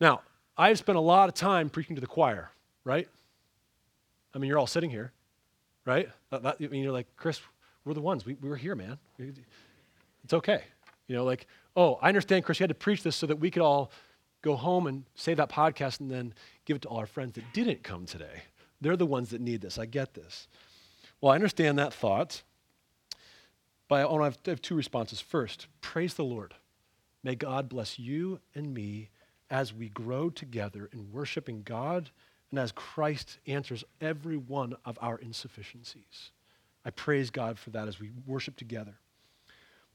Now, 0.00 0.20
I've 0.58 0.78
spent 0.78 0.98
a 0.98 1.00
lot 1.00 1.28
of 1.28 1.34
time 1.34 1.70
preaching 1.70 1.94
to 1.94 2.00
the 2.00 2.06
choir, 2.08 2.50
right? 2.84 3.08
I 4.34 4.38
mean, 4.38 4.48
you're 4.48 4.58
all 4.58 4.66
sitting 4.66 4.90
here, 4.90 5.12
right? 5.84 6.08
I 6.32 6.54
mean, 6.58 6.82
you're 6.82 6.92
like, 6.92 7.06
Chris, 7.16 7.40
we're 7.84 7.94
the 7.94 8.00
ones. 8.00 8.26
We, 8.26 8.34
we 8.34 8.48
were 8.48 8.56
here, 8.56 8.74
man. 8.74 8.98
It's 10.24 10.34
okay. 10.34 10.62
You 11.06 11.16
know, 11.16 11.24
like, 11.24 11.46
oh, 11.76 11.98
I 12.02 12.08
understand, 12.08 12.44
Chris, 12.44 12.58
you 12.58 12.64
had 12.64 12.70
to 12.70 12.74
preach 12.74 13.02
this 13.02 13.16
so 13.16 13.26
that 13.26 13.36
we 13.36 13.50
could 13.50 13.62
all 13.62 13.92
go 14.42 14.56
home 14.56 14.86
and 14.86 15.04
save 15.14 15.36
that 15.38 15.48
podcast 15.48 16.00
and 16.00 16.10
then 16.10 16.34
give 16.64 16.76
it 16.76 16.82
to 16.82 16.88
all 16.88 16.98
our 16.98 17.06
friends 17.06 17.34
that 17.34 17.44
didn't 17.54 17.82
come 17.82 18.04
today. 18.04 18.42
They're 18.80 18.96
the 18.96 19.06
ones 19.06 19.30
that 19.30 19.40
need 19.40 19.60
this. 19.60 19.78
I 19.78 19.86
get 19.86 20.14
this. 20.14 20.48
Well, 21.20 21.32
I 21.32 21.36
understand 21.36 21.78
that 21.78 21.94
thought. 21.94 22.42
But 23.88 24.06
I 24.06 24.32
have 24.50 24.60
two 24.60 24.74
responses. 24.74 25.20
First, 25.20 25.66
praise 25.80 26.14
the 26.14 26.24
Lord. 26.24 26.54
May 27.24 27.34
God 27.34 27.68
bless 27.68 27.98
you 27.98 28.40
and 28.54 28.74
me 28.74 29.08
as 29.50 29.72
we 29.72 29.88
grow 29.88 30.30
together 30.30 30.88
in 30.92 31.12
worshiping 31.12 31.62
God 31.64 32.10
and 32.50 32.58
as 32.58 32.72
Christ 32.72 33.38
answers 33.46 33.84
every 34.00 34.36
one 34.36 34.76
of 34.84 34.98
our 35.00 35.18
insufficiencies. 35.18 36.30
I 36.84 36.90
praise 36.90 37.30
God 37.30 37.58
for 37.58 37.70
that 37.70 37.88
as 37.88 38.00
we 38.00 38.10
worship 38.26 38.56
together. 38.56 38.94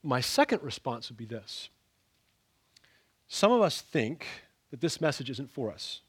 My 0.04 0.22
second 0.22 0.62
response 0.62 1.10
would 1.10 1.18
be 1.18 1.26
this 1.26 1.70
Some 3.28 3.52
of 3.52 3.62
us 3.62 3.82
think 3.82 4.26
that 4.72 4.82
this 4.82 5.00
message 5.00 5.30
isn't 5.30 5.52
for 5.52 5.72
us. 5.72 6.02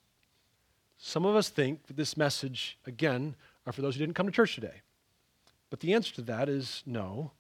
Some 0.99 1.24
of 1.24 1.36
us 1.36 1.49
think 1.49 1.86
that 1.86 1.97
this 1.97 2.16
message, 2.16 2.78
again, 2.86 3.34
are 3.66 3.72
for 3.72 3.82
those 3.82 3.95
who 3.95 4.01
didn't 4.01 4.14
come 4.14 4.26
to 4.26 4.32
church 4.32 4.55
today. 4.55 4.82
But 5.70 5.80
the 5.80 5.92
answer 5.95 6.14
to 6.14 6.22
that 6.22 6.49
is 6.49 6.82
no. 6.86 7.32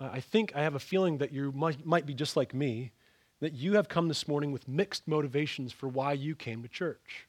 I 0.00 0.20
think 0.20 0.54
I 0.54 0.62
have 0.62 0.74
a 0.74 0.80
feeling 0.80 1.18
that 1.18 1.32
you 1.32 1.52
might, 1.52 1.84
might 1.84 2.06
be 2.06 2.14
just 2.14 2.36
like 2.36 2.54
me, 2.54 2.92
that 3.40 3.52
you 3.52 3.74
have 3.74 3.88
come 3.88 4.08
this 4.08 4.26
morning 4.26 4.52
with 4.52 4.68
mixed 4.68 5.06
motivations 5.06 5.72
for 5.72 5.88
why 5.88 6.12
you 6.12 6.34
came 6.34 6.62
to 6.62 6.68
church. 6.68 7.26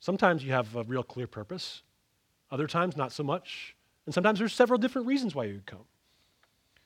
Sometimes 0.00 0.44
you 0.44 0.52
have 0.52 0.74
a 0.76 0.82
real 0.82 1.02
clear 1.02 1.26
purpose, 1.26 1.82
other 2.50 2.66
times 2.66 2.96
not 2.96 3.12
so 3.12 3.22
much, 3.22 3.74
and 4.04 4.14
sometimes 4.14 4.38
there's 4.38 4.52
several 4.52 4.78
different 4.78 5.06
reasons 5.06 5.34
why 5.34 5.44
you 5.44 5.62
come. 5.66 5.84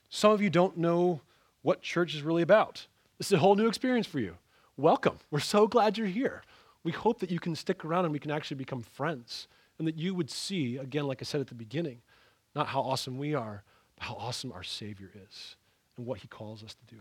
Some 0.09 0.33
of 0.33 0.43
you 0.43 0.51
don't 0.51 0.77
know 0.77 1.21
what 1.63 1.83
church 1.83 2.15
is 2.15 2.23
really 2.23 2.43
about. 2.43 2.87
This 3.19 3.29
is 3.29 3.35
a 3.35 3.39
whole 3.39 3.57
new 3.57 3.69
experience 3.69 4.07
for 4.07 4.19
you. 4.19 4.37
Welcome. 4.77 5.19
We're 5.31 5.41
so 5.41 5.67
glad 5.67 5.99
you're 5.99 6.07
here. 6.07 6.43
We 6.83 6.93
hope 6.93 7.21
that 7.21 7.31
you 7.31 7.39
can 7.39 7.55
stick 7.55 7.85
around 7.85 8.05
and 8.07 8.13
we 8.13 8.19
can 8.19 8.31
actually 8.31 8.57
become 8.57 8.83
friends, 8.83 9.49
and 9.79 9.87
that 9.87 9.97
you 9.97 10.15
would 10.15 10.31
see, 10.31 10.77
again, 10.77 11.07
like 11.07 11.21
I 11.21 11.25
said 11.25 11.41
at 11.41 11.49
the 11.49 11.55
beginning, 11.55 12.01
not 12.55 12.69
how 12.69 12.81
awesome 12.81 13.19
we 13.19 13.35
are, 13.35 13.63
but 13.97 14.05
how 14.05 14.15
awesome 14.15 14.53
our 14.53 14.63
Savior 14.63 15.11
is 15.15 15.57
and 15.97 16.07
what 16.07 16.19
He 16.19 16.29
calls 16.29 16.63
us 16.63 16.75
to 16.75 16.95
do. 16.95 17.01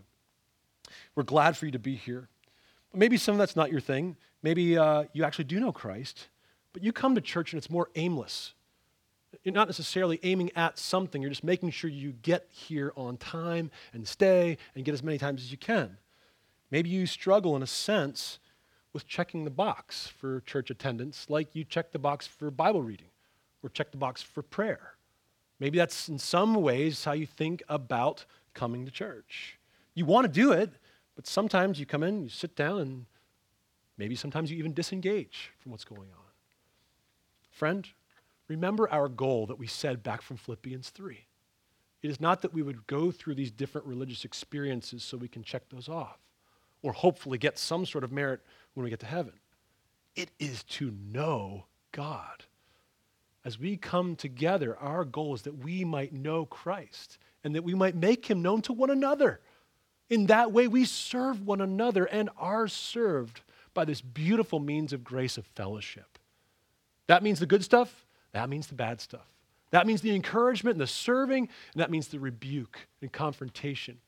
We're 1.14 1.22
glad 1.22 1.56
for 1.56 1.66
you 1.66 1.72
to 1.72 1.78
be 1.78 1.96
here. 1.96 2.28
Maybe 2.94 3.16
some 3.16 3.34
of 3.34 3.38
that's 3.38 3.56
not 3.56 3.70
your 3.70 3.80
thing. 3.80 4.16
Maybe 4.42 4.76
uh, 4.76 5.04
you 5.12 5.24
actually 5.24 5.44
do 5.44 5.60
know 5.60 5.72
Christ, 5.72 6.28
but 6.72 6.82
you 6.82 6.92
come 6.92 7.14
to 7.14 7.20
church 7.20 7.52
and 7.52 7.58
it's 7.58 7.70
more 7.70 7.90
aimless. 7.94 8.54
You're 9.44 9.54
not 9.54 9.68
necessarily 9.68 10.18
aiming 10.22 10.50
at 10.56 10.78
something, 10.78 11.22
you're 11.22 11.30
just 11.30 11.44
making 11.44 11.70
sure 11.70 11.88
you 11.88 12.12
get 12.22 12.48
here 12.50 12.92
on 12.96 13.16
time 13.16 13.70
and 13.92 14.06
stay 14.06 14.58
and 14.74 14.84
get 14.84 14.92
as 14.92 15.02
many 15.02 15.18
times 15.18 15.42
as 15.42 15.52
you 15.52 15.58
can. 15.58 15.98
Maybe 16.70 16.88
you 16.88 17.06
struggle 17.06 17.54
in 17.56 17.62
a 17.62 17.66
sense 17.66 18.38
with 18.92 19.06
checking 19.06 19.44
the 19.44 19.50
box 19.50 20.08
for 20.08 20.40
church 20.40 20.70
attendance, 20.70 21.26
like 21.28 21.54
you 21.54 21.64
check 21.64 21.92
the 21.92 21.98
box 21.98 22.26
for 22.26 22.50
Bible 22.50 22.82
reading 22.82 23.06
or 23.62 23.70
check 23.70 23.92
the 23.92 23.96
box 23.96 24.20
for 24.22 24.42
prayer. 24.42 24.94
Maybe 25.60 25.78
that's 25.78 26.08
in 26.08 26.18
some 26.18 26.54
ways 26.54 27.04
how 27.04 27.12
you 27.12 27.26
think 27.26 27.62
about 27.68 28.24
coming 28.54 28.84
to 28.84 28.90
church. 28.90 29.58
You 30.00 30.06
want 30.06 30.24
to 30.24 30.32
do 30.32 30.52
it, 30.52 30.70
But 31.14 31.26
sometimes 31.26 31.78
you 31.78 31.84
come 31.84 32.02
in, 32.02 32.22
you 32.22 32.30
sit 32.30 32.56
down, 32.56 32.78
and 32.78 33.04
maybe 33.98 34.14
sometimes 34.14 34.50
you 34.50 34.56
even 34.56 34.72
disengage 34.72 35.52
from 35.58 35.72
what's 35.72 35.84
going 35.84 36.08
on. 36.08 36.30
Friend, 37.50 37.86
remember 38.48 38.88
our 38.88 39.10
goal 39.10 39.44
that 39.44 39.58
we 39.58 39.66
said 39.66 40.02
back 40.02 40.22
from 40.22 40.38
Philippians 40.38 40.88
3. 40.88 41.26
It 42.00 42.10
is 42.10 42.18
not 42.18 42.40
that 42.40 42.54
we 42.54 42.62
would 42.62 42.86
go 42.86 43.10
through 43.10 43.34
these 43.34 43.50
different 43.50 43.86
religious 43.86 44.24
experiences 44.24 45.04
so 45.04 45.18
we 45.18 45.28
can 45.28 45.42
check 45.42 45.68
those 45.68 45.90
off 45.90 46.16
or 46.80 46.94
hopefully 46.94 47.36
get 47.36 47.58
some 47.58 47.84
sort 47.84 48.02
of 48.02 48.10
merit 48.10 48.40
when 48.72 48.84
we 48.84 48.88
get 48.88 49.00
to 49.00 49.06
heaven. 49.06 49.34
It 50.16 50.30
is 50.38 50.62
to 50.62 50.90
know 50.90 51.66
God. 51.92 52.44
As 53.44 53.58
we 53.58 53.76
come 53.76 54.16
together, 54.16 54.78
our 54.78 55.04
goal 55.04 55.34
is 55.34 55.42
that 55.42 55.58
we 55.58 55.84
might 55.84 56.14
know 56.14 56.46
Christ 56.46 57.18
and 57.44 57.54
that 57.54 57.64
we 57.64 57.74
might 57.74 57.94
make 57.94 58.24
him 58.24 58.40
known 58.40 58.62
to 58.62 58.72
one 58.72 58.88
another. 58.88 59.40
In 60.10 60.26
that 60.26 60.52
way, 60.52 60.66
we 60.66 60.84
serve 60.84 61.46
one 61.46 61.60
another 61.60 62.04
and 62.04 62.28
are 62.36 62.66
served 62.66 63.40
by 63.72 63.84
this 63.84 64.00
beautiful 64.00 64.58
means 64.58 64.92
of 64.92 65.04
grace 65.04 65.38
of 65.38 65.46
fellowship. 65.46 66.18
That 67.06 67.22
means 67.22 67.38
the 67.38 67.46
good 67.46 67.64
stuff, 67.64 68.04
that 68.32 68.48
means 68.48 68.66
the 68.66 68.74
bad 68.74 69.00
stuff. 69.00 69.26
That 69.70 69.86
means 69.86 70.00
the 70.00 70.14
encouragement 70.14 70.74
and 70.74 70.80
the 70.80 70.86
serving, 70.88 71.48
and 71.72 71.80
that 71.80 71.90
means 71.90 72.08
the 72.08 72.18
rebuke 72.18 72.88
and 73.00 73.12
confrontation 73.12 73.98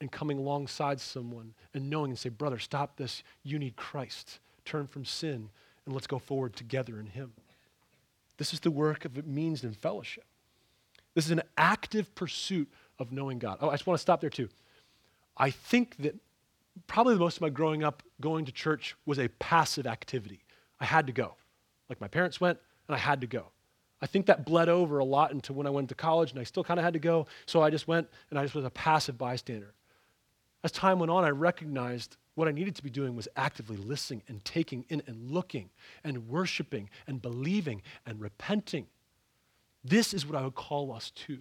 and 0.00 0.12
coming 0.12 0.38
alongside 0.38 1.00
someone 1.00 1.54
and 1.72 1.88
knowing 1.88 2.10
and 2.10 2.18
say, 2.18 2.28
Brother, 2.28 2.58
stop 2.58 2.96
this. 2.96 3.22
You 3.42 3.58
need 3.58 3.76
Christ. 3.76 4.40
Turn 4.66 4.86
from 4.86 5.04
sin 5.06 5.48
and 5.86 5.94
let's 5.94 6.06
go 6.06 6.18
forward 6.18 6.54
together 6.54 7.00
in 7.00 7.06
Him. 7.06 7.32
This 8.36 8.52
is 8.52 8.60
the 8.60 8.70
work 8.70 9.04
of 9.04 9.18
it 9.18 9.26
means 9.26 9.64
in 9.64 9.72
fellowship. 9.72 10.24
This 11.14 11.26
is 11.26 11.30
an 11.30 11.42
active 11.56 12.14
pursuit 12.14 12.68
of 12.98 13.10
knowing 13.12 13.38
God. 13.38 13.58
Oh, 13.60 13.68
I 13.68 13.72
just 13.72 13.86
want 13.86 13.98
to 13.98 14.02
stop 14.02 14.20
there 14.20 14.30
too. 14.30 14.48
I 15.40 15.50
think 15.50 15.96
that 15.96 16.14
probably 16.86 17.16
most 17.16 17.38
of 17.38 17.40
my 17.40 17.48
growing 17.48 17.82
up 17.82 18.02
going 18.20 18.44
to 18.44 18.52
church 18.52 18.94
was 19.06 19.18
a 19.18 19.28
passive 19.28 19.86
activity. 19.86 20.44
I 20.78 20.84
had 20.84 21.06
to 21.06 21.14
go. 21.14 21.34
Like 21.88 21.98
my 21.98 22.08
parents 22.08 22.42
went, 22.42 22.58
and 22.86 22.94
I 22.94 22.98
had 22.98 23.22
to 23.22 23.26
go. 23.26 23.46
I 24.02 24.06
think 24.06 24.26
that 24.26 24.44
bled 24.44 24.68
over 24.68 24.98
a 24.98 25.04
lot 25.04 25.32
into 25.32 25.54
when 25.54 25.66
I 25.66 25.70
went 25.70 25.88
to 25.88 25.94
college, 25.94 26.30
and 26.30 26.38
I 26.38 26.44
still 26.44 26.62
kind 26.62 26.78
of 26.78 26.84
had 26.84 26.92
to 26.92 27.00
go. 27.00 27.26
So 27.46 27.62
I 27.62 27.70
just 27.70 27.88
went, 27.88 28.06
and 28.28 28.38
I 28.38 28.42
just 28.42 28.54
was 28.54 28.66
a 28.66 28.70
passive 28.70 29.16
bystander. 29.16 29.72
As 30.62 30.72
time 30.72 30.98
went 30.98 31.10
on, 31.10 31.24
I 31.24 31.30
recognized 31.30 32.18
what 32.34 32.46
I 32.46 32.52
needed 32.52 32.76
to 32.76 32.82
be 32.82 32.90
doing 32.90 33.16
was 33.16 33.28
actively 33.34 33.78
listening 33.78 34.22
and 34.28 34.44
taking 34.44 34.84
in 34.90 35.02
and 35.06 35.30
looking 35.30 35.70
and 36.04 36.28
worshiping 36.28 36.90
and 37.06 37.20
believing 37.20 37.80
and 38.04 38.20
repenting. 38.20 38.86
This 39.82 40.12
is 40.12 40.26
what 40.26 40.38
I 40.38 40.44
would 40.44 40.54
call 40.54 40.92
us 40.92 41.10
to 41.26 41.38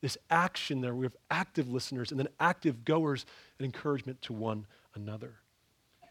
this 0.00 0.16
action 0.30 0.80
there. 0.80 0.94
We 0.94 1.04
have 1.04 1.16
active 1.30 1.68
listeners 1.70 2.10
and 2.10 2.18
then 2.18 2.28
active 2.38 2.84
goers 2.84 3.26
and 3.58 3.64
encouragement 3.64 4.22
to 4.22 4.32
one 4.32 4.66
another. 4.94 5.34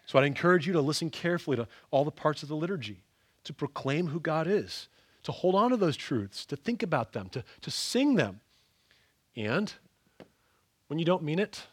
So 0.06 0.18
I'd 0.18 0.26
encourage 0.26 0.66
you 0.66 0.74
to 0.74 0.82
listen 0.82 1.10
carefully 1.10 1.58
to 1.58 1.68
all 1.92 2.06
the 2.06 2.12
parts 2.12 2.42
of 2.44 2.50
the 2.50 2.56
liturgy, 2.56 3.04
to 3.44 3.54
proclaim 3.54 4.08
who 4.08 4.20
God 4.20 4.48
is, 4.48 4.88
to 5.24 5.32
hold 5.32 5.56
on 5.56 5.72
to 5.72 5.78
those 5.78 5.98
truths, 5.98 6.46
to 6.46 6.56
think 6.56 6.82
about 6.82 7.14
them, 7.14 7.30
to, 7.30 7.44
to 7.62 7.72
sing 7.72 8.16
them. 8.16 8.40
And 9.36 9.74
when 10.88 11.00
you 11.00 11.06
don't 11.06 11.24
mean 11.24 11.40
it, 11.40 11.68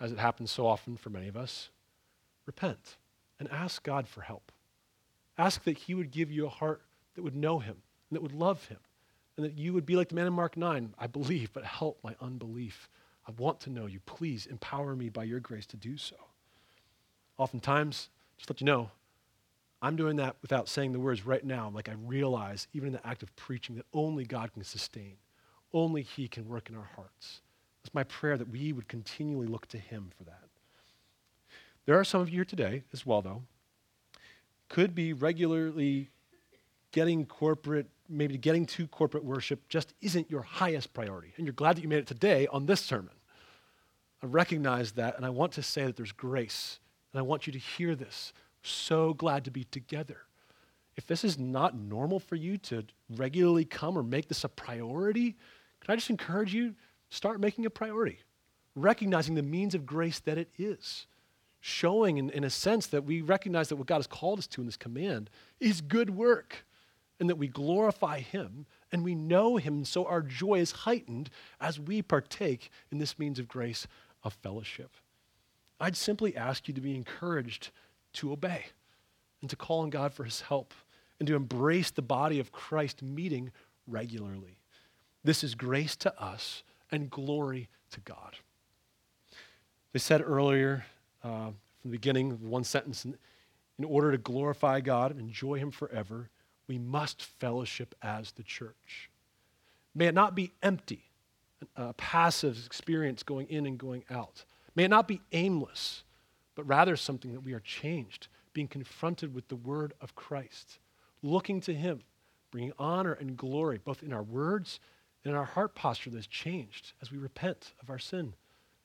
as 0.00 0.10
it 0.10 0.18
happens 0.18 0.50
so 0.50 0.66
often 0.66 0.96
for 0.96 1.10
many 1.10 1.28
of 1.28 1.36
us, 1.36 1.68
repent 2.46 2.96
and 3.38 3.48
ask 3.50 3.82
God 3.82 4.08
for 4.08 4.22
help. 4.22 4.50
Ask 5.38 5.64
that 5.64 5.78
He 5.78 5.94
would 5.94 6.10
give 6.10 6.30
you 6.30 6.46
a 6.46 6.50
heart 6.50 6.82
that 7.14 7.22
would 7.22 7.36
know 7.36 7.60
Him 7.60 7.76
and 8.08 8.16
that 8.16 8.22
would 8.22 8.32
love 8.32 8.66
Him, 8.66 8.78
and 9.40 9.50
that 9.50 9.58
you 9.58 9.72
would 9.72 9.86
be 9.86 9.96
like 9.96 10.10
the 10.10 10.14
man 10.14 10.26
in 10.26 10.34
Mark 10.34 10.58
9 10.58 10.94
I 10.98 11.06
believe, 11.06 11.50
but 11.54 11.64
help 11.64 11.98
my 12.04 12.14
unbelief. 12.20 12.90
I 13.26 13.32
want 13.38 13.58
to 13.60 13.70
know 13.70 13.86
you. 13.86 14.00
Please 14.00 14.44
empower 14.44 14.94
me 14.94 15.08
by 15.08 15.24
your 15.24 15.40
grace 15.40 15.64
to 15.66 15.78
do 15.78 15.96
so. 15.96 16.16
Oftentimes, 17.38 18.10
just 18.36 18.50
let 18.50 18.60
you 18.60 18.66
know, 18.66 18.90
I'm 19.80 19.96
doing 19.96 20.16
that 20.16 20.36
without 20.42 20.68
saying 20.68 20.92
the 20.92 21.00
words 21.00 21.24
right 21.24 21.42
now. 21.42 21.70
Like 21.74 21.88
I 21.88 21.94
realize, 22.04 22.68
even 22.74 22.88
in 22.88 22.92
the 22.92 23.06
act 23.06 23.22
of 23.22 23.34
preaching, 23.34 23.76
that 23.76 23.86
only 23.94 24.24
God 24.24 24.52
can 24.52 24.62
sustain, 24.62 25.16
only 25.72 26.02
He 26.02 26.28
can 26.28 26.46
work 26.46 26.68
in 26.68 26.76
our 26.76 26.90
hearts. 26.94 27.40
It's 27.82 27.94
my 27.94 28.04
prayer 28.04 28.36
that 28.36 28.50
we 28.50 28.74
would 28.74 28.88
continually 28.88 29.46
look 29.46 29.68
to 29.68 29.78
Him 29.78 30.10
for 30.18 30.24
that. 30.24 30.48
There 31.86 31.98
are 31.98 32.04
some 32.04 32.20
of 32.20 32.28
you 32.28 32.34
here 32.34 32.44
today 32.44 32.82
as 32.92 33.06
well, 33.06 33.22
though, 33.22 33.44
could 34.68 34.94
be 34.94 35.14
regularly 35.14 36.10
getting 36.92 37.26
corporate, 37.26 37.86
maybe 38.08 38.36
getting 38.36 38.66
to 38.66 38.86
corporate 38.86 39.24
worship 39.24 39.68
just 39.68 39.94
isn't 40.00 40.30
your 40.30 40.42
highest 40.42 40.92
priority. 40.92 41.32
And 41.36 41.46
you're 41.46 41.52
glad 41.52 41.76
that 41.76 41.82
you 41.82 41.88
made 41.88 41.98
it 41.98 42.06
today 42.06 42.46
on 42.48 42.66
this 42.66 42.80
sermon. 42.80 43.14
I 44.22 44.26
recognize 44.26 44.92
that, 44.92 45.16
and 45.16 45.24
I 45.24 45.30
want 45.30 45.52
to 45.52 45.62
say 45.62 45.84
that 45.84 45.96
there's 45.96 46.12
grace, 46.12 46.78
and 47.12 47.18
I 47.18 47.22
want 47.22 47.46
you 47.46 47.52
to 47.52 47.58
hear 47.58 47.94
this. 47.94 48.32
So 48.62 49.14
glad 49.14 49.44
to 49.44 49.50
be 49.50 49.64
together. 49.64 50.18
If 50.96 51.06
this 51.06 51.24
is 51.24 51.38
not 51.38 51.74
normal 51.74 52.20
for 52.20 52.36
you 52.36 52.58
to 52.58 52.84
regularly 53.08 53.64
come 53.64 53.96
or 53.96 54.02
make 54.02 54.28
this 54.28 54.44
a 54.44 54.48
priority, 54.48 55.36
can 55.80 55.92
I 55.92 55.96
just 55.96 56.10
encourage 56.10 56.52
you 56.52 56.74
start 57.08 57.40
making 57.40 57.64
a 57.64 57.70
priority, 57.70 58.18
recognizing 58.74 59.34
the 59.34 59.42
means 59.42 59.74
of 59.74 59.86
grace 59.86 60.20
that 60.20 60.36
it 60.36 60.50
is, 60.58 61.06
showing 61.60 62.18
in, 62.18 62.30
in 62.30 62.44
a 62.44 62.50
sense 62.50 62.86
that 62.88 63.04
we 63.04 63.22
recognize 63.22 63.68
that 63.68 63.76
what 63.76 63.86
God 63.86 63.96
has 63.96 64.06
called 64.06 64.38
us 64.38 64.46
to 64.48 64.60
in 64.60 64.66
this 64.66 64.76
command 64.76 65.30
is 65.58 65.80
good 65.80 66.10
work 66.10 66.64
and 67.20 67.28
that 67.28 67.36
we 67.36 67.46
glorify 67.46 68.20
Him 68.20 68.66
and 68.90 69.04
we 69.04 69.14
know 69.14 69.58
Him, 69.58 69.84
so 69.84 70.06
our 70.06 70.22
joy 70.22 70.58
is 70.58 70.72
heightened 70.72 71.30
as 71.60 71.78
we 71.78 72.02
partake 72.02 72.70
in 72.90 72.98
this 72.98 73.18
means 73.18 73.38
of 73.38 73.46
grace 73.46 73.86
of 74.24 74.32
fellowship. 74.32 74.90
I'd 75.78 75.96
simply 75.96 76.36
ask 76.36 76.66
you 76.66 76.74
to 76.74 76.80
be 76.80 76.96
encouraged 76.96 77.70
to 78.14 78.32
obey 78.32 78.64
and 79.40 79.48
to 79.50 79.56
call 79.56 79.80
on 79.80 79.90
God 79.90 80.12
for 80.12 80.24
His 80.24 80.40
help 80.40 80.74
and 81.18 81.26
to 81.26 81.36
embrace 81.36 81.90
the 81.90 82.02
body 82.02 82.40
of 82.40 82.50
Christ 82.50 83.02
meeting 83.02 83.52
regularly. 83.86 84.58
This 85.22 85.44
is 85.44 85.54
grace 85.54 85.96
to 85.96 86.20
us 86.20 86.62
and 86.90 87.10
glory 87.10 87.68
to 87.92 88.00
God. 88.00 88.36
They 89.92 89.98
said 89.98 90.22
earlier 90.22 90.86
uh, 91.22 91.50
from 91.80 91.90
the 91.90 91.90
beginning 91.90 92.48
one 92.48 92.64
sentence 92.64 93.04
in, 93.04 93.16
in 93.78 93.84
order 93.84 94.12
to 94.12 94.18
glorify 94.18 94.80
God 94.80 95.10
and 95.10 95.20
enjoy 95.20 95.58
Him 95.58 95.70
forever, 95.70 96.30
we 96.70 96.78
must 96.78 97.24
fellowship 97.24 97.96
as 98.00 98.30
the 98.30 98.44
church. 98.44 99.10
May 99.92 100.06
it 100.06 100.14
not 100.14 100.36
be 100.36 100.52
empty, 100.62 101.10
a 101.74 101.92
passive 101.94 102.64
experience 102.64 103.24
going 103.24 103.48
in 103.48 103.66
and 103.66 103.76
going 103.76 104.04
out. 104.08 104.44
May 104.76 104.84
it 104.84 104.88
not 104.90 105.08
be 105.08 105.20
aimless, 105.32 106.04
but 106.54 106.64
rather 106.68 106.94
something 106.94 107.32
that 107.32 107.40
we 107.40 107.54
are 107.54 107.60
changed, 107.60 108.28
being 108.52 108.68
confronted 108.68 109.34
with 109.34 109.48
the 109.48 109.56
word 109.56 109.94
of 110.00 110.14
Christ, 110.14 110.78
looking 111.22 111.60
to 111.62 111.74
Him, 111.74 112.02
bringing 112.52 112.72
honor 112.78 113.14
and 113.14 113.36
glory 113.36 113.80
both 113.84 114.04
in 114.04 114.12
our 114.12 114.22
words 114.22 114.78
and 115.24 115.32
in 115.32 115.36
our 115.36 115.46
heart 115.46 115.74
posture 115.74 116.10
that's 116.10 116.28
changed 116.28 116.92
as 117.02 117.10
we 117.10 117.18
repent 117.18 117.72
of 117.82 117.90
our 117.90 117.98
sin 117.98 118.32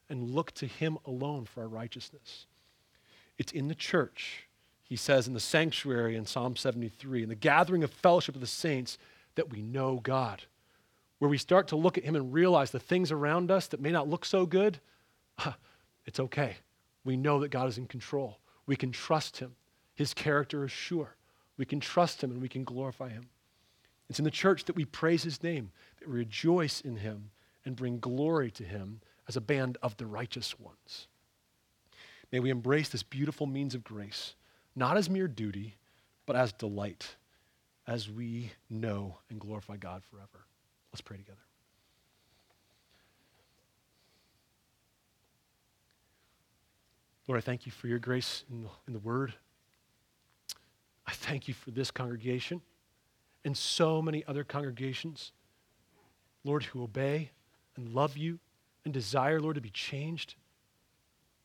and 0.10 0.32
look 0.32 0.54
to 0.54 0.66
Him 0.66 0.98
alone 1.06 1.46
for 1.46 1.62
our 1.62 1.70
righteousness. 1.70 2.48
It's 3.38 3.52
in 3.52 3.68
the 3.68 3.76
church, 3.76 4.48
he 4.86 4.96
says 4.96 5.28
in 5.28 5.34
the 5.34 5.40
sanctuary 5.40 6.16
in 6.16 6.26
Psalm 6.26 6.56
73, 6.56 7.24
in 7.24 7.30
the 7.30 7.36
gathering 7.36 7.84
of 7.84 7.92
fellowship 7.92 8.36
of 8.36 8.42
the 8.42 8.48
saints, 8.48 8.98
that 9.34 9.50
we 9.50 9.62
know 9.62 10.00
God. 10.02 10.44
Where 11.20 11.30
we 11.30 11.38
start 11.38 11.68
to 11.70 11.76
look 11.76 11.98
at 11.98 12.04
Him 12.04 12.16
and 12.16 12.32
realize 12.32 12.72
the 12.72 12.80
things 12.80 13.12
around 13.12 13.50
us 13.50 13.68
that 13.68 13.82
may 13.82 13.92
not 13.92 14.08
look 14.08 14.26
so 14.26 14.46
good, 14.46 14.80
it's 16.06 16.20
okay. 16.20 16.58
We 17.04 17.18
know 17.18 17.40
that 17.40 17.50
God 17.50 17.68
is 17.68 17.78
in 17.78 17.88
control. 17.88 18.38
We 18.68 18.76
can 18.76 18.92
trust 18.92 19.38
Him. 19.38 19.56
His 19.96 20.14
character 20.14 20.64
is 20.66 20.72
sure. 20.72 21.16
We 21.58 21.66
can 21.66 21.80
trust 21.80 22.24
Him 22.24 22.32
and 22.32 22.42
we 22.42 22.50
can 22.50 22.64
glorify 22.64 23.10
Him. 23.10 23.28
It's 24.10 24.20
in 24.20 24.26
the 24.26 24.32
church 24.32 24.66
that 24.66 24.76
we 24.76 24.86
praise 24.86 25.24
His 25.24 25.42
name, 25.42 25.72
that 26.00 26.10
we 26.10 26.20
rejoice 26.20 26.82
in 26.82 26.98
Him 26.98 27.32
and 27.66 27.76
bring 27.76 28.00
glory 28.00 28.52
to 28.52 28.64
Him 28.64 29.02
as 29.28 29.36
a 29.36 29.42
band 29.42 29.78
of 29.82 29.98
the 29.98 30.06
righteous 30.06 30.60
ones. 30.60 31.08
May 32.32 32.40
we 32.40 32.50
embrace 32.50 32.90
this 32.90 33.04
beautiful 33.04 33.48
means 33.48 33.74
of 33.74 33.84
grace, 33.84 34.36
not 34.76 34.98
as 34.98 35.10
mere 35.10 35.28
duty, 35.28 35.76
but 36.26 36.36
as 36.36 36.52
delight, 36.54 37.16
as 37.88 38.10
we 38.10 38.52
know 38.70 39.18
and 39.30 39.40
glorify 39.40 39.78
God 39.78 40.04
forever. 40.04 40.46
Let's 40.92 41.02
pray 41.02 41.18
together. 41.18 41.40
Lord, 47.28 47.40
I 47.40 47.42
thank 47.42 47.66
you 47.66 47.72
for 47.72 47.88
your 47.88 48.00
grace 48.00 48.44
in 48.52 48.64
the, 48.64 48.70
in 48.88 48.94
the 48.94 49.00
word. 49.00 49.34
I 51.08 51.12
thank 51.12 51.48
you 51.48 51.54
for 51.54 51.72
this 51.72 51.90
congregation 51.90 52.62
and 53.44 53.56
so 53.58 54.02
many 54.02 54.24
other 54.28 54.44
congregations, 54.44 55.32
Lord, 56.44 56.64
who 56.64 56.84
obey 56.84 57.32
and 57.76 57.94
love 57.94 58.18
you 58.18 58.40
and 58.84 58.94
desire, 58.94 59.40
Lord, 59.40 59.56
to 59.56 59.62
be 59.62 59.70
changed. 59.70 60.36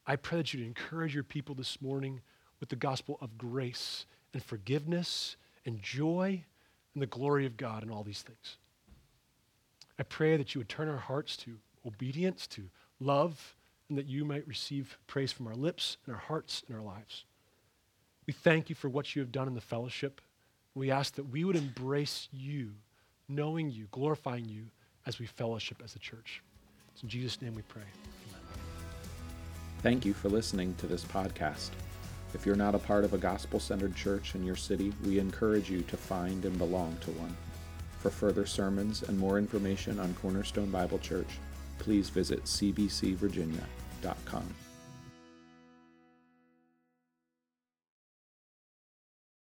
I 0.06 0.16
pray 0.16 0.38
that 0.38 0.52
you'd 0.52 0.66
encourage 0.66 1.14
your 1.14 1.24
people 1.24 1.54
this 1.54 1.80
morning 1.80 2.20
with 2.60 2.68
the 2.68 2.76
gospel 2.76 3.18
of 3.20 3.38
grace 3.38 4.06
and 4.32 4.42
forgiveness 4.42 5.36
and 5.66 5.82
joy 5.82 6.44
and 6.94 7.02
the 7.02 7.06
glory 7.06 7.46
of 7.46 7.56
God 7.56 7.82
and 7.82 7.90
all 7.90 8.04
these 8.04 8.22
things. 8.22 8.56
I 9.98 10.02
pray 10.02 10.36
that 10.36 10.54
you 10.54 10.60
would 10.60 10.68
turn 10.68 10.88
our 10.88 10.96
hearts 10.96 11.36
to 11.38 11.56
obedience, 11.86 12.46
to 12.48 12.68
love, 13.00 13.56
and 13.88 13.98
that 13.98 14.06
you 14.06 14.24
might 14.24 14.46
receive 14.46 14.98
praise 15.06 15.32
from 15.32 15.46
our 15.46 15.54
lips 15.54 15.96
and 16.06 16.14
our 16.14 16.20
hearts 16.20 16.62
and 16.68 16.76
our 16.76 16.82
lives. 16.82 17.24
We 18.26 18.32
thank 18.32 18.68
you 18.68 18.76
for 18.76 18.88
what 18.88 19.14
you 19.14 19.20
have 19.20 19.32
done 19.32 19.48
in 19.48 19.54
the 19.54 19.60
fellowship. 19.60 20.20
We 20.74 20.90
ask 20.90 21.14
that 21.16 21.30
we 21.30 21.44
would 21.44 21.56
embrace 21.56 22.28
you, 22.30 22.70
knowing 23.28 23.70
you, 23.70 23.88
glorifying 23.90 24.48
you 24.48 24.66
as 25.06 25.18
we 25.18 25.26
fellowship 25.26 25.82
as 25.84 25.96
a 25.96 25.98
church. 25.98 26.42
It's 26.92 27.02
in 27.02 27.08
Jesus' 27.08 27.42
name 27.42 27.54
we 27.54 27.62
pray. 27.62 27.82
Amen. 27.82 28.42
Thank 29.82 30.04
you 30.04 30.14
for 30.14 30.28
listening 30.28 30.74
to 30.76 30.86
this 30.86 31.04
podcast. 31.04 31.70
If 32.32 32.46
you're 32.46 32.56
not 32.56 32.74
a 32.74 32.78
part 32.78 33.04
of 33.04 33.12
a 33.12 33.18
gospel 33.18 33.58
centered 33.58 33.96
church 33.96 34.34
in 34.34 34.44
your 34.44 34.56
city, 34.56 34.92
we 35.04 35.18
encourage 35.18 35.68
you 35.68 35.82
to 35.82 35.96
find 35.96 36.44
and 36.44 36.56
belong 36.58 36.96
to 37.02 37.10
one. 37.12 37.36
For 37.98 38.10
further 38.10 38.46
sermons 38.46 39.02
and 39.02 39.18
more 39.18 39.38
information 39.38 39.98
on 39.98 40.14
Cornerstone 40.14 40.70
Bible 40.70 40.98
Church, 40.98 41.38
please 41.78 42.08
visit 42.08 42.44
cbcvirginia.com. 42.44 44.54